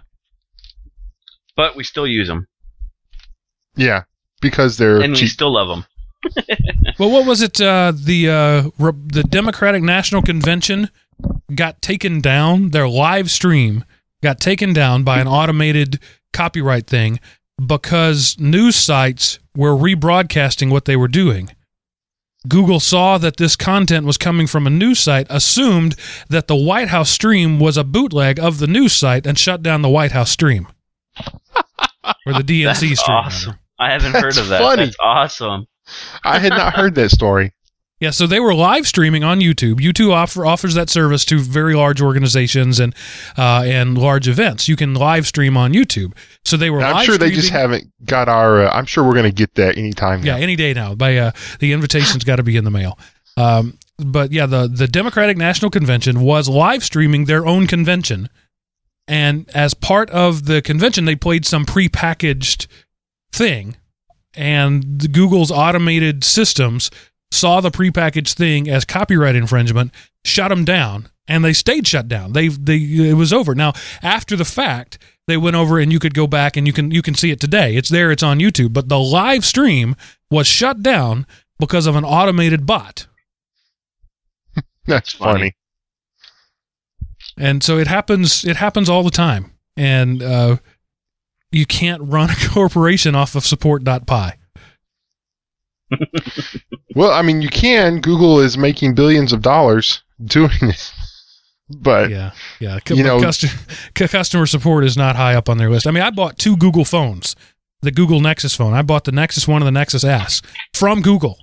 But 1.55 1.75
we 1.75 1.83
still 1.83 2.07
use 2.07 2.27
them, 2.27 2.47
yeah, 3.75 4.03
because 4.41 4.77
they're 4.77 5.01
and 5.01 5.13
we 5.13 5.27
still 5.27 5.53
love 5.53 5.67
them. 5.67 5.85
Well, 6.99 7.11
what 7.11 7.25
was 7.25 7.41
it? 7.41 7.61
Uh, 7.61 7.93
the 7.95 8.29
uh, 8.29 8.69
re- 8.77 8.91
the 9.05 9.23
Democratic 9.23 9.81
National 9.81 10.21
Convention 10.21 10.89
got 11.55 11.81
taken 11.81 12.19
down. 12.19 12.71
Their 12.71 12.89
live 12.89 13.31
stream 13.31 13.85
got 14.21 14.41
taken 14.41 14.73
down 14.73 15.05
by 15.05 15.21
an 15.21 15.27
automated 15.27 15.99
copyright 16.33 16.87
thing 16.87 17.21
because 17.65 18.37
news 18.37 18.75
sites 18.75 19.39
were 19.55 19.71
rebroadcasting 19.71 20.69
what 20.71 20.83
they 20.85 20.97
were 20.97 21.07
doing. 21.07 21.51
Google 22.47 22.79
saw 22.79 23.17
that 23.17 23.37
this 23.37 23.55
content 23.55 24.05
was 24.05 24.17
coming 24.17 24.47
from 24.47 24.65
a 24.65 24.69
news 24.69 24.99
site, 24.99 25.27
assumed 25.29 25.95
that 26.29 26.47
the 26.47 26.55
White 26.55 26.87
House 26.87 27.09
stream 27.09 27.59
was 27.59 27.75
a 27.77 27.83
bootleg 27.83 28.39
of 28.39 28.59
the 28.59 28.67
news 28.67 28.93
site, 28.93 29.27
and 29.27 29.37
shut 29.37 29.61
down 29.61 29.81
the 29.81 29.89
White 29.89 30.11
House 30.13 30.31
stream 30.31 30.67
or 32.25 32.33
the 32.33 32.43
DNC 32.43 32.63
That's 32.65 32.99
stream. 33.01 33.15
awesome. 33.17 33.59
I 33.77 33.91
haven't 33.91 34.13
heard 34.13 34.37
of 34.37 34.47
that. 34.49 34.61
funny. 34.61 34.85
That's 34.85 34.95
awesome. 35.01 35.67
I 36.23 36.39
had 36.39 36.51
not 36.51 36.75
heard 36.75 36.95
that 36.95 37.09
story. 37.09 37.53
Yeah, 37.99 38.11
so 38.11 38.27
they 38.27 38.39
were 38.39 38.53
live 38.53 38.87
streaming 38.87 39.25
on 39.25 39.41
YouTube. 39.41 39.75
YouTube 39.75 40.13
offer, 40.13 40.45
offers 40.45 40.73
that 40.75 40.89
service 40.89 41.25
to 41.25 41.39
very 41.39 41.75
large 41.75 42.01
organizations 42.01 42.79
and 42.79 42.95
uh, 43.37 43.63
and 43.65 43.97
large 43.97 44.27
events. 44.29 44.69
You 44.69 44.77
can 44.77 44.93
live 44.93 45.27
stream 45.27 45.57
on 45.57 45.73
YouTube. 45.73 46.13
So 46.45 46.55
they 46.55 46.69
were. 46.69 46.81
I'm 46.81 47.03
sure 47.05 47.17
they 47.17 47.31
just 47.31 47.49
haven't 47.49 47.91
got 48.05 48.29
our. 48.29 48.67
Uh, 48.67 48.71
I'm 48.71 48.85
sure 48.85 49.03
we're 49.03 49.13
going 49.13 49.25
to 49.25 49.31
get 49.31 49.55
that 49.55 49.77
anytime. 49.77 50.23
Yeah, 50.23 50.37
now. 50.37 50.41
any 50.41 50.55
day 50.55 50.73
now. 50.73 50.95
By 50.95 51.17
uh, 51.17 51.31
the 51.59 51.73
invitation's 51.73 52.23
got 52.23 52.37
to 52.37 52.43
be 52.43 52.55
in 52.55 52.63
the 52.63 52.71
mail. 52.71 52.97
Um, 53.35 53.77
but 53.97 54.31
yeah, 54.31 54.45
the 54.45 54.67
the 54.67 54.87
Democratic 54.87 55.35
National 55.35 55.69
Convention 55.69 56.21
was 56.21 56.47
live 56.47 56.85
streaming 56.85 57.25
their 57.25 57.45
own 57.45 57.67
convention, 57.67 58.29
and 59.09 59.49
as 59.53 59.73
part 59.73 60.09
of 60.11 60.45
the 60.45 60.61
convention, 60.61 61.03
they 61.03 61.17
played 61.17 61.45
some 61.45 61.65
prepackaged 61.65 62.67
thing, 63.33 63.75
and 64.35 65.11
Google's 65.11 65.51
automated 65.51 66.23
systems 66.23 66.89
saw 67.31 67.61
the 67.61 67.71
prepackaged 67.71 68.33
thing 68.33 68.69
as 68.69 68.85
copyright 68.85 69.35
infringement, 69.35 69.93
shut 70.25 70.49
them 70.49 70.65
down, 70.65 71.09
and 71.27 71.43
they 71.45 71.53
stayed 71.53 71.87
shut 71.87 72.07
down. 72.07 72.33
They 72.33 72.47
they 72.47 72.77
it 72.77 73.15
was 73.17 73.31
over. 73.33 73.53
Now 73.55 73.73
after 74.01 74.35
the 74.35 74.45
fact, 74.45 74.97
they 75.27 75.37
went 75.37 75.55
over 75.55 75.79
and 75.79 75.91
you 75.91 75.99
could 75.99 76.13
go 76.13 76.27
back 76.27 76.57
and 76.57 76.65
you 76.65 76.73
can 76.73 76.91
you 76.91 77.01
can 77.01 77.13
see 77.13 77.31
it 77.31 77.39
today. 77.39 77.75
It's 77.75 77.89
there. 77.89 78.11
It's 78.11 78.23
on 78.23 78.39
YouTube. 78.39 78.73
But 78.73 78.89
the 78.89 78.99
live 78.99 79.45
stream 79.45 79.95
was 80.31 80.47
shut 80.47 80.81
down 80.81 81.27
because 81.59 81.85
of 81.85 81.95
an 81.95 82.03
automated 82.03 82.65
bot. 82.65 83.07
That's 84.85 85.13
Funny. 85.13 85.31
funny. 85.39 85.55
And 87.37 87.63
so 87.63 87.77
it 87.77 87.87
happens. 87.87 88.43
It 88.43 88.57
happens 88.57 88.89
all 88.89 89.03
the 89.03 89.11
time. 89.11 89.53
And 89.77 90.21
uh, 90.21 90.57
you 91.51 91.65
can't 91.65 92.01
run 92.03 92.29
a 92.31 92.35
corporation 92.49 93.15
off 93.15 93.35
of 93.35 93.45
support.py. 93.45 94.31
Well, 96.95 97.11
I 97.11 97.21
mean, 97.21 97.41
you 97.41 97.49
can. 97.49 98.01
Google 98.01 98.39
is 98.39 98.57
making 98.57 98.95
billions 98.95 99.31
of 99.31 99.41
dollars 99.41 100.01
doing 100.25 100.51
it, 100.61 100.91
but 101.77 102.09
Yeah, 102.09 102.31
yeah. 102.59 102.79
You 102.89 103.03
know- 103.03 103.21
customer, 103.21 103.53
customer 103.93 104.45
support 104.47 104.83
is 104.83 104.97
not 104.97 105.15
high 105.15 105.35
up 105.35 105.49
on 105.49 105.57
their 105.57 105.69
list. 105.69 105.87
I 105.87 105.91
mean, 105.91 106.03
I 106.03 106.09
bought 106.09 106.37
two 106.39 106.57
Google 106.57 106.85
phones, 106.85 107.35
the 107.81 107.91
Google 107.91 108.19
Nexus 108.21 108.55
phone. 108.55 108.73
I 108.73 108.81
bought 108.81 109.03
the 109.05 109.11
Nexus 109.11 109.47
One 109.47 109.61
and 109.61 109.67
the 109.67 109.79
Nexus 109.79 110.03
S 110.03 110.41
from 110.73 111.01
Google, 111.01 111.37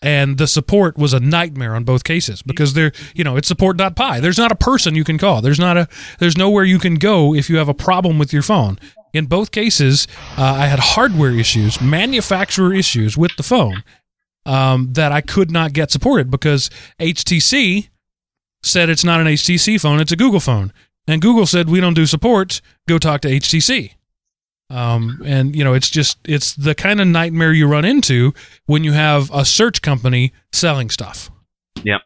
and 0.00 0.38
the 0.38 0.46
support 0.46 0.96
was 0.96 1.12
a 1.12 1.20
nightmare 1.20 1.74
on 1.74 1.82
both 1.84 2.04
cases 2.04 2.40
because 2.40 2.74
they're, 2.74 2.92
you 3.14 3.24
know, 3.24 3.36
it's 3.36 3.48
support.py. 3.48 4.20
There's 4.20 4.38
not 4.38 4.52
a 4.52 4.56
person 4.56 4.94
you 4.94 5.04
can 5.04 5.18
call. 5.18 5.42
There's 5.42 5.58
not 5.60 5.76
a, 5.76 5.88
there's 6.20 6.38
nowhere 6.38 6.64
you 6.64 6.78
can 6.78 6.94
go 6.94 7.34
if 7.34 7.50
you 7.50 7.56
have 7.56 7.68
a 7.68 7.74
problem 7.74 8.18
with 8.18 8.32
your 8.32 8.42
phone. 8.42 8.78
In 9.12 9.26
both 9.26 9.50
cases, 9.50 10.06
uh, 10.36 10.42
I 10.42 10.66
had 10.66 10.78
hardware 10.78 11.32
issues, 11.32 11.80
manufacturer 11.80 12.72
issues 12.72 13.16
with 13.16 13.34
the 13.36 13.42
phone 13.42 13.82
um, 14.44 14.92
that 14.92 15.12
I 15.12 15.20
could 15.20 15.50
not 15.50 15.72
get 15.72 15.90
supported 15.90 16.30
because 16.30 16.70
HTC 17.00 17.88
said 18.62 18.88
it's 18.88 19.04
not 19.04 19.20
an 19.20 19.26
HTC 19.26 19.80
phone, 19.80 20.00
it's 20.00 20.12
a 20.12 20.16
Google 20.16 20.40
phone. 20.40 20.72
And 21.06 21.22
Google 21.22 21.46
said 21.46 21.70
we 21.70 21.80
don't 21.80 21.94
do 21.94 22.06
support, 22.06 22.60
go 22.86 22.98
talk 22.98 23.22
to 23.22 23.28
HTC. 23.28 23.92
Um, 24.70 25.22
and 25.24 25.56
you 25.56 25.64
know, 25.64 25.72
it's 25.72 25.88
just 25.88 26.18
it's 26.24 26.54
the 26.54 26.74
kind 26.74 27.00
of 27.00 27.06
nightmare 27.06 27.52
you 27.52 27.66
run 27.66 27.86
into 27.86 28.34
when 28.66 28.84
you 28.84 28.92
have 28.92 29.30
a 29.32 29.44
search 29.44 29.80
company 29.80 30.32
selling 30.52 30.90
stuff. 30.90 31.30
yeah, 31.82 31.98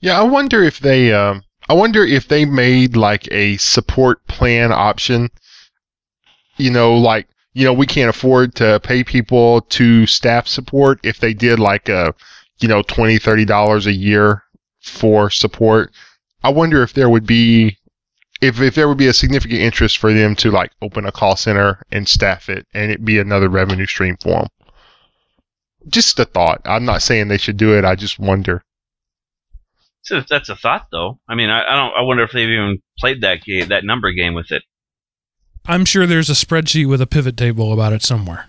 Yeah, 0.00 0.18
I 0.18 0.24
wonder 0.24 0.62
if 0.62 0.80
they. 0.80 1.12
Um, 1.12 1.42
I 1.68 1.74
wonder 1.74 2.04
if 2.04 2.26
they 2.26 2.44
made 2.44 2.96
like 2.96 3.30
a 3.30 3.56
support 3.58 4.26
plan 4.26 4.72
option. 4.72 5.28
You 6.60 6.70
know, 6.70 6.94
like 6.94 7.26
you 7.54 7.64
know, 7.64 7.72
we 7.72 7.86
can't 7.86 8.10
afford 8.10 8.54
to 8.56 8.80
pay 8.80 9.02
people 9.02 9.62
to 9.62 10.06
staff 10.06 10.46
support 10.46 11.00
if 11.02 11.18
they 11.18 11.34
did 11.34 11.58
like 11.58 11.88
a, 11.88 12.14
you 12.60 12.68
know, 12.68 12.82
twenty, 12.82 13.18
thirty 13.18 13.44
dollars 13.44 13.86
a 13.86 13.92
year 13.92 14.44
for 14.80 15.30
support. 15.30 15.92
I 16.42 16.50
wonder 16.50 16.82
if 16.82 16.94
there 16.94 17.10
would 17.10 17.26
be, 17.26 17.76
if, 18.40 18.60
if 18.60 18.74
there 18.74 18.88
would 18.88 18.98
be 18.98 19.08
a 19.08 19.12
significant 19.12 19.60
interest 19.60 19.98
for 19.98 20.12
them 20.12 20.34
to 20.36 20.50
like 20.50 20.72
open 20.80 21.04
a 21.06 21.12
call 21.12 21.36
center 21.36 21.82
and 21.92 22.08
staff 22.08 22.48
it 22.48 22.66
and 22.72 22.90
it 22.90 23.04
be 23.04 23.18
another 23.18 23.48
revenue 23.48 23.86
stream 23.86 24.16
for 24.20 24.30
them. 24.30 24.48
Just 25.88 26.18
a 26.18 26.24
thought. 26.24 26.62
I'm 26.64 26.84
not 26.84 27.02
saying 27.02 27.28
they 27.28 27.38
should 27.38 27.56
do 27.56 27.76
it. 27.76 27.84
I 27.84 27.94
just 27.94 28.18
wonder. 28.18 28.62
So 30.02 30.22
that's 30.28 30.48
a 30.48 30.56
thought, 30.56 30.86
though. 30.90 31.20
I 31.28 31.34
mean, 31.34 31.50
I, 31.50 31.62
I 31.62 31.76
don't. 31.76 31.94
I 31.96 32.02
wonder 32.02 32.22
if 32.22 32.32
they've 32.32 32.48
even 32.48 32.78
played 32.98 33.20
that 33.22 33.42
game, 33.42 33.68
that 33.68 33.84
number 33.84 34.12
game 34.12 34.34
with 34.34 34.50
it. 34.50 34.62
I'm 35.66 35.84
sure 35.84 36.06
there's 36.06 36.30
a 36.30 36.34
spreadsheet 36.34 36.88
with 36.88 37.00
a 37.00 37.06
pivot 37.06 37.36
table 37.36 37.72
about 37.72 37.92
it 37.92 38.02
somewhere. 38.02 38.46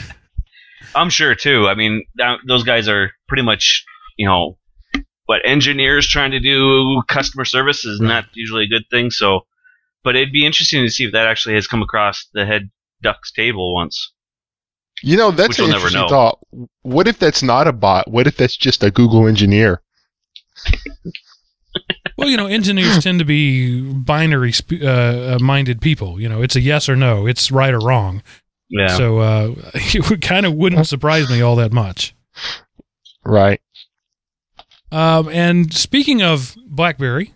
I'm 0.94 1.10
sure 1.10 1.34
too. 1.34 1.68
I 1.68 1.74
mean, 1.74 2.04
that, 2.16 2.38
those 2.46 2.64
guys 2.64 2.88
are 2.88 3.12
pretty 3.28 3.42
much, 3.42 3.84
you 4.16 4.26
know, 4.26 4.58
what 5.26 5.40
engineers 5.44 6.08
trying 6.08 6.32
to 6.32 6.40
do 6.40 7.02
customer 7.08 7.44
service 7.44 7.84
is 7.84 8.00
Right. 8.00 8.08
not 8.08 8.24
usually 8.34 8.64
a 8.64 8.68
good 8.68 8.84
thing. 8.90 9.10
So, 9.10 9.42
but 10.02 10.16
it'd 10.16 10.32
be 10.32 10.44
interesting 10.44 10.82
to 10.82 10.90
see 10.90 11.04
if 11.04 11.12
that 11.12 11.26
actually 11.28 11.54
has 11.54 11.66
come 11.68 11.82
across 11.82 12.26
the 12.34 12.44
head 12.44 12.70
duck's 13.02 13.30
table 13.32 13.72
once. 13.72 14.12
You 15.02 15.16
know, 15.16 15.30
that's 15.30 15.50
Which 15.50 15.58
an 15.60 15.64
we'll 15.64 15.72
never 15.72 15.86
interesting 15.86 16.00
know. 16.02 16.08
thought. 16.08 16.38
What 16.82 17.06
if 17.08 17.18
that's 17.18 17.42
not 17.42 17.68
a 17.68 17.72
bot? 17.72 18.10
What 18.10 18.26
if 18.26 18.36
that's 18.36 18.56
just 18.56 18.82
a 18.82 18.90
Google 18.90 19.28
engineer? 19.28 19.80
Well, 22.16 22.28
you 22.28 22.36
know, 22.36 22.46
engineers 22.46 23.02
tend 23.02 23.18
to 23.20 23.24
be 23.24 23.80
binary 23.80 24.52
sp- 24.52 24.82
uh, 24.82 24.86
uh, 25.36 25.38
minded 25.40 25.80
people. 25.80 26.20
You 26.20 26.28
know, 26.28 26.42
it's 26.42 26.54
a 26.56 26.60
yes 26.60 26.88
or 26.88 26.96
no, 26.96 27.26
it's 27.26 27.50
right 27.50 27.72
or 27.72 27.78
wrong. 27.80 28.22
Yeah. 28.68 28.88
So 28.88 29.18
uh, 29.18 29.54
it 29.74 30.20
kind 30.20 30.44
of 30.46 30.54
wouldn't 30.54 30.86
surprise 30.86 31.30
me 31.30 31.40
all 31.40 31.56
that 31.56 31.72
much. 31.72 32.14
Right. 33.24 33.60
Um, 34.92 35.28
and 35.28 35.72
speaking 35.72 36.22
of 36.22 36.56
BlackBerry, 36.66 37.32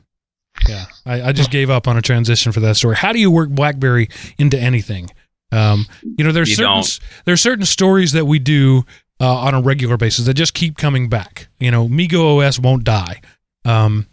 yeah, 0.68 0.86
I, 1.06 1.22
I 1.28 1.32
just 1.32 1.50
gave 1.50 1.70
up 1.70 1.86
on 1.88 1.96
a 1.96 2.02
transition 2.02 2.52
for 2.52 2.60
that 2.60 2.76
story. 2.76 2.96
How 2.96 3.12
do 3.12 3.18
you 3.20 3.30
work 3.30 3.50
BlackBerry 3.50 4.08
into 4.38 4.58
anything? 4.58 5.10
Um, 5.52 5.86
you 6.02 6.24
know, 6.24 6.32
there's 6.32 6.50
You 6.50 6.56
certain 6.56 6.72
don't. 6.74 7.00
there's 7.26 7.40
certain 7.40 7.64
stories 7.64 8.12
that 8.12 8.24
we 8.26 8.38
do 8.38 8.84
uh, 9.20 9.34
on 9.36 9.54
a 9.54 9.60
regular 9.60 9.96
basis 9.96 10.26
that 10.26 10.34
just 10.34 10.54
keep 10.54 10.76
coming 10.76 11.08
back. 11.08 11.48
You 11.60 11.70
know, 11.70 11.88
MeeGo 11.88 12.44
OS 12.46 12.58
won't 12.58 12.84
die. 12.84 13.20
Um, 13.64 14.06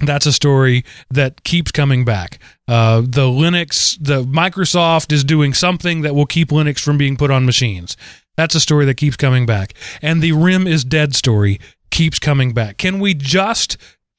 that's 0.00 0.26
a 0.26 0.32
story 0.32 0.84
that 1.10 1.44
keeps 1.44 1.70
coming 1.72 2.04
back. 2.04 2.38
Uh, 2.66 3.00
the 3.00 3.26
Linux, 3.26 3.96
the 4.00 4.22
Microsoft 4.24 5.12
is 5.12 5.24
doing 5.24 5.54
something 5.54 6.02
that 6.02 6.14
will 6.14 6.26
keep 6.26 6.48
Linux 6.48 6.80
from 6.80 6.98
being 6.98 7.16
put 7.16 7.30
on 7.30 7.44
machines. 7.46 7.96
That's 8.36 8.54
a 8.54 8.60
story 8.60 8.84
that 8.86 8.94
keeps 8.96 9.16
coming 9.16 9.46
back. 9.46 9.74
And 10.00 10.22
the 10.22 10.32
RIM 10.32 10.66
is 10.66 10.84
dead 10.84 11.14
story 11.16 11.58
keeps 11.90 12.18
coming 12.18 12.52
back. 12.52 12.76
Can 12.78 13.00
we 13.00 13.14
just 13.14 13.76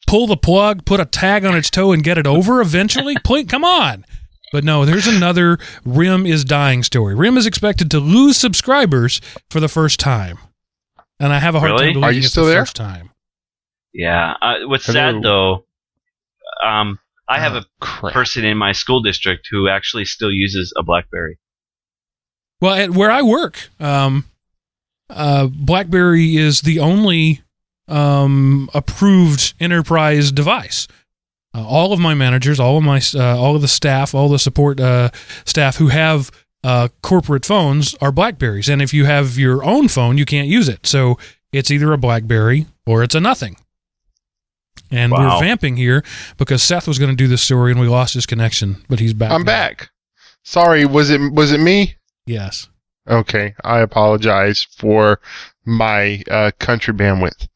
pull 0.08 0.28
the 0.28 0.36
plug, 0.38 0.84
put 0.86 1.00
a 1.00 1.06
tag 1.06 1.46
on 1.46 1.56
its 1.56 1.70
toe, 1.70 1.92
and 1.92 2.04
get 2.04 2.18
it 2.18 2.28
over 2.28 2.60
eventually? 2.62 3.16
Please, 3.24 3.46
come 3.48 3.64
on. 3.64 4.04
But 4.52 4.64
no, 4.64 4.84
there's 4.84 5.06
another 5.08 5.60
RIM 5.86 6.26
is 6.26 6.44
dying 6.44 6.82
story. 6.84 7.14
RIM 7.16 7.38
is 7.38 7.46
expected 7.46 7.92
to 7.92 8.00
lose 8.00 8.36
subscribers 8.36 9.22
for 9.52 9.60
the 9.60 9.68
first 9.70 10.00
time. 10.00 10.40
And 11.20 11.32
I 11.32 11.40
have 11.40 11.54
a 11.54 11.60
hard 11.60 11.72
Really? 11.74 11.84
time 11.86 11.94
believing 11.94 12.04
Are 12.04 12.12
you 12.12 12.20
it's 12.22 12.30
still 12.32 12.46
the 12.46 12.52
there? 12.52 12.62
first 12.62 12.76
time. 12.76 13.12
yeah. 13.94 14.34
Uh, 14.42 14.56
what's 14.66 14.86
Hello. 14.88 15.14
sad 15.14 15.22
though, 15.24 15.66
um, 16.66 17.00
I 17.28 17.40
have 17.40 17.54
Oh, 17.54 17.58
a 17.60 17.66
crap. 17.80 18.14
person 18.14 18.44
in 18.46 18.58
my 18.58 18.72
school 18.72 19.02
district 19.02 19.48
who 19.52 19.70
actually 19.70 20.06
still 20.06 20.32
uses 20.32 20.74
a 20.78 20.84
BlackBerry. 20.84 21.38
Well, 22.62 22.74
at 22.76 22.90
where 22.92 23.12
I 23.12 23.22
work, 23.22 23.70
um, 23.80 24.26
uh, 25.10 25.48
BlackBerry 25.48 26.36
is 26.38 26.62
the 26.62 26.80
only 26.80 27.42
um, 27.88 28.70
approved 28.74 29.54
enterprise 29.60 30.32
device. 30.32 30.88
Uh, 31.56 31.66
all 31.66 31.94
of 31.94 32.00
my 32.00 32.14
managers, 32.14 32.60
all 32.60 32.78
of 32.78 32.84
my, 32.84 33.02
uh, 33.16 33.40
all 33.40 33.56
of 33.56 33.62
the 33.62 33.68
staff, 33.68 34.14
all 34.14 34.30
the 34.30 34.38
support 34.40 34.80
uh, 34.80 35.10
staff 35.46 35.78
who 35.78 35.88
have 35.88 36.30
uh, 36.64 36.90
corporate 37.02 37.46
phones 37.46 37.96
are 38.02 38.12
Blackberries, 38.12 38.70
and 38.70 38.82
if 38.82 38.94
you 38.94 39.06
have 39.06 39.38
your 39.38 39.64
own 39.64 39.88
phone, 39.88 40.18
you 40.18 40.26
can't 40.26 40.48
use 40.48 40.68
it. 40.70 40.86
So 40.86 41.18
it's 41.54 41.72
either 41.72 41.92
a 41.94 41.98
BlackBerry 41.98 42.68
or 42.86 43.02
it's 43.02 43.16
a 43.16 43.20
nothing. 43.20 43.56
And 44.92 45.12
Wow. 45.12 45.38
we're 45.40 45.46
vamping 45.46 45.78
here 45.78 46.04
because 46.38 46.64
Seth 46.64 46.88
was 46.88 46.98
going 47.00 47.12
to 47.12 47.16
do 47.16 47.28
this 47.28 47.42
story 47.42 47.72
and 47.72 47.80
we 47.80 47.88
lost 47.88 48.14
his 48.14 48.26
connection, 48.26 48.84
but 48.90 49.00
he's 49.00 49.14
back. 49.14 49.32
I'm 49.32 49.42
now. 49.42 49.46
back. 49.46 49.90
Sorry, 50.44 50.86
was 50.86 51.10
it 51.10 51.20
was 51.34 51.52
it 51.52 51.60
me? 51.60 51.96
Yes. 52.26 52.70
Okay, 53.08 53.56
I 53.64 53.80
apologize 53.80 54.68
for 54.78 55.20
my 55.66 56.22
uh, 56.30 56.52
country 56.60 56.94
bandwidth. 56.94 57.48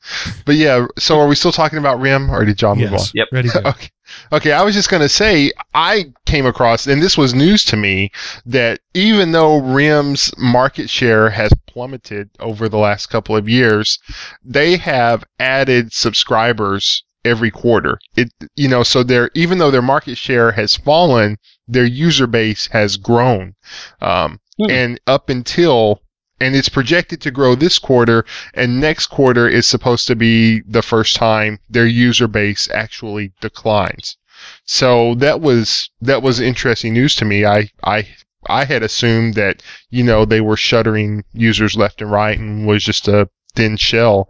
But 0.45 0.55
yeah, 0.55 0.87
so 0.97 1.19
are 1.19 1.27
we 1.27 1.35
still 1.35 1.51
talking 1.51 1.77
about 1.79 1.99
RIM, 1.99 2.29
or 2.31 2.43
did 2.43 2.61
y'all 2.61 2.75
move 2.75 2.87
on? 2.87 2.93
Yes. 2.93 3.11
Yep. 3.13 3.27
Ready 3.31 3.49
to 3.49 3.61
go. 3.61 3.69
Okay. 3.69 3.89
Okay, 4.31 4.51
I 4.51 4.61
was 4.63 4.75
just 4.75 4.89
going 4.89 5.01
to 5.01 5.09
say, 5.09 5.51
I 5.73 6.11
came 6.27 6.45
across, 6.45 6.85
and 6.87 7.01
this 7.01 7.17
was 7.17 7.33
news 7.33 7.63
to 7.65 7.77
me, 7.77 8.11
that 8.45 8.79
even 8.93 9.31
though 9.31 9.59
RIM's 9.61 10.31
market 10.37 10.87
share 10.89 11.29
has 11.31 11.51
plummeted 11.67 12.29
over 12.39 12.67
the 12.69 12.77
last 12.77 13.07
couple 13.07 13.35
of 13.35 13.47
years, 13.49 13.97
they 14.43 14.75
have 14.77 15.23
added 15.39 15.93
subscribers 15.93 17.03
every 17.25 17.51
quarter. 17.51 17.97
It, 18.15 18.31
you 18.55 18.67
know, 18.67 18.83
so 18.83 19.03
their, 19.03 19.29
even 19.33 19.57
though 19.57 19.71
their 19.71 19.81
market 19.81 20.17
share 20.17 20.51
has 20.53 20.75
fallen, 20.75 21.37
their 21.67 21.85
user 21.85 22.27
base 22.27 22.67
has 22.67 22.97
grown. 22.97 23.55
Um, 24.01 24.39
Hmm. 24.59 24.69
and 24.69 24.99
up 25.07 25.29
until, 25.29 25.99
and 26.39 26.55
it's 26.55 26.69
projected 26.69 27.19
to 27.21 27.31
grow 27.31 27.55
this 27.55 27.79
quarter, 27.79 28.23
and 28.53 28.79
next 28.79 29.07
quarter 29.07 29.47
is 29.47 29.65
supposed 29.65 30.05
to 30.07 30.15
be 30.15 30.61
the 30.67 30.83
first 30.83 31.15
time 31.15 31.57
their 31.69 31.87
user 31.87 32.27
base 32.27 32.69
actually 32.71 33.31
declines. 33.41 34.17
So 34.65 35.15
that 35.15 35.41
was 35.41 35.89
that 36.01 36.21
was 36.21 36.39
interesting 36.39 36.93
news 36.93 37.15
to 37.15 37.25
me. 37.25 37.45
I 37.45 37.69
I 37.83 38.07
I 38.47 38.65
had 38.65 38.83
assumed 38.83 39.33
that 39.35 39.63
you 39.89 40.03
know 40.03 40.25
they 40.25 40.41
were 40.41 40.57
shuttering 40.57 41.23
users 41.33 41.75
left 41.75 42.01
and 42.01 42.11
right 42.11 42.37
and 42.37 42.67
was 42.67 42.83
just 42.83 43.07
a 43.07 43.29
thin 43.55 43.77
shell, 43.77 44.29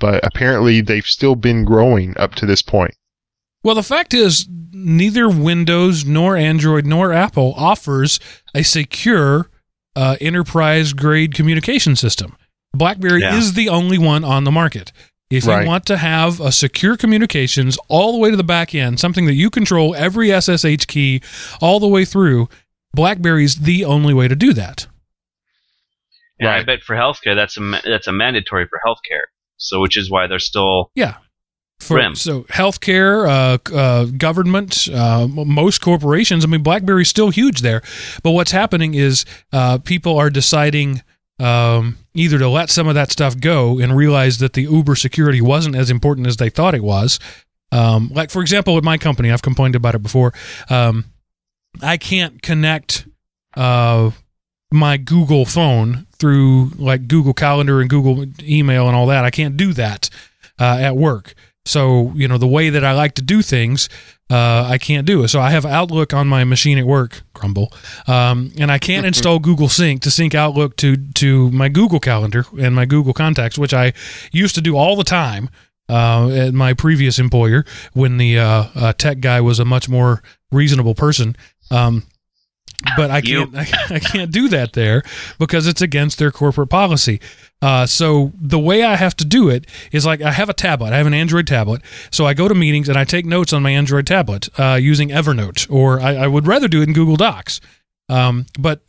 but 0.00 0.24
apparently 0.26 0.80
they've 0.80 1.06
still 1.06 1.36
been 1.36 1.64
growing 1.64 2.16
up 2.18 2.34
to 2.36 2.46
this 2.46 2.62
point. 2.62 2.94
Well, 3.62 3.74
the 3.74 3.82
fact 3.82 4.14
is, 4.14 4.48
neither 4.72 5.28
Windows 5.28 6.04
nor 6.04 6.36
Android 6.36 6.86
nor 6.86 7.12
Apple 7.12 7.52
offers 7.56 8.18
a 8.54 8.62
secure 8.62 9.50
uh, 9.94 10.16
enterprise 10.20 10.92
grade 10.92 11.34
communication 11.34 11.94
system. 11.96 12.36
BlackBerry 12.74 13.20
Yeah. 13.20 13.36
is 13.36 13.52
the 13.54 13.68
only 13.68 13.98
one 13.98 14.24
on 14.24 14.44
the 14.44 14.50
market. 14.50 14.92
If 15.28 15.46
Right. 15.46 15.62
you 15.62 15.68
want 15.68 15.84
to 15.86 15.96
have 15.96 16.40
a 16.40 16.50
secure 16.52 16.96
communications 16.96 17.76
all 17.88 18.12
the 18.12 18.18
way 18.18 18.30
to 18.30 18.36
the 18.36 18.42
back 18.44 18.74
end, 18.74 18.98
something 18.98 19.26
that 19.26 19.34
you 19.34 19.50
control 19.50 19.94
every 19.94 20.32
SSH 20.32 20.86
key 20.86 21.20
all 21.60 21.78
the 21.80 21.86
way 21.88 22.04
through, 22.04 22.48
BlackBerry's 22.94 23.56
the 23.56 23.84
only 23.84 24.14
way 24.14 24.26
to 24.28 24.34
do 24.36 24.52
that. 24.54 24.86
And 26.38 26.48
I 26.48 26.62
bet 26.62 26.82
for 26.82 26.96
healthcare, 26.96 27.34
that's 27.36 27.56
a 27.58 27.80
that's 27.84 28.06
a 28.06 28.12
mandatory 28.12 28.66
for 28.66 28.80
healthcare. 28.86 29.24
So, 29.60 29.80
which 29.80 29.96
is 29.96 30.10
why 30.10 30.26
they're 30.26 30.38
still 30.38 30.90
yeah. 30.94 31.16
For. 31.78 32.14
So 32.14 32.42
healthcare, 32.42 33.26
uh, 33.26 33.74
uh, 33.74 34.04
government, 34.04 34.86
uh, 34.92 35.26
most 35.26 35.80
corporations. 35.80 36.44
I 36.44 36.48
mean, 36.48 36.62
BlackBerry's 36.62 37.08
still 37.08 37.30
huge 37.30 37.62
there, 37.62 37.80
but 38.22 38.32
what's 38.32 38.50
happening 38.50 38.94
is 38.94 39.24
uh, 39.50 39.78
people 39.78 40.18
are 40.18 40.28
deciding 40.28 41.02
um, 41.38 41.96
either 42.12 42.38
to 42.38 42.48
let 42.48 42.68
some 42.68 42.86
of 42.86 42.94
that 42.94 43.10
stuff 43.10 43.40
go 43.40 43.78
and 43.78 43.96
realize 43.96 44.38
that 44.38 44.52
the 44.52 44.62
Uber 44.62 44.94
security 44.94 45.40
wasn't 45.40 45.74
as 45.74 45.88
important 45.88 46.26
as 46.26 46.36
they 46.36 46.50
thought 46.50 46.74
it 46.74 46.82
was. 46.82 47.18
Um, 47.72 48.10
like 48.12 48.30
for 48.30 48.42
example, 48.42 48.74
with 48.74 48.84
my 48.84 48.98
company, 48.98 49.30
I've 49.30 49.42
complained 49.42 49.74
about 49.74 49.94
it 49.94 50.02
before. 50.02 50.34
Um, 50.68 51.06
I 51.80 51.96
can't 51.96 52.42
connect 52.42 53.06
uh, 53.56 54.10
my 54.70 54.96
Google 54.96 55.44
phone 55.44 56.06
through 56.18 56.70
like 56.76 57.08
Google 57.08 57.34
Calendar 57.34 57.80
and 57.80 57.90
Google 57.90 58.26
Email 58.42 58.86
and 58.86 58.96
all 58.96 59.06
that. 59.06 59.24
I 59.24 59.30
can't 59.30 59.56
do 59.56 59.72
that 59.72 60.10
uh, 60.58 60.78
at 60.80 60.96
work. 60.96 61.34
So, 61.64 62.12
you 62.14 62.26
know, 62.26 62.38
the 62.38 62.46
way 62.46 62.70
that 62.70 62.84
I 62.84 62.92
like 62.92 63.14
to 63.14 63.22
do 63.22 63.42
things, 63.42 63.88
uh, 64.30 64.66
I 64.68 64.78
can't 64.78 65.06
do 65.06 65.22
it. 65.24 65.28
So 65.28 65.40
I 65.40 65.50
have 65.50 65.66
Outlook 65.66 66.14
on 66.14 66.26
my 66.26 66.44
machine 66.44 66.78
at 66.78 66.86
work, 66.86 67.22
Crumble, 67.34 67.72
um, 68.06 68.52
and 68.58 68.70
I 68.72 68.78
can't 68.78 69.04
install 69.04 69.38
Google 69.38 69.68
Sync 69.68 70.02
to 70.02 70.10
sync 70.10 70.34
Outlook 70.34 70.76
to 70.76 70.96
to 70.96 71.50
my 71.50 71.68
Google 71.68 72.00
Calendar 72.00 72.46
and 72.58 72.74
my 72.74 72.86
Google 72.86 73.12
Contacts, 73.12 73.58
which 73.58 73.74
I 73.74 73.92
used 74.32 74.54
to 74.54 74.60
do 74.60 74.76
all 74.76 74.96
the 74.96 75.04
time 75.04 75.50
uh, 75.88 76.30
at 76.30 76.54
my 76.54 76.72
previous 76.72 77.18
employer 77.18 77.64
when 77.92 78.16
the 78.16 78.38
uh, 78.38 78.64
uh, 78.74 78.92
tech 78.92 79.20
guy 79.20 79.40
was 79.40 79.58
a 79.58 79.64
much 79.64 79.88
more 79.88 80.22
reasonable 80.52 80.94
person. 80.94 81.36
Um, 81.70 82.04
but 82.96 83.10
I 83.10 83.20
can't 83.20 83.54
I, 83.54 83.66
I 83.90 83.98
can't 83.98 84.30
do 84.30 84.48
that 84.48 84.72
there 84.72 85.02
because 85.38 85.66
it's 85.66 85.82
against 85.82 86.18
their 86.18 86.30
corporate 86.30 86.70
policy. 86.70 87.20
Uh, 87.62 87.84
so 87.84 88.32
the 88.40 88.58
way 88.58 88.82
I 88.82 88.96
have 88.96 89.14
to 89.16 89.24
do 89.24 89.48
it 89.50 89.66
is 89.92 90.06
like 90.06 90.22
I 90.22 90.32
have 90.32 90.48
a 90.48 90.54
tablet. 90.54 90.92
I 90.92 90.96
have 90.96 91.06
an 91.06 91.14
Android 91.14 91.46
tablet. 91.46 91.82
So 92.10 92.26
I 92.26 92.34
go 92.34 92.48
to 92.48 92.54
meetings 92.54 92.88
and 92.88 92.98
I 92.98 93.04
take 93.04 93.26
notes 93.26 93.52
on 93.52 93.62
my 93.62 93.70
Android 93.70 94.06
tablet 94.06 94.48
uh, 94.58 94.78
using 94.80 95.10
Evernote, 95.10 95.70
or 95.70 96.00
I, 96.00 96.16
I 96.16 96.26
would 96.26 96.46
rather 96.46 96.68
do 96.68 96.80
it 96.80 96.88
in 96.88 96.94
Google 96.94 97.16
Docs. 97.16 97.60
Um, 98.08 98.46
but 98.58 98.80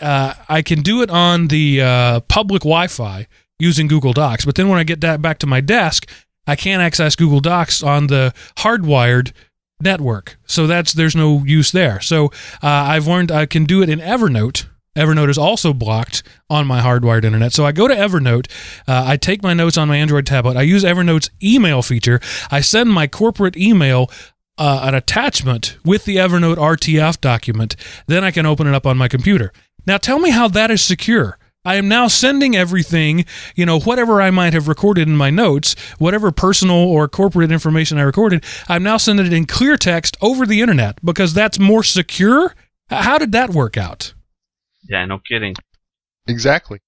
uh, 0.00 0.34
I 0.48 0.62
can 0.62 0.82
do 0.82 1.02
it 1.02 1.10
on 1.10 1.48
the 1.48 1.82
uh, 1.82 2.20
public 2.20 2.62
Wi-Fi 2.62 3.26
using 3.58 3.88
Google 3.88 4.12
Docs. 4.12 4.44
But 4.44 4.54
then 4.54 4.68
when 4.68 4.78
I 4.78 4.84
get 4.84 5.00
that 5.02 5.20
back 5.20 5.38
to 5.40 5.46
my 5.46 5.60
desk, 5.60 6.08
I 6.46 6.56
can't 6.56 6.82
access 6.82 7.16
Google 7.16 7.40
Docs 7.40 7.82
on 7.82 8.06
the 8.06 8.32
hardwired 8.56 9.32
network. 9.80 10.38
So 10.46 10.66
that's 10.66 10.92
there's 10.92 11.16
no 11.16 11.44
use 11.44 11.72
there. 11.72 12.00
So 12.00 12.26
uh, 12.62 12.68
I've 12.68 13.06
learned 13.06 13.30
I 13.30 13.46
can 13.46 13.64
do 13.64 13.82
it 13.82 13.88
in 13.88 13.98
Evernote. 13.98 14.66
Evernote 14.96 15.28
is 15.28 15.38
also 15.38 15.72
blocked 15.72 16.22
on 16.48 16.66
my 16.66 16.80
hardwired 16.80 17.24
internet. 17.24 17.52
So 17.52 17.64
I 17.64 17.72
go 17.72 17.86
to 17.86 17.94
Evernote, 17.94 18.50
uh, 18.88 19.04
I 19.06 19.16
take 19.16 19.42
my 19.42 19.54
notes 19.54 19.78
on 19.78 19.86
my 19.86 19.96
Android 19.96 20.26
tablet, 20.26 20.56
I 20.56 20.62
use 20.62 20.82
Evernote's 20.82 21.30
email 21.42 21.80
feature, 21.80 22.20
I 22.50 22.60
send 22.60 22.92
my 22.92 23.06
corporate 23.06 23.56
email 23.56 24.10
uh, 24.58 24.80
an 24.82 24.94
attachment 24.94 25.78
with 25.84 26.04
the 26.06 26.16
Evernote 26.16 26.56
RTF 26.56 27.20
document, 27.20 27.76
then 28.08 28.24
I 28.24 28.32
can 28.32 28.46
open 28.46 28.66
it 28.66 28.74
up 28.74 28.84
on 28.84 28.98
my 28.98 29.06
computer. 29.06 29.52
Now 29.86 29.96
tell 29.96 30.18
me 30.18 30.30
how 30.30 30.48
that 30.48 30.72
is 30.72 30.82
secure. 30.82 31.38
I 31.64 31.74
am 31.76 31.88
now 31.88 32.08
sending 32.08 32.56
everything, 32.56 33.26
you 33.54 33.66
know, 33.66 33.78
whatever 33.80 34.22
I 34.22 34.30
might 34.30 34.54
have 34.54 34.66
recorded 34.66 35.08
in 35.08 35.16
my 35.16 35.28
notes, 35.28 35.74
whatever 35.98 36.32
personal 36.32 36.76
or 36.76 37.06
corporate 37.06 37.52
information 37.52 37.98
I 37.98 38.02
recorded, 38.02 38.44
I'm 38.68 38.82
now 38.82 38.96
sending 38.96 39.26
it 39.26 39.32
in 39.34 39.44
clear 39.44 39.76
text 39.76 40.16
over 40.22 40.46
the 40.46 40.62
internet 40.62 41.04
because 41.04 41.34
that's 41.34 41.58
more 41.58 41.82
secure. 41.82 42.54
How 42.88 43.18
did 43.18 43.32
that 43.32 43.50
work 43.50 43.76
out? 43.76 44.14
Yeah, 44.88 45.04
no 45.04 45.18
kidding. 45.18 45.54
Exactly. 46.26 46.80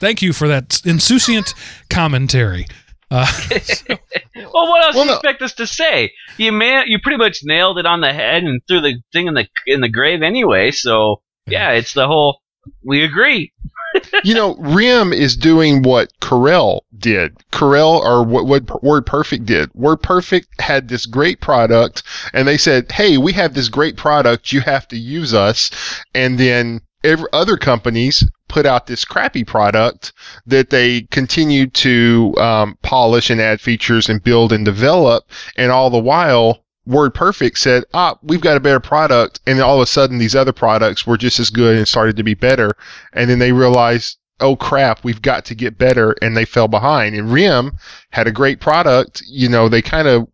Thank 0.00 0.22
you 0.22 0.32
for 0.32 0.48
that 0.48 0.80
insouciant 0.86 1.52
commentary. 1.90 2.66
Uh, 3.10 3.26
Well, 4.36 4.68
what 4.68 4.84
else 4.84 4.94
Well, 4.94 5.04
do 5.04 5.08
you 5.10 5.14
no. 5.14 5.14
expect 5.16 5.42
us 5.42 5.54
to 5.54 5.66
say? 5.66 6.12
You 6.36 6.52
man, 6.52 6.84
you 6.86 6.98
pretty 7.02 7.18
much 7.18 7.40
nailed 7.42 7.78
it 7.78 7.86
on 7.86 8.00
the 8.00 8.12
head 8.12 8.44
and 8.44 8.60
threw 8.68 8.80
the 8.80 9.02
thing 9.12 9.26
in 9.26 9.34
the 9.34 9.46
in 9.66 9.80
the 9.80 9.88
grave 9.88 10.22
anyway. 10.22 10.70
So 10.70 11.20
yeah, 11.50 11.72
it's 11.72 11.94
the 11.94 12.06
whole. 12.06 12.40
We 12.82 13.04
agree. 13.04 13.52
you 14.24 14.34
know, 14.34 14.56
RIM 14.56 15.12
is 15.12 15.36
doing 15.36 15.82
what 15.82 16.12
Corel 16.20 16.80
did. 16.98 17.38
Corel 17.50 18.00
or 18.00 18.22
what, 18.22 18.46
what 18.46 18.66
WordPerfect 18.66 19.46
did. 19.46 19.72
WordPerfect 19.72 20.46
had 20.60 20.88
this 20.88 21.06
great 21.06 21.40
product 21.40 22.02
and 22.32 22.46
they 22.46 22.58
said, 22.58 22.90
Hey, 22.92 23.18
we 23.18 23.32
have 23.32 23.54
this 23.54 23.68
great 23.68 23.96
product. 23.96 24.52
You 24.52 24.60
have 24.60 24.86
to 24.88 24.96
use 24.96 25.32
us. 25.32 25.70
And 26.14 26.38
then 26.38 26.80
every, 27.04 27.28
other 27.32 27.56
companies 27.56 28.24
put 28.48 28.66
out 28.66 28.86
this 28.86 29.04
crappy 29.04 29.44
product 29.44 30.12
that 30.46 30.70
they 30.70 31.02
continued 31.10 31.74
to 31.74 32.34
um, 32.38 32.78
polish 32.82 33.30
and 33.30 33.40
add 33.40 33.60
features 33.60 34.08
and 34.08 34.22
build 34.22 34.52
and 34.52 34.64
develop. 34.64 35.24
And 35.56 35.70
all 35.70 35.90
the 35.90 35.98
while, 35.98 36.64
WordPerfect 36.88 37.58
said, 37.58 37.84
ah, 37.92 38.18
we've 38.22 38.40
got 38.40 38.56
a 38.56 38.60
better 38.60 38.80
product. 38.80 39.40
And 39.46 39.60
all 39.60 39.76
of 39.76 39.82
a 39.82 39.86
sudden, 39.86 40.18
these 40.18 40.34
other 40.34 40.52
products 40.52 41.06
were 41.06 41.18
just 41.18 41.38
as 41.38 41.50
good 41.50 41.76
and 41.76 41.86
started 41.86 42.16
to 42.16 42.22
be 42.22 42.34
better. 42.34 42.72
And 43.12 43.28
then 43.28 43.38
they 43.38 43.52
realized, 43.52 44.18
oh 44.40 44.56
crap, 44.56 45.04
we've 45.04 45.22
got 45.22 45.44
to 45.46 45.54
get 45.54 45.78
better. 45.78 46.16
And 46.22 46.36
they 46.36 46.44
fell 46.44 46.68
behind. 46.68 47.14
And 47.14 47.30
RIM 47.30 47.72
had 48.10 48.26
a 48.26 48.32
great 48.32 48.60
product. 48.60 49.22
You 49.26 49.48
know, 49.48 49.68
they 49.68 49.82
kind 49.82 50.08
of 50.08 50.28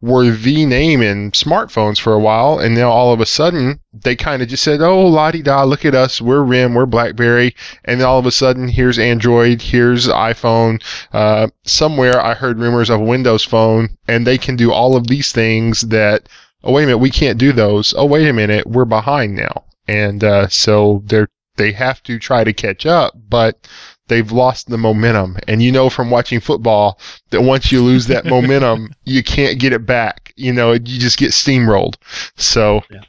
were 0.00 0.30
the 0.30 0.64
name 0.64 1.02
in 1.02 1.30
smartphones 1.32 2.00
for 2.00 2.12
a 2.12 2.18
while. 2.18 2.58
And 2.58 2.74
now 2.74 2.90
all 2.90 3.12
of 3.12 3.20
a 3.20 3.26
sudden, 3.26 3.80
they 3.92 4.16
kind 4.16 4.40
of 4.42 4.48
just 4.48 4.62
said, 4.62 4.80
oh, 4.80 5.06
la 5.06 5.30
di 5.30 5.42
da, 5.42 5.64
look 5.64 5.84
at 5.84 5.94
us. 5.94 6.20
We're 6.20 6.42
RIM, 6.42 6.74
we're 6.74 6.86
Blackberry. 6.86 7.54
And 7.84 8.00
then 8.00 8.06
all 8.06 8.18
of 8.18 8.26
a 8.26 8.30
sudden, 8.30 8.68
here's 8.68 8.98
Android, 8.98 9.60
here's 9.60 10.08
iPhone. 10.08 10.82
Uh, 11.12 11.48
somewhere 11.64 12.20
I 12.20 12.34
heard 12.34 12.58
rumors 12.58 12.90
of 12.90 13.00
Windows 13.00 13.44
phone, 13.44 13.90
and 14.08 14.26
they 14.26 14.38
can 14.38 14.56
do 14.56 14.72
all 14.72 14.96
of 14.96 15.06
these 15.06 15.32
things 15.32 15.82
that, 15.82 16.28
oh, 16.64 16.72
wait 16.72 16.84
a 16.84 16.86
minute, 16.86 16.98
we 16.98 17.10
can't 17.10 17.38
do 17.38 17.52
those. 17.52 17.94
Oh, 17.96 18.06
wait 18.06 18.28
a 18.28 18.32
minute, 18.32 18.66
we're 18.66 18.84
behind 18.86 19.36
now. 19.36 19.64
And 19.86 20.24
uh, 20.24 20.48
so 20.48 21.02
they're 21.06 21.28
they 21.56 21.72
have 21.72 22.02
to 22.04 22.18
try 22.18 22.42
to 22.42 22.54
catch 22.54 22.86
up, 22.86 23.12
but 23.28 23.68
they've 24.10 24.30
lost 24.30 24.68
the 24.68 24.76
momentum. 24.76 25.38
And 25.48 25.62
you 25.62 25.72
know 25.72 25.88
from 25.88 26.10
watching 26.10 26.38
football 26.40 27.00
that 27.30 27.40
once 27.40 27.72
you 27.72 27.82
lose 27.82 28.06
that 28.08 28.24
momentum, 28.36 28.92
you 29.04 29.22
can't 29.22 29.58
get 29.58 29.72
it 29.72 29.86
back. 29.86 30.34
You 30.36 30.52
know, 30.52 30.72
you 30.72 30.78
just 30.98 31.16
get 31.18 31.30
steamrolled. 31.30 31.94
So, 32.36 32.82
Yeah. 32.90 33.00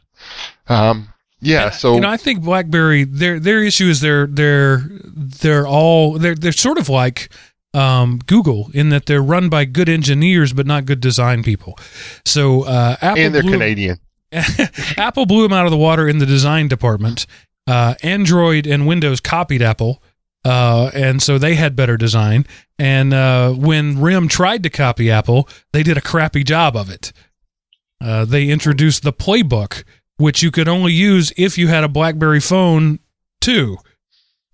um, 0.68 1.10
yeah. 1.42 1.66
And, 1.66 1.74
So 1.74 1.96
you 1.96 2.00
know, 2.00 2.10
I 2.10 2.18
think 2.18 2.44
BlackBerry 2.44 3.04
their 3.04 3.40
their 3.40 3.62
issue 3.64 3.88
is 3.90 4.00
they're 4.00 4.28
they're 4.28 4.84
they're 5.04 5.68
all 5.68 6.18
they're 6.18 6.36
they're 6.36 6.52
sort 6.54 6.78
of 6.78 6.88
like 6.88 7.30
um, 7.74 8.20
Google 8.26 8.70
in 8.74 8.90
that 8.90 9.06
they're 9.06 9.24
run 9.24 9.50
by 9.50 9.66
good 9.66 9.88
engineers 9.90 10.54
but 10.54 10.66
not 10.66 10.86
good 10.86 11.00
design 11.02 11.42
people. 11.44 11.78
So 12.26 12.64
uh, 12.64 12.96
Apple 13.02 13.24
and 13.24 13.36
they're 13.36 13.42
blew, 13.42 13.52
Canadian. 13.54 14.00
Apple 14.98 15.26
blew 15.26 15.44
them 15.44 15.54
out 15.54 15.66
of 15.66 15.72
the 15.72 15.78
water 15.78 16.08
in 16.08 16.20
the 16.20 16.26
design 16.26 16.68
department. 16.68 17.26
Uh, 17.68 17.96
Android 18.04 18.66
and 18.68 18.88
Windows 18.88 19.20
copied 19.20 19.62
Apple. 19.62 20.02
Uh, 20.44 20.90
and 20.94 21.22
so 21.22 21.38
they 21.38 21.56
had 21.56 21.76
better 21.76 21.98
design. 21.98 22.46
And 22.80 23.14
uh, 23.14 23.52
when 23.52 24.02
RIM 24.02 24.28
tried 24.28 24.64
to 24.64 24.70
copy 24.70 25.12
Apple, 25.12 25.48
they 25.72 25.84
did 25.84 25.98
a 25.98 26.02
crappy 26.02 26.44
job 26.44 26.76
of 26.76 26.90
it. 26.90 27.14
Uh, 28.04 28.26
they 28.26 28.50
introduced 28.50 29.04
the 29.04 29.14
Playbook, 29.14 29.84
which 30.18 30.42
you 30.42 30.50
could 30.50 30.68
only 30.68 30.94
use 30.94 31.32
if 31.38 31.58
you 31.58 31.68
had 31.68 31.84
a 31.84 31.90
BlackBerry 31.90 32.40
phone 32.40 33.00
too. 33.40 33.78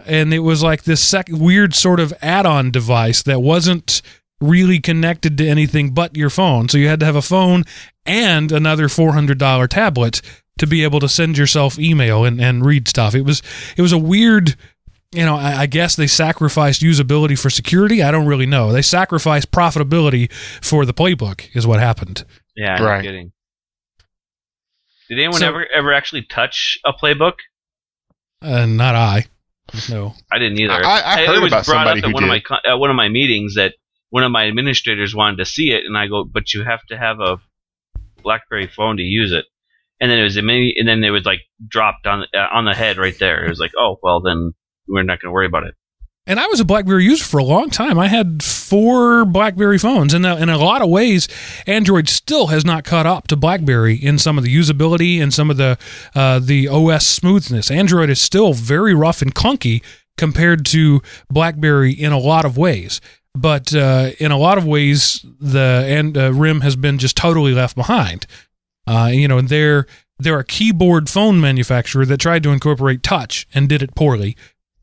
And 0.06 0.34
it 0.34 0.40
was 0.40 0.62
like 0.62 0.84
this 0.84 1.02
sec- 1.02 1.30
weird 1.30 1.74
sort 1.74 2.00
of 2.00 2.14
add-on 2.22 2.72
device 2.72 3.24
that 3.24 3.42
wasn't 3.42 4.02
really 4.40 4.80
connected 4.80 5.38
to 5.38 5.48
anything 5.48 5.94
but 5.94 6.16
your 6.16 6.30
phone. 6.30 6.70
So 6.70 6.78
you 6.78 6.88
had 6.88 7.00
to 7.00 7.06
have 7.06 7.16
a 7.16 7.22
phone 7.22 7.64
and 8.06 8.52
another 8.52 8.88
$400 8.88 9.68
tablet 9.68 10.22
to 10.60 10.68
be 10.68 10.84
able 10.84 11.00
to 11.00 11.10
send 11.10 11.38
yourself 11.38 11.80
email 11.80 12.26
and, 12.26 12.42
and 12.42 12.66
read 12.66 12.88
stuff. 12.88 13.16
It 13.16 13.22
was 13.22 13.42
it 13.76 13.82
was 13.82 13.92
a 13.92 13.98
weird 13.98 14.56
you 15.14 15.24
know, 15.26 15.36
I, 15.36 15.62
I 15.62 15.66
guess 15.68 15.96
they 15.96 16.08
sacrificed 16.08 16.82
usability 16.82 17.40
for 17.40 17.50
security. 17.50 18.04
I 18.04 18.12
don't 18.12 18.28
really 18.28 18.46
know. 18.46 18.72
They 18.72 18.82
sacrificed 18.82 19.52
profitability 19.52 20.32
for 20.62 20.86
the 20.86 20.94
playbook, 20.94 21.56
is 21.56 21.66
what 21.66 21.80
happened. 21.80 22.26
Yeah, 22.56 22.82
Right. 22.84 22.98
no 23.04 23.10
kidding. 23.10 23.32
Did 25.10 25.20
anyone 25.20 25.40
So- 25.40 25.48
ever 25.48 25.66
ever 25.74 25.94
actually 25.94 26.24
touch 26.24 26.78
a 26.86 26.92
playbook? 26.94 27.36
Uh, 28.42 28.66
not 28.66 28.96
I. 28.96 29.26
No. 29.90 30.14
I 30.32 30.40
didn't 30.40 30.60
either. 30.60 30.74
I- 30.74 31.00
I 31.00 31.22
it 31.22 31.28
heard 31.28 31.42
was 31.42 31.52
about 31.52 31.66
brought 31.66 31.86
somebody 31.86 32.00
up 32.02 32.06
at 32.06 32.10
who 32.10 32.14
one 32.14 32.24
of 32.24 32.30
my 32.30 32.42
at 32.66 32.76
one 32.76 32.90
of 32.90 32.96
my 32.96 33.10
meetings 33.10 33.56
that 33.56 33.76
one 34.10 34.24
of 34.24 34.32
my 34.32 34.48
administrators 34.48 35.14
wanted 35.16 35.38
to 35.38 35.46
see 35.46 35.72
it, 35.72 35.86
and 35.86 35.98
I 35.98 36.08
go, 36.08 36.24
"But 36.24 36.54
you 36.54 36.64
have 36.64 36.86
to 36.88 36.98
have 36.98 37.20
a 37.20 37.40
BlackBerry 38.24 38.68
phone 38.68 38.98
to 38.98 39.04
use 39.04 39.32
it." 39.32 39.46
And 40.00 40.12
then 40.12 40.20
it 40.20 40.24
was 40.24 40.38
a 40.38 40.42
mini, 40.42 40.74
and 40.78 40.88
then 40.88 41.04
it 41.04 41.10
was 41.10 41.26
like 41.26 41.42
dropped 41.68 42.06
on 42.08 42.26
uh, 42.34 42.48
on 42.54 42.66
the 42.66 42.74
head 42.74 42.98
right 42.98 43.18
there. 43.18 43.44
It 43.46 43.50
was 43.50 43.60
like, 43.60 43.72
"Oh, 43.78 43.98
well, 44.04 44.22
then 44.22 44.54
we're 44.88 45.04
not 45.04 45.20
going 45.22 45.30
to 45.30 45.34
worry 45.34 45.48
about 45.48 45.64
it." 45.64 45.76
And 46.28 46.42
I 46.42 46.48
was 46.48 46.60
a 46.60 46.66
BlackBerry 46.66 47.06
user 47.06 47.24
for 47.24 47.38
a 47.38 47.44
long 47.44 47.70
time. 47.70 47.98
I 47.98 48.10
had 48.10 48.44
four 48.44 49.24
BlackBerry 49.24 49.78
phones, 49.78 50.14
and 50.14 50.26
in 50.26 50.50
a 50.50 50.58
lot 50.58 50.82
of 50.82 50.90
ways, 50.90 51.30
Android 51.66 52.10
still 52.10 52.48
has 52.48 52.66
not 52.66 52.84
caught 52.84 53.06
up 53.06 53.28
to 53.30 53.38
BlackBerry 53.38 53.96
in 53.96 54.20
some 54.20 54.38
of 54.38 54.44
the 54.44 54.54
usability 54.54 55.22
and 55.22 55.34
some 55.34 55.50
of 55.50 55.56
the 55.56 55.78
uh, 56.14 56.40
the 56.40 56.68
OS 56.68 57.08
smoothness. 57.08 57.72
Android 57.72 58.10
is 58.10 58.20
still 58.20 58.52
very 58.52 58.94
rough 58.94 59.22
and 59.22 59.34
clunky 59.34 59.82
compared 60.18 60.66
to 60.66 61.02
BlackBerry 61.30 61.94
in 61.94 62.12
a 62.12 62.18
lot 62.18 62.44
of 62.44 62.58
ways. 62.58 63.00
But 63.34 63.74
uh, 63.74 64.12
in 64.20 64.32
a 64.32 64.38
lot 64.38 64.58
of 64.58 64.66
ways, 64.66 65.26
the 65.40 65.86
and 65.88 66.18
uh, 66.18 66.34
RIM 66.34 66.62
has 66.62 66.76
been 66.76 66.98
just 66.98 67.16
totally 67.16 67.54
left 67.54 67.76
behind. 67.76 68.26
Uh, 68.86 69.12
you 69.14 69.30
know, 69.30 69.40
they're 69.40 69.86
they're 70.20 70.40
a 70.40 70.44
keyboard 70.44 71.10
phone 71.10 71.40
manufacturer 71.40 72.06
that 72.06 72.20
tried 72.20 72.44
to 72.44 72.50
incorporate 72.50 73.04
touch 73.04 73.48
and 73.54 73.70
did 73.70 73.82
it 73.82 73.96
poorly. 73.96 74.36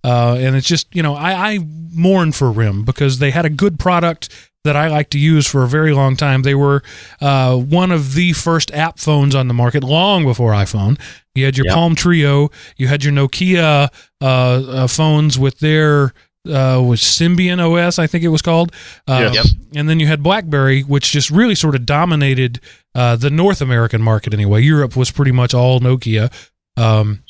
Uh, 0.05 0.37
and 0.39 0.55
it's 0.55 0.69
just, 0.69 0.87
you 0.95 1.03
know, 1.03 1.15
I, 1.15 1.55
I 1.55 1.59
mourn 1.93 2.33
for 2.33 2.53
RIM 2.53 2.85
because 2.85 3.19
they 3.19 3.31
had 3.31 3.45
a 3.47 3.51
good 3.51 3.79
product 3.79 4.29
that 4.65 4.77
I 4.77 4.89
like 4.89 5.11
to 5.11 5.19
use 5.19 5.47
for 5.47 5.63
a 5.63 5.69
very 5.69 5.93
long 5.93 6.17
time. 6.17 6.43
They 6.43 6.55
were 6.55 6.83
uh, 7.21 7.57
one 7.57 7.91
of 7.91 8.15
the 8.15 8.33
first 8.33 8.73
app 8.73 8.99
phones 8.99 9.35
on 9.35 9.49
the 9.49 9.55
market 9.55 9.83
long 9.85 10.25
before 10.25 10.53
iPhone. 10.53 10.99
You 11.35 11.45
had 11.45 11.57
your 11.57 11.67
Yep. 11.67 11.75
Palm 11.75 11.97
Treo, 11.97 12.53
you 12.77 12.89
had 12.89 13.03
your 13.03 13.13
Nokia 13.13 13.89
uh, 14.21 14.27
uh, 14.27 14.87
phones 14.87 15.39
with 15.39 15.59
their 15.59 16.13
uh, 16.47 16.79
was 16.87 17.01
Symbian 17.01 17.59
OS, 17.59 17.99
I 17.99 18.07
think 18.07 18.23
it 18.23 18.29
was 18.29 18.43
called. 18.43 18.71
Uh, 19.09 19.31
Yes. 19.33 19.55
And 19.75 19.89
then 19.89 19.99
you 19.99 20.07
had 20.07 20.23
BlackBerry, 20.23 20.83
which 20.83 21.11
just 21.11 21.31
really 21.31 21.55
sort 21.55 21.75
of 21.75 21.87
dominated 21.87 22.61
uh, 22.95 23.17
the 23.17 23.31
North 23.31 23.63
American 23.63 24.03
market 24.03 24.35
anyway. 24.35 24.63
Europe 24.63 24.95
was 24.95 25.11
pretty 25.11 25.33
much 25.33 25.55
all 25.55 25.81
Nokia. 25.81 26.31
Um, 26.77 27.24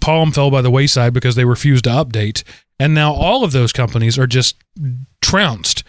Palm 0.00 0.32
fell 0.32 0.50
by 0.50 0.62
the 0.62 0.70
wayside 0.70 1.12
because 1.12 1.34
they 1.34 1.44
refused 1.44 1.84
to 1.84 1.90
update, 1.90 2.42
and 2.78 2.94
now 2.94 3.12
all 3.12 3.44
of 3.44 3.52
those 3.52 3.72
companies 3.72 4.18
are 4.18 4.26
just 4.26 4.56
trounced 5.20 5.84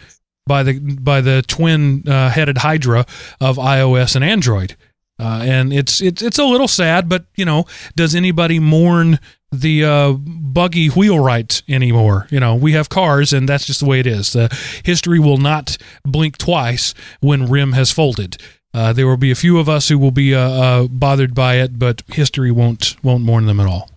by 0.46 0.62
the 0.62 0.78
by 0.78 1.20
the 1.20 1.42
twin 1.42 2.06
uh, 2.08 2.30
headed 2.30 2.58
hydra 2.58 3.06
of 3.40 3.56
iOS 3.56 4.14
and 4.14 4.24
Android. 4.24 4.76
Uh, 5.18 5.42
and 5.44 5.72
it's 5.72 6.02
it's 6.02 6.22
it's 6.22 6.38
a 6.38 6.44
little 6.44 6.68
sad, 6.68 7.08
but 7.08 7.26
you 7.36 7.44
know, 7.44 7.64
does 7.94 8.14
anybody 8.14 8.58
mourn 8.58 9.20
the 9.52 9.84
uh, 9.84 10.12
buggy 10.12 10.88
wheelwright 10.88 11.62
anymore? 11.68 12.26
You 12.30 12.40
know, 12.40 12.54
we 12.56 12.72
have 12.72 12.88
cars, 12.88 13.32
and 13.32 13.48
that's 13.48 13.66
just 13.66 13.80
the 13.80 13.86
way 13.86 14.00
it 14.00 14.06
is. 14.06 14.36
History 14.84 15.20
will 15.20 15.38
not 15.38 15.78
blink 16.04 16.36
twice 16.36 16.94
when 17.20 17.48
rim 17.48 17.72
has 17.72 17.92
folded. 17.92 18.38
Uh, 18.74 18.92
there 18.92 19.06
will 19.06 19.16
be 19.16 19.30
a 19.30 19.36
few 19.36 19.58
of 19.58 19.68
us 19.68 19.88
who 19.88 19.96
will 19.96 20.10
be 20.10 20.34
uh, 20.34 20.40
uh, 20.40 20.88
bothered 20.88 21.32
by 21.32 21.54
it, 21.54 21.78
but 21.78 22.02
history 22.08 22.50
won't 22.50 22.96
won't 23.04 23.22
mourn 23.22 23.46
them 23.46 23.60
at 23.60 23.66
all. 23.66 23.88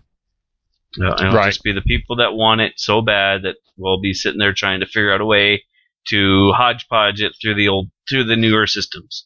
Uh, 1.00 1.14
it'll 1.20 1.34
Right. 1.34 1.46
just 1.48 1.64
be 1.64 1.72
the 1.74 1.82
people 1.82 2.16
that 2.18 2.34
want 2.34 2.62
it 2.62 2.74
so 2.78 3.02
bad 3.02 3.44
that 3.44 3.56
will 3.78 4.00
be 4.02 4.14
sitting 4.14 4.40
there 4.40 4.54
trying 4.54 4.80
to 4.80 4.86
figure 4.86 5.14
out 5.14 5.22
a 5.22 5.26
way 5.26 5.64
to 6.10 6.52
hodgepodge 6.54 7.22
it 7.22 7.34
through 7.42 7.56
the 7.56 7.68
old 7.68 7.90
through 8.10 8.24
the 8.24 8.36
newer 8.36 8.66
systems. 8.66 9.26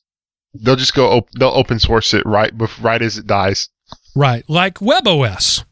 They'll 0.53 0.75
just 0.75 0.93
go. 0.93 1.09
Op- 1.11 1.29
they'll 1.31 1.49
open 1.49 1.79
source 1.79 2.13
it 2.13 2.25
right 2.25 2.55
bef- 2.57 2.83
right 2.83 3.01
as 3.01 3.17
it 3.17 3.25
dies. 3.27 3.69
Right, 4.15 4.43
like 4.49 4.75
WebOS. 4.79 5.63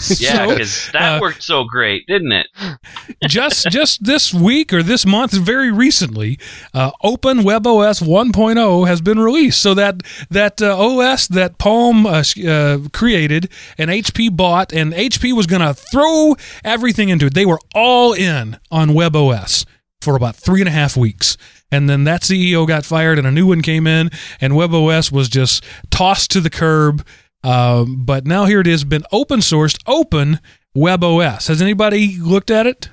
Yeah, 0.20 0.46
So, 0.46 0.48
because 0.50 0.90
that 0.92 1.16
uh, 1.16 1.20
worked 1.20 1.42
so 1.42 1.64
great, 1.64 2.06
didn't 2.06 2.32
it? 2.32 2.46
just 3.28 3.68
just 3.70 4.04
this 4.04 4.32
week 4.34 4.72
or 4.72 4.82
this 4.82 5.06
month, 5.06 5.32
very 5.32 5.70
recently, 5.70 6.38
uh, 6.74 6.90
Open 7.02 7.38
WebOS 7.38 8.02
1.0 8.02 8.86
has 8.86 9.00
been 9.00 9.18
released. 9.18 9.60
So 9.60 9.74
that 9.74 10.02
that 10.30 10.60
uh, 10.62 10.76
OS 10.78 11.28
that 11.28 11.58
Palm 11.58 12.06
uh, 12.06 12.22
uh, 12.46 12.78
created 12.92 13.50
and 13.78 13.90
HP 13.90 14.34
bought, 14.34 14.72
and 14.72 14.92
HP 14.92 15.32
was 15.32 15.46
going 15.46 15.62
to 15.62 15.74
throw 15.74 16.36
everything 16.64 17.08
into 17.08 17.26
it. 17.26 17.34
They 17.34 17.46
were 17.46 17.60
all 17.74 18.12
in 18.12 18.58
on 18.70 18.90
WebOS 18.90 19.66
for 20.00 20.16
about 20.16 20.36
three 20.36 20.60
and 20.60 20.68
a 20.68 20.72
half 20.72 20.96
weeks. 20.96 21.36
And 21.72 21.88
then 21.88 22.04
that 22.04 22.22
CEO 22.22 22.66
got 22.66 22.84
fired, 22.84 23.18
and 23.18 23.26
a 23.26 23.30
new 23.30 23.46
one 23.46 23.62
came 23.62 23.86
in, 23.86 24.10
and 24.40 24.54
WebOS 24.54 25.12
was 25.12 25.28
just 25.28 25.64
tossed 25.90 26.30
to 26.32 26.40
the 26.40 26.50
curb. 26.50 27.06
Um, 27.42 28.04
but 28.04 28.26
now 28.26 28.44
here 28.44 28.60
it 28.60 28.66
is, 28.66 28.84
been 28.84 29.04
open 29.12 29.40
sourced, 29.40 29.78
open 29.86 30.40
WebOS. 30.76 31.48
Has 31.48 31.62
anybody 31.62 32.18
looked 32.18 32.50
at 32.50 32.66
it? 32.66 32.90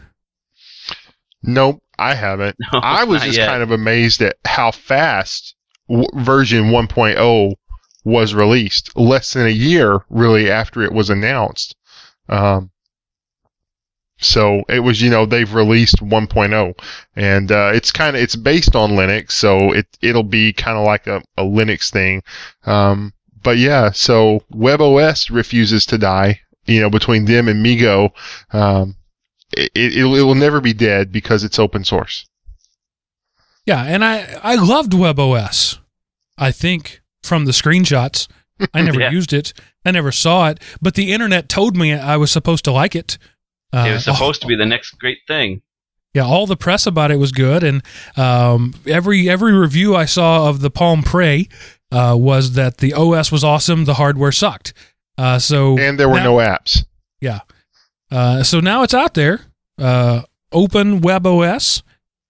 Nope, 1.43 1.81
I 1.99 2.13
haven't. 2.15 2.55
No, 2.73 2.79
I 2.79 3.03
was 3.03 3.21
just 3.23 3.37
yet. 3.37 3.47
kind 3.49 3.63
of 3.63 3.71
amazed 3.71 4.21
at 4.21 4.37
how 4.45 4.71
fast 4.71 5.55
w- 5.89 6.07
version 6.15 6.65
1.0 6.65 7.53
was 8.03 8.33
released. 8.33 8.95
Less 8.97 9.33
than 9.33 9.47
a 9.47 9.51
year, 9.51 9.99
really, 10.09 10.49
after 10.49 10.81
it 10.81 10.93
was 10.93 11.09
announced. 11.09 11.75
Um, 12.29 12.71
so 14.19 14.63
it 14.67 14.79
was, 14.79 15.01
you 15.01 15.09
know, 15.09 15.25
they've 15.25 15.53
released 15.53 15.97
1.0, 15.97 16.73
and 17.15 17.51
uh, 17.51 17.71
it's 17.73 17.91
kind 17.91 18.15
of 18.15 18.21
it's 18.21 18.35
based 18.35 18.75
on 18.75 18.91
Linux, 18.91 19.31
so 19.31 19.71
it 19.73 19.85
it'll 20.01 20.23
be 20.23 20.53
kind 20.53 20.77
of 20.77 20.85
like 20.85 21.05
a, 21.05 21.21
a 21.37 21.43
Linux 21.43 21.91
thing. 21.91 22.23
Um, 22.65 23.13
but 23.47 23.57
yeah, 23.57 23.91
so 23.91 24.43
WebOS 24.53 25.31
refuses 25.33 25.85
to 25.85 25.97
die. 25.97 26.41
You 26.65 26.81
know, 26.81 26.89
between 26.89 27.23
them 27.23 27.47
and 27.47 27.65
MeeGo, 27.65 28.11
um, 28.51 28.97
it, 29.55 29.71
it, 29.73 29.95
it 29.95 30.03
will 30.03 30.35
never 30.35 30.59
be 30.59 30.73
dead 30.73 31.13
because 31.13 31.45
it's 31.45 31.57
open 31.57 31.85
source. 31.85 32.27
Yeah, 33.65 33.83
and 33.83 34.03
I 34.03 34.37
I 34.43 34.55
loved 34.55 34.91
WebOS. 34.91 35.77
I 36.37 36.51
think 36.51 37.01
from 37.23 37.45
the 37.45 37.53
screenshots, 37.53 38.27
I 38.73 38.81
never 38.81 38.99
Yeah. 39.05 39.11
used 39.11 39.31
it. 39.31 39.53
I 39.85 39.91
never 39.91 40.11
saw 40.11 40.49
it, 40.49 40.59
but 40.81 40.95
the 40.95 41.13
internet 41.13 41.47
told 41.47 41.77
me 41.77 41.93
I 41.93 42.17
was 42.17 42.31
supposed 42.31 42.65
to 42.65 42.73
like 42.73 42.97
it. 42.97 43.17
Uh, 43.71 43.85
it 43.87 43.93
was 43.93 44.03
supposed 44.03 44.41
to 44.41 44.47
be 44.47 44.57
the 44.57 44.65
next 44.65 44.91
great 44.99 45.19
thing. 45.25 45.61
Yeah, 46.13 46.23
all 46.25 46.47
the 46.47 46.57
press 46.57 46.85
about 46.85 47.11
it 47.11 47.17
was 47.19 47.31
good, 47.31 47.63
and 47.63 47.81
um, 48.17 48.73
every 48.85 49.29
every 49.29 49.53
review 49.53 49.95
I 49.95 50.03
saw 50.03 50.49
of 50.49 50.59
the 50.59 50.69
Palm 50.69 51.01
Pre 51.01 51.47
uh, 51.91 52.15
was 52.17 52.53
that 52.53 52.77
the 52.77 52.93
OS 52.93 53.31
was 53.31 53.43
awesome, 53.43 53.85
the 53.85 53.95
hardware 53.95 54.31
sucked. 54.31 54.73
Uh, 55.17 55.39
so 55.39 55.77
And 55.79 55.99
there 55.99 56.09
were 56.09 56.17
now- 56.17 56.23
no 56.25 56.35
apps. 56.37 56.85
Yeah. 57.21 57.39
Uh, 58.11 58.43
so 58.43 58.59
now 58.59 58.83
it's 58.83 58.93
out 58.93 59.13
there. 59.15 59.41
Uh, 59.77 60.21
open 60.51 61.01
WebOS. 61.01 61.81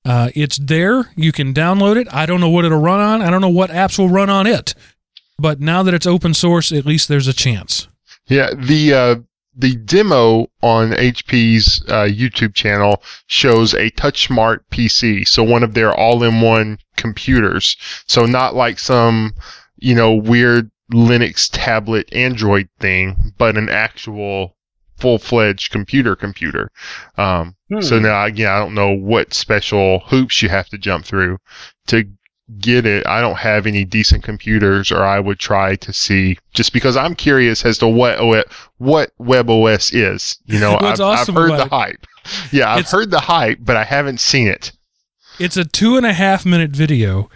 Uh, 0.05 0.29
it's 0.35 0.57
there. 0.57 1.11
You 1.15 1.31
can 1.31 1.53
download 1.53 1.97
it. 1.97 2.07
I 2.13 2.25
don't 2.25 2.39
know 2.39 2.49
what 2.49 2.63
it'll 2.65 2.79
run 2.79 2.99
on. 3.01 3.21
I 3.21 3.29
don't 3.29 3.41
know 3.41 3.49
what 3.49 3.69
apps 3.71 3.97
will 3.99 4.09
run 4.09 4.29
on 4.29 4.47
it. 4.47 4.73
But 5.37 5.59
now 5.59 5.83
that 5.83 5.93
it's 5.93 6.07
open 6.07 6.33
source, 6.33 6.71
at 6.71 6.85
least 6.85 7.09
there's 7.09 7.27
a 7.27 7.33
chance. 7.33 7.87
Yeah, 8.27 8.51
the 8.55 8.93
uh, 8.93 9.15
the 9.57 9.75
demo 9.75 10.47
on 10.61 10.91
HP's 10.91 11.83
uh, 11.87 12.07
YouTube 12.07 12.53
channel 12.53 13.01
shows 13.25 13.73
a 13.73 13.89
TouchSmart 13.91 14.59
PC, 14.71 15.27
so 15.27 15.43
one 15.43 15.63
of 15.63 15.73
their 15.73 15.93
all-in-one 15.93 16.79
computers. 16.95 17.75
So 18.07 18.25
not 18.25 18.55
like 18.55 18.79
some, 18.79 19.33
you 19.77 19.95
know, 19.95 20.13
weird 20.13 20.69
Linux 20.93 21.49
tablet 21.51 22.07
Android 22.13 22.69
thing, 22.79 23.33
but 23.37 23.57
an 23.57 23.67
actual 23.69 24.55
full-fledged 24.97 25.71
computer 25.71 26.15
computer. 26.15 26.71
Um, 27.17 27.57
Hmm. 27.69 27.81
So 27.81 27.99
now, 27.99 28.23
again, 28.23 28.49
I 28.49 28.59
don't 28.59 28.75
know 28.75 28.91
what 28.91 29.33
special 29.33 29.99
hoops 29.99 30.41
you 30.41 30.49
have 30.49 30.69
to 30.69 30.77
jump 30.77 31.05
through 31.05 31.37
to 31.87 32.05
get 32.59 32.85
it. 32.85 33.05
I 33.05 33.19
don't 33.21 33.37
have 33.37 33.67
any 33.67 33.83
decent 33.83 34.23
computers, 34.23 34.91
or 34.91 35.03
I 35.03 35.19
would 35.19 35.39
try 35.39 35.75
to 35.77 35.91
see 35.93 36.37
just 36.53 36.73
because 36.73 36.95
I'm 36.95 37.15
curious 37.15 37.65
as 37.65 37.77
to 37.79 37.87
what 37.87 38.17
what 38.77 39.11
WebOS 39.19 39.91
is. 39.93 40.37
You 40.45 40.59
know, 40.59 40.77
I've, 40.81 40.99
awesome 40.99 41.37
I've 41.37 41.49
heard 41.49 41.59
the 41.59 41.69
hype. 41.69 42.05
Yeah, 42.51 42.71
I've 42.71 42.79
It's- 42.79 42.91
heard 42.91 43.11
the 43.11 43.19
hype, 43.19 43.59
but 43.61 43.75
I 43.75 43.83
haven't 43.83 44.19
seen 44.19 44.47
it. 44.47 44.71
It's 45.39 45.57
a 45.57 45.65
two 45.65 45.97
and 45.97 46.05
a 46.05 46.13
half 46.13 46.45
minute 46.45 46.71
video, 46.71 47.29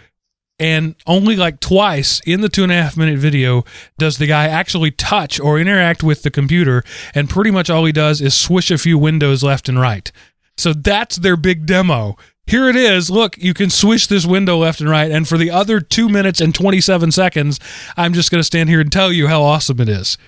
and 0.58 0.94
only 1.06 1.36
like 1.36 1.60
twice 1.60 2.20
in 2.26 2.40
the 2.40 2.48
two 2.48 2.62
and 2.64 2.72
a 2.72 2.82
half 2.82 2.96
minute 2.96 3.18
video 3.18 3.64
does 3.98 4.18
the 4.18 4.26
guy 4.26 4.48
actually 4.48 4.90
touch 4.90 5.38
or 5.38 5.58
interact 5.58 6.02
with 6.02 6.22
the 6.22 6.30
computer, 6.30 6.82
and 7.14 7.30
pretty 7.30 7.50
much 7.52 7.70
all 7.70 7.84
he 7.84 7.92
does 7.92 8.20
is 8.20 8.34
swish 8.34 8.70
a 8.70 8.78
few 8.78 8.98
windows 8.98 9.44
left 9.44 9.68
and 9.68 9.78
right. 9.80 10.10
So 10.56 10.72
that's 10.72 11.16
their 11.16 11.36
big 11.36 11.64
demo. 11.64 12.16
Here 12.46 12.68
it 12.68 12.76
is. 12.76 13.10
Look, 13.10 13.38
you 13.38 13.54
can 13.54 13.70
swish 13.70 14.06
this 14.08 14.26
window 14.26 14.58
left 14.58 14.80
and 14.80 14.90
right, 14.90 15.10
and 15.10 15.26
for 15.28 15.38
the 15.38 15.50
other 15.50 15.80
two 15.80 16.08
minutes 16.08 16.40
and 16.40 16.54
27 16.54 17.12
seconds, 17.12 17.60
I'm 17.96 18.12
just 18.12 18.30
going 18.30 18.40
to 18.40 18.44
stand 18.44 18.68
here 18.68 18.80
and 18.80 18.90
tell 18.90 19.12
you 19.12 19.28
how 19.28 19.42
awesome 19.42 19.80
it 19.80 19.88
is. 19.88 20.18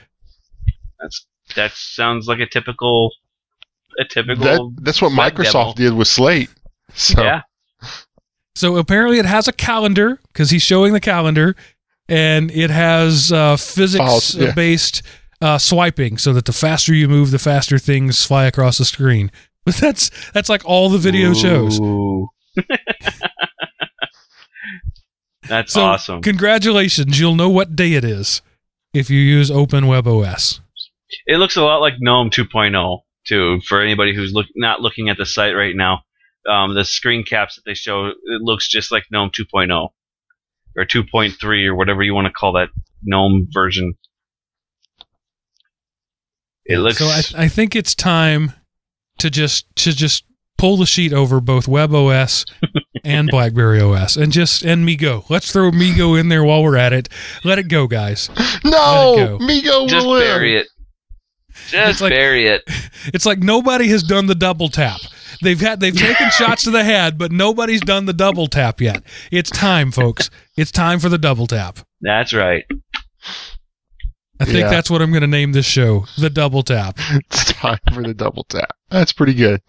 That's 1.01 1.27
that 1.57 1.73
sounds 1.73 2.27
like 2.27 2.39
a 2.39 2.47
typical 2.47 3.11
a 3.99 4.05
typical 4.05 4.71
That 4.71 4.85
that's 4.85 5.03
what 5.03 5.13
Microsoft 5.13 5.75
demo. 5.77 5.91
did 5.91 5.95
with 5.95 6.09
Slate. 6.09 6.51
So 6.95 7.23
yeah. 7.23 7.43
So 8.57 8.77
apparently, 8.77 9.19
it 9.19 9.27
has 9.27 9.49
a 9.49 9.53
calendar 9.53 10.21
because 10.29 10.51
he's 10.51 10.63
showing 10.63 10.93
the 10.93 11.01
calendar, 11.01 11.57
and 12.09 12.51
it 12.53 12.71
has 12.71 13.33
uh, 13.33 13.57
Files, 13.57 13.75
physics 13.75 14.35
yeah. 14.37 14.53
based 14.55 15.03
uh, 15.41 15.59
swiping, 15.59 16.19
so 16.19 16.33
that 16.33 16.45
the 16.45 16.53
faster 16.53 16.95
you 16.95 17.09
move, 17.09 17.33
the 17.33 17.41
faster 17.41 17.79
things 17.79 18.25
fly 18.25 18.45
across 18.45 18.79
the 18.79 18.85
screen. 18.85 19.33
But 19.65 19.75
that's 19.81 20.11
that's 20.33 20.49
like 20.49 20.65
all 20.65 20.89
the 20.89 20.99
video 20.99 21.35
shows. 21.35 21.81
That's 25.47 25.75
So 25.75 25.83
awesome. 25.83 26.23
congratulations, 26.23 27.21
you'll 27.21 27.35
know 27.35 27.51
what 27.51 27.77
day 27.77 27.93
it 27.95 28.05
is 28.05 28.41
if 28.95 29.11
you 29.11 29.19
use 29.21 29.51
Open 29.51 29.85
WebOS. 29.85 30.61
It 31.27 31.37
looks 31.37 31.57
a 31.57 31.63
lot 31.63 31.81
like 31.83 31.95
GNOME 32.01 32.31
2.0 32.31 33.01
too. 33.27 33.61
For 33.67 33.83
anybody 33.83 34.15
who's 34.15 34.33
look, 34.33 34.47
not 34.57 34.81
looking 34.81 35.09
at 35.11 35.17
the 35.19 35.27
site 35.27 35.55
right 35.55 35.77
now, 35.77 36.01
um, 36.49 36.75
the 36.75 36.85
screen 36.85 37.25
caps 37.25 37.57
that 37.57 37.63
they 37.67 37.75
show 37.75 38.07
it 38.07 38.17
looks 38.41 38.69
just 38.69 38.91
like 38.91 39.05
GNOME 39.11 39.31
2.0 39.39 39.89
or 40.77 40.85
2.3 40.85 41.67
or 41.67 41.75
whatever 41.75 42.03
you 42.03 42.15
want 42.15 42.27
to 42.27 42.33
call 42.33 42.53
that 42.55 42.71
GNOME 43.03 43.49
version. 43.53 43.95
It 46.65 46.79
looks 46.79 46.99
So 46.99 47.07
I, 47.07 47.45
I 47.45 47.49
think 47.49 47.77
it's 47.77 47.95
time 47.95 48.53
to 49.19 49.31
just 49.31 49.67
to 49.77 49.93
just 49.93 50.25
pull 50.57 50.77
the 50.77 50.87
sheet 50.87 51.13
over 51.13 51.41
both 51.41 51.67
WebOS 51.67 52.45
and 53.05 53.29
BlackBerry 53.29 53.81
OS 53.81 54.17
and 54.17 54.33
just 54.33 54.63
and 54.65 54.87
MeeGo. 54.87 55.29
Let's 55.29 55.51
throw 55.53 55.71
MeeGo 55.71 56.19
in 56.19 56.29
there 56.29 56.45
while 56.45 56.63
we're 56.63 56.77
at 56.77 56.93
it. 56.93 57.09
Let 57.45 57.59
it 57.59 57.69
go, 57.69 57.87
guys. 57.87 58.29
no, 58.65 59.15
Let 59.17 59.27
go. 59.29 59.39
MeeGo 59.39 59.89
just 59.89 60.07
will 60.07 60.15
live. 60.15 60.27
bury 60.27 60.57
it. 60.59 60.67
Just 61.69 61.91
It's 61.91 62.01
like- 62.01 62.13
bury 62.13 62.47
it. 62.47 62.63
It's 63.13 63.27
like 63.27 63.39
nobody 63.41 63.89
has 63.89 64.03
done 64.03 64.27
the 64.27 64.35
double 64.35 64.69
tap. 64.71 64.99
They've 65.43 65.61
had 65.61 65.79
they've 65.81 65.95
taken 65.95 66.31
shots 66.39 66.63
to 66.65 66.71
the 66.71 66.83
head, 66.85 67.19
but 67.19 67.33
nobody's 67.33 67.83
done 67.83 68.07
the 68.07 68.15
double 68.15 68.47
tap 68.47 68.81
yet. 68.81 69.03
It's 69.31 69.51
time, 69.51 69.91
folks. 69.93 70.31
It's 70.57 70.71
time 70.71 71.01
for 71.01 71.11
the 71.11 71.19
double 71.19 71.47
tap. 71.47 71.81
That's 72.01 72.33
right. 72.33 72.65
I 74.49 74.53
think 74.53 74.59
Yeah. 74.61 74.69
that's 74.71 74.91
what 74.91 75.01
I'm 75.03 75.11
going 75.11 75.23
to 75.23 75.27
name 75.27 75.53
this 75.53 75.67
show, 75.67 76.05
the 76.19 76.31
double 76.31 76.63
tap. 76.63 76.99
It's 77.13 77.53
time 77.53 77.79
for 77.93 78.03
the 78.03 78.13
double 78.15 78.45
tap. 78.45 78.77
That's 78.91 79.13
pretty 79.13 79.35
good. 79.35 79.61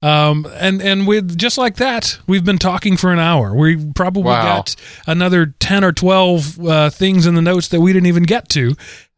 Um, 0.00 0.46
and 0.54 0.80
and 0.80 1.06
with 1.08 1.36
just 1.36 1.58
like 1.58 1.76
that, 1.76 2.18
we've 2.28 2.44
been 2.44 2.58
talking 2.58 2.96
for 2.96 3.12
an 3.12 3.18
hour. 3.18 3.52
We 3.54 3.84
probably 3.94 4.22
Wow. 4.24 4.42
got 4.58 4.76
another 5.08 5.46
ten 5.58 5.82
or 5.82 5.92
twelve 5.92 6.58
uh, 6.64 6.90
things 6.90 7.26
in 7.26 7.34
the 7.34 7.42
notes 7.42 7.68
that 7.68 7.80
we 7.80 7.92
didn't 7.92 8.06
even 8.06 8.22
get 8.22 8.48
to. 8.50 8.76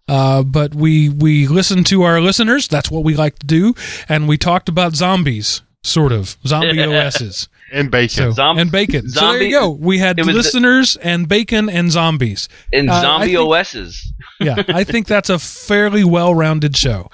Uh, 0.09 0.43
but 0.43 0.75
we 0.75 1.11
we 1.11 1.47
listened 1.47 1.87
to 1.87 2.03
our 2.03 2.21
listeners. 2.21 2.67
That's 2.67 2.91
what 2.91 3.05
we 3.05 3.15
like 3.15 3.39
to 3.41 3.47
do, 3.47 3.75
and 4.09 4.27
we 4.27 4.39
talked 4.39 4.69
about 4.71 4.95
zombies, 4.97 5.61
sort 5.83 6.13
of 6.13 6.37
zombie 6.47 6.83
OSs. 6.83 7.49
And 7.73 7.91
bacon. 7.91 8.09
So 8.11 8.31
Zom- 8.33 8.59
and 8.59 8.71
bacon. 8.73 9.09
so 9.09 9.33
there 9.33 9.43
you 9.43 9.51
go. 9.51 9.71
We 9.71 9.99
had 9.99 10.19
it 10.19 10.27
was 10.27 10.35
the- 10.35 10.43
listeners 10.43 10.97
and 10.97 11.29
bacon 11.29 11.69
and 11.69 11.91
zombies. 11.91 12.49
And 12.73 12.91
Uh, 12.91 13.01
zombie 13.01 13.27
think- 13.35 13.39
OSs. 13.39 14.13
Yeah, 14.41 14.63
I 14.69 14.85
think 14.85 15.07
that's 15.07 15.29
a 15.31 15.39
fairly 15.39 16.03
well-rounded 16.05 16.77
show. 16.77 17.11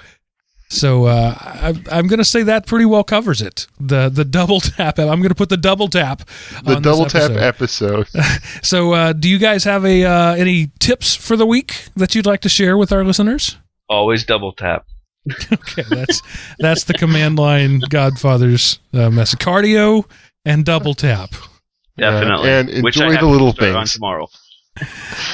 So 0.69 1.05
uh, 1.05 1.33
I, 1.39 1.69
I'm 1.91 2.07
going 2.07 2.17
to 2.19 2.25
say 2.25 2.43
that 2.43 2.65
pretty 2.65 2.83
well 2.85 3.03
covers 3.05 3.41
it. 3.41 3.67
The 3.79 4.09
the 4.09 4.25
double 4.25 4.59
tap. 4.59 4.99
I'm 4.99 5.19
going 5.19 5.29
to 5.29 5.35
put 5.35 5.47
the 5.49 5.55
double 5.57 5.87
tap. 5.87 6.23
The 6.65 6.75
on 6.75 6.81
this 6.81 6.91
double 6.91 7.05
tap 7.05 7.31
episode. 7.31 8.07
episode. 8.13 8.41
So, 8.63 8.91
uh, 8.93 9.13
do 9.13 9.29
you 9.29 9.37
guys 9.37 9.63
have 9.63 9.85
a 9.85 10.03
uh, 10.03 10.33
any 10.35 10.71
tips 10.79 11.15
for 11.15 11.37
the 11.37 11.45
week 11.45 11.85
that 11.95 12.15
you'd 12.15 12.25
like 12.25 12.41
to 12.41 12.49
share 12.49 12.77
with 12.77 12.91
our 12.91 13.05
listeners? 13.05 13.55
Always 13.87 14.25
double 14.25 14.51
tap. 14.51 14.85
Okay, 15.53 15.83
that's 15.89 16.21
that's 16.59 16.83
the 16.85 16.93
command 16.93 17.37
line 17.37 17.81
Godfather's 17.89 18.79
uh, 18.93 19.09
message: 19.09 19.39
cardio 19.39 20.03
and 20.47 20.65
double 20.65 20.93
tap. 20.93 21.31
Definitely. 21.97 22.49
and 22.49 22.83
Which 22.83 22.99
I 22.99 23.07
enjoy 23.07 23.19
the 23.19 23.25
little 23.27 23.53
start 23.53 23.69
on 23.75 23.81
things. 23.81 23.93
tomorrow. 23.93 24.27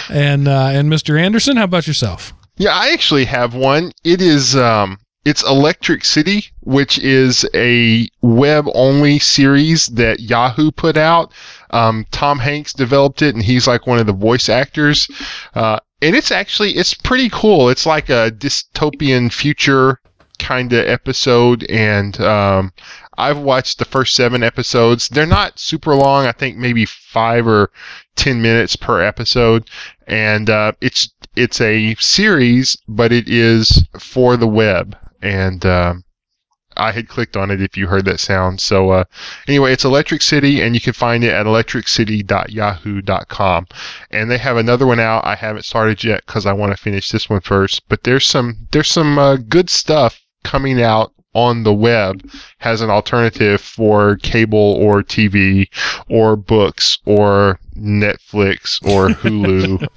And 0.10 0.48
uh, 0.48 0.68
and 0.72 0.90
Mr. 0.92 1.20
Anderson, 1.20 1.58
how 1.58 1.66
about 1.66 1.88
yourself? 1.88 2.34
Yeah, 2.58 2.72
I 2.72 2.92
actually 2.92 3.26
have 3.26 3.56
one. 3.56 3.92
It 4.04 4.22
is 4.22 4.56
um 4.56 4.98
it's 5.26 5.44
Electric 5.44 6.04
City, 6.04 6.46
which 6.62 7.00
is 7.00 7.46
a 7.54 8.08
web 8.22 8.66
only 8.74 9.20
series 9.20 9.88
that 9.88 10.20
Yahoo 10.20 10.70
put 10.72 10.98
out. 10.98 11.32
Um, 11.70 12.06
Tom 12.12 12.40
Hanks 12.40 12.74
developed 12.74 13.22
it, 13.22 13.34
and 13.34 13.44
he's 13.44 13.66
like 13.68 13.88
one 13.88 14.00
of 14.00 14.06
the 14.06 14.14
voice 14.14 14.50
actors. 14.50 15.08
Uh, 15.56 15.80
and 16.02 16.16
it's 16.16 16.32
actually 16.32 16.72
it's 16.72 16.94
pretty 16.94 17.30
cool. 17.30 17.70
It's 17.70 17.86
like 17.86 18.10
a 18.10 18.32
dystopian 18.38 19.32
future 19.32 20.00
kind 20.40 20.72
of 20.74 20.86
episode, 20.88 21.64
and 21.70 22.20
um, 22.22 22.72
I've 23.18 23.38
watched 23.38 23.80
the 23.80 23.86
first 23.86 24.16
seven 24.16 24.44
episodes. 24.44 25.08
They're 25.08 25.26
not 25.26 25.60
super 25.60 25.96
long. 25.96 26.26
I 26.26 26.32
think 26.32 26.58
maybe 26.58 26.86
five 26.86 27.48
or 27.48 27.72
ten 28.16 28.42
minutes 28.42 28.76
per 28.76 29.02
episode, 29.02 29.70
and 30.08 30.50
uh, 30.50 30.74
it's 30.82 31.10
it's 31.36 31.62
a 31.62 31.96
series, 31.96 32.78
but 32.88 33.12
it 33.12 33.28
is 33.28 33.84
for 34.00 34.38
the 34.38 34.48
web. 34.48 34.96
And 35.22 35.66
um, 35.66 36.04
I 36.76 36.92
had 36.92 37.08
clicked 37.08 37.38
on 37.38 37.52
it 37.52 37.62
if 37.62 37.78
you 37.78 37.86
heard 37.88 38.06
that 38.06 38.20
sound. 38.20 38.60
So 38.60 38.90
uh, 38.92 39.04
anyway, 39.48 39.74
it's 39.74 39.86
Electric 39.86 40.22
City, 40.22 40.62
and 40.62 40.76
you 40.76 40.82
can 40.82 40.94
find 40.94 41.24
it 41.24 41.34
at 41.34 41.46
electriccity.yahoo.com. 41.46 43.68
And 44.12 44.32
they 44.32 44.38
have 44.38 44.58
another 44.58 44.88
one 44.88 45.00
out. 45.00 45.26
I 45.26 45.36
haven't 45.36 45.66
started 45.66 46.04
yet 46.04 46.26
because 46.26 46.46
I 46.46 46.54
want 46.54 46.72
to 46.72 46.78
finish 46.78 47.10
this 47.10 47.30
one 47.30 47.42
first. 47.42 47.88
But 47.90 48.04
there's 48.04 48.26
some 48.26 48.68
there's 48.72 48.90
some 48.90 49.20
uh, 49.20 49.36
good 49.38 49.70
stuff 49.70 50.22
coming 50.44 50.82
out 50.82 51.14
on 51.34 51.64
the 51.64 51.74
web 51.74 52.30
has 52.60 52.82
an 52.82 52.90
alternative 52.90 53.60
for 53.60 54.18
cable 54.18 54.76
or 54.80 55.04
TV 55.04 55.68
or 56.10 56.36
books 56.36 57.00
or 57.06 57.60
Netflix 57.76 58.82
or 58.88 59.10
Hulu, 59.22 59.88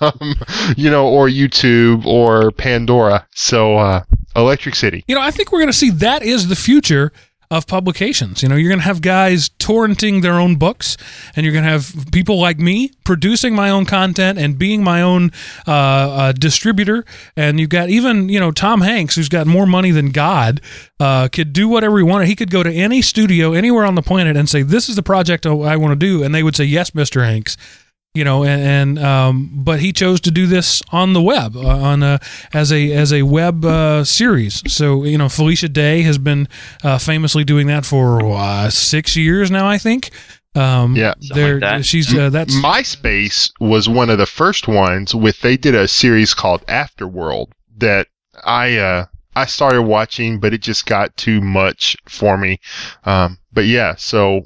um, 0.00 0.34
you 0.76 0.90
know, 0.90 1.06
or 1.08 1.28
YouTube 1.28 2.04
or 2.06 2.50
Pandora. 2.52 3.26
So, 3.34 3.76
uh, 3.76 4.02
Electric 4.36 4.74
City. 4.74 5.04
You 5.08 5.14
know, 5.14 5.20
I 5.20 5.30
think 5.30 5.50
we're 5.50 5.58
going 5.58 5.68
to 5.68 5.76
see 5.76 5.90
that 5.90 6.22
is 6.22 6.48
the 6.48 6.56
future 6.56 7.12
of 7.50 7.66
publications. 7.66 8.42
You 8.42 8.48
know, 8.48 8.56
you're 8.56 8.68
going 8.68 8.80
to 8.80 8.84
have 8.84 9.00
guys 9.00 9.48
torrenting 9.48 10.22
their 10.22 10.34
own 10.34 10.56
books, 10.56 10.96
and 11.34 11.44
you're 11.44 11.52
going 11.52 11.64
to 11.64 11.70
have 11.70 11.94
people 12.12 12.38
like 12.38 12.58
me 12.58 12.92
producing 13.04 13.54
my 13.54 13.70
own 13.70 13.86
content 13.86 14.38
and 14.38 14.58
being 14.58 14.82
my 14.82 15.00
own 15.00 15.32
uh, 15.66 15.72
uh, 15.72 16.32
distributor. 16.32 17.04
And 17.36 17.58
you've 17.58 17.70
got 17.70 17.88
even, 17.88 18.28
you 18.28 18.38
know, 18.38 18.50
Tom 18.50 18.82
Hanks, 18.82 19.14
who's 19.14 19.28
got 19.28 19.46
more 19.46 19.66
money 19.66 19.90
than 19.90 20.10
God, 20.10 20.60
uh, 21.00 21.28
could 21.28 21.52
do 21.52 21.68
whatever 21.68 21.96
he 21.98 22.04
wanted. 22.04 22.28
He 22.28 22.36
could 22.36 22.50
go 22.50 22.62
to 22.62 22.72
any 22.72 23.00
studio 23.00 23.52
anywhere 23.52 23.84
on 23.84 23.94
the 23.94 24.02
planet 24.02 24.36
and 24.36 24.48
say, 24.48 24.62
This 24.62 24.88
is 24.88 24.96
the 24.96 25.02
project 25.02 25.46
I 25.46 25.76
want 25.76 25.92
to 25.92 26.06
do. 26.06 26.22
And 26.22 26.34
they 26.34 26.42
would 26.42 26.56
say, 26.56 26.64
Yes, 26.64 26.90
Mr. 26.90 27.24
Hanks 27.24 27.56
you 28.18 28.24
know 28.24 28.42
and, 28.44 28.60
and 28.98 28.98
um, 28.98 29.50
but 29.54 29.78
he 29.80 29.92
chose 29.92 30.20
to 30.22 30.30
do 30.30 30.46
this 30.46 30.82
on 30.90 31.12
the 31.12 31.22
web 31.22 31.56
uh, 31.56 31.60
on 31.66 32.02
a, 32.02 32.18
as 32.52 32.72
a 32.72 32.92
as 32.92 33.12
a 33.12 33.22
web 33.22 33.64
uh, 33.64 34.02
series 34.04 34.62
so 34.66 35.04
you 35.04 35.16
know 35.16 35.28
Felicia 35.28 35.68
Day 35.68 36.02
has 36.02 36.18
been 36.18 36.48
uh, 36.82 36.98
famously 36.98 37.44
doing 37.44 37.68
that 37.68 37.86
for 37.86 38.20
uh, 38.22 38.68
six 38.70 39.16
years 39.16 39.50
now 39.50 39.66
I 39.68 39.78
think 39.78 40.10
um, 40.54 40.96
Yeah. 40.96 41.14
There 41.34 41.54
like 41.54 41.60
that. 41.60 41.84
she's 41.84 42.12
uh, 42.12 42.30
that's 42.30 42.54
MySpace 42.56 43.52
was 43.60 43.88
one 43.88 44.10
of 44.10 44.18
the 44.18 44.26
first 44.26 44.66
ones 44.66 45.14
with 45.14 45.40
they 45.40 45.56
did 45.56 45.74
a 45.74 45.86
series 45.86 46.34
called 46.34 46.66
Afterworld 46.66 47.52
that 47.76 48.08
I 48.44 48.76
uh 48.78 49.04
I 49.36 49.46
started 49.46 49.82
watching 49.82 50.40
but 50.40 50.52
it 50.52 50.62
just 50.62 50.86
got 50.86 51.16
too 51.16 51.40
much 51.40 51.96
for 52.08 52.36
me. 52.36 52.58
Um 53.04 53.38
but 53.52 53.66
yeah, 53.66 53.94
so 53.96 54.42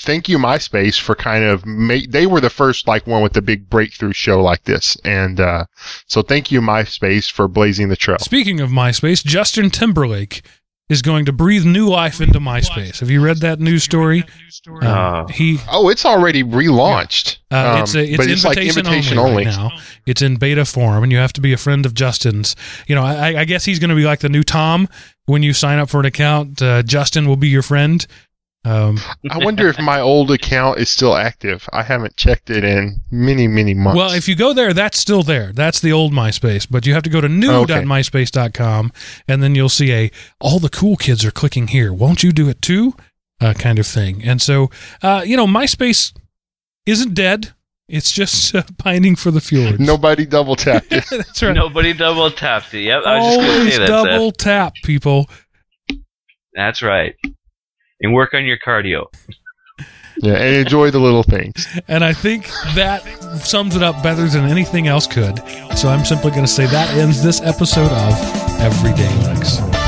thank 0.00 0.28
you 0.28 0.38
MySpace 0.38 0.98
for 1.00 1.14
kind 1.14 1.44
of 1.44 1.64
make 1.66 2.10
they 2.10 2.26
were 2.26 2.40
the 2.40 2.50
first 2.50 2.86
like 2.88 3.06
one 3.06 3.22
with 3.22 3.32
the 3.34 3.42
big 3.42 3.68
breakthrough 3.68 4.12
show 4.12 4.40
like 4.42 4.64
this 4.64 4.96
and 5.04 5.40
uh 5.40 5.64
so 6.06 6.22
thank 6.22 6.50
you 6.50 6.60
MySpace 6.60 7.30
for 7.30 7.48
blazing 7.48 7.88
the 7.88 7.96
trail. 7.96 8.18
speaking 8.18 8.60
of 8.60 8.70
MySpace 8.70 9.24
Justin 9.24 9.70
Timberlake 9.70 10.42
is 10.88 11.02
going 11.02 11.24
to 11.24 11.32
breathe 11.32 11.64
new 11.64 11.88
life 11.88 12.20
into 12.20 12.40
MySpace 12.40 13.00
have 13.00 13.10
you 13.10 13.22
read 13.22 13.38
that 13.38 13.60
news 13.60 13.84
story 13.84 14.24
Um, 14.66 14.82
Uh, 14.82 15.26
he 15.28 15.58
Oh, 15.70 15.88
it's 15.88 16.04
already 16.04 16.42
relaunched. 16.42 17.38
Uh, 17.50 17.56
Um, 17.76 17.82
it's 17.82 17.94
a, 17.94 18.02
it's 18.04 18.16
but 18.16 18.26
it's 18.28 18.44
like 18.44 18.58
invitation, 18.58 18.86
invitation 18.86 19.18
only, 19.18 19.30
only. 19.30 19.44
right 19.46 19.56
now. 19.56 19.70
It's 20.06 20.22
in 20.22 20.36
beta 20.36 20.64
form, 20.64 21.02
and 21.02 21.10
you 21.12 21.18
have 21.18 21.32
to 21.34 21.40
be 21.40 21.52
a 21.52 21.56
friend 21.56 21.86
of 21.86 21.94
Justin's. 21.94 22.56
You 22.86 22.94
know, 22.94 23.02
I, 23.02 23.40
I 23.40 23.44
guess 23.44 23.64
he's 23.64 23.78
going 23.78 23.90
to 23.90 23.96
be 23.96 24.04
like 24.04 24.20
the 24.20 24.28
new 24.28 24.42
Tom. 24.42 24.88
When 25.26 25.42
you 25.42 25.52
sign 25.52 25.78
up 25.78 25.88
for 25.88 26.00
an 26.00 26.06
account, 26.06 26.60
uh, 26.60 26.82
Justin 26.82 27.26
will 27.28 27.36
be 27.36 27.48
your 27.48 27.62
friend. 27.62 28.06
Um, 28.62 28.98
I 29.30 29.38
wonder 29.38 29.68
if 29.68 29.78
my 29.78 30.00
old 30.00 30.30
account 30.30 30.78
is 30.80 30.90
still 30.90 31.16
active. 31.16 31.66
I 31.72 31.82
haven't 31.82 32.16
checked 32.16 32.50
it 32.50 32.62
in 32.62 33.00
many, 33.10 33.48
many 33.48 33.72
months. 33.72 33.96
well, 33.96 34.12
if 34.12 34.28
you 34.28 34.34
go 34.36 34.52
there, 34.52 34.74
that's 34.74 34.98
still 34.98 35.22
there. 35.22 35.50
That's 35.52 35.80
the 35.80 35.92
old 35.92 36.12
MySpace, 36.12 36.66
but 36.70 36.84
you 36.84 36.92
have 36.92 37.02
to 37.04 37.10
go 37.10 37.22
to 37.22 37.28
new.myspace.com, 37.28 38.92
and 39.26 39.42
then 39.42 39.54
you'll 39.54 39.70
see 39.70 39.92
a 39.92 40.10
all 40.40 40.58
the 40.58 40.68
cool 40.68 40.96
kids 40.96 41.24
are 41.24 41.30
clicking 41.30 41.68
here. 41.68 41.90
Won't 41.92 42.22
you 42.22 42.32
do 42.32 42.48
it 42.50 42.60
too? 42.60 42.94
Uh, 43.40 43.54
kind 43.54 43.78
of 43.78 43.86
thing. 43.86 44.22
And 44.22 44.42
so, 44.42 44.70
uh, 45.02 45.22
you 45.24 45.34
know, 45.38 45.46
MySpace 45.46 46.12
isn't 46.84 47.14
dead. 47.14 47.54
It's 47.88 48.12
just 48.12 48.54
uh, 48.54 48.62
pining 48.76 49.16
for 49.16 49.30
the 49.30 49.40
fjords. 49.40 49.80
Nobody 49.80 50.26
double 50.26 50.54
tapped 50.54 50.92
it. 50.92 51.04
that's 51.10 51.42
right. 51.42 51.54
Nobody 51.54 51.94
double 51.94 52.30
tapped 52.30 52.74
it. 52.74 52.82
Yep, 52.82 53.02
I 53.06 53.18
was 53.18 53.26
just 53.26 53.36
going 53.38 53.48
to 53.48 53.58
Always 53.58 53.72
say 53.74 53.78
that. 53.78 53.86
double 53.86 54.28
Seth. 54.32 54.36
tap, 54.36 54.74
people. 54.84 55.30
That's 56.52 56.82
right. 56.82 57.14
And 58.00 58.14
work 58.14 58.34
on 58.34 58.44
your 58.44 58.58
cardio. 58.58 59.06
yeah, 60.18 60.34
and 60.34 60.56
enjoy 60.56 60.90
the 60.90 61.00
little 61.00 61.22
things. 61.22 61.66
And 61.88 62.04
I 62.04 62.12
think 62.12 62.48
that 62.74 63.02
sums 63.44 63.76
it 63.76 63.82
up 63.82 64.02
better 64.02 64.26
than 64.26 64.44
anything 64.46 64.86
else 64.86 65.06
could. 65.06 65.38
So 65.76 65.88
I'm 65.88 66.04
simply 66.04 66.30
going 66.30 66.44
to 66.44 66.48
say 66.48 66.66
that 66.66 66.94
ends 66.96 67.22
this 67.22 67.40
episode 67.42 67.90
of 67.90 68.60
Everyday 68.60 69.08
Linux. 69.22 69.79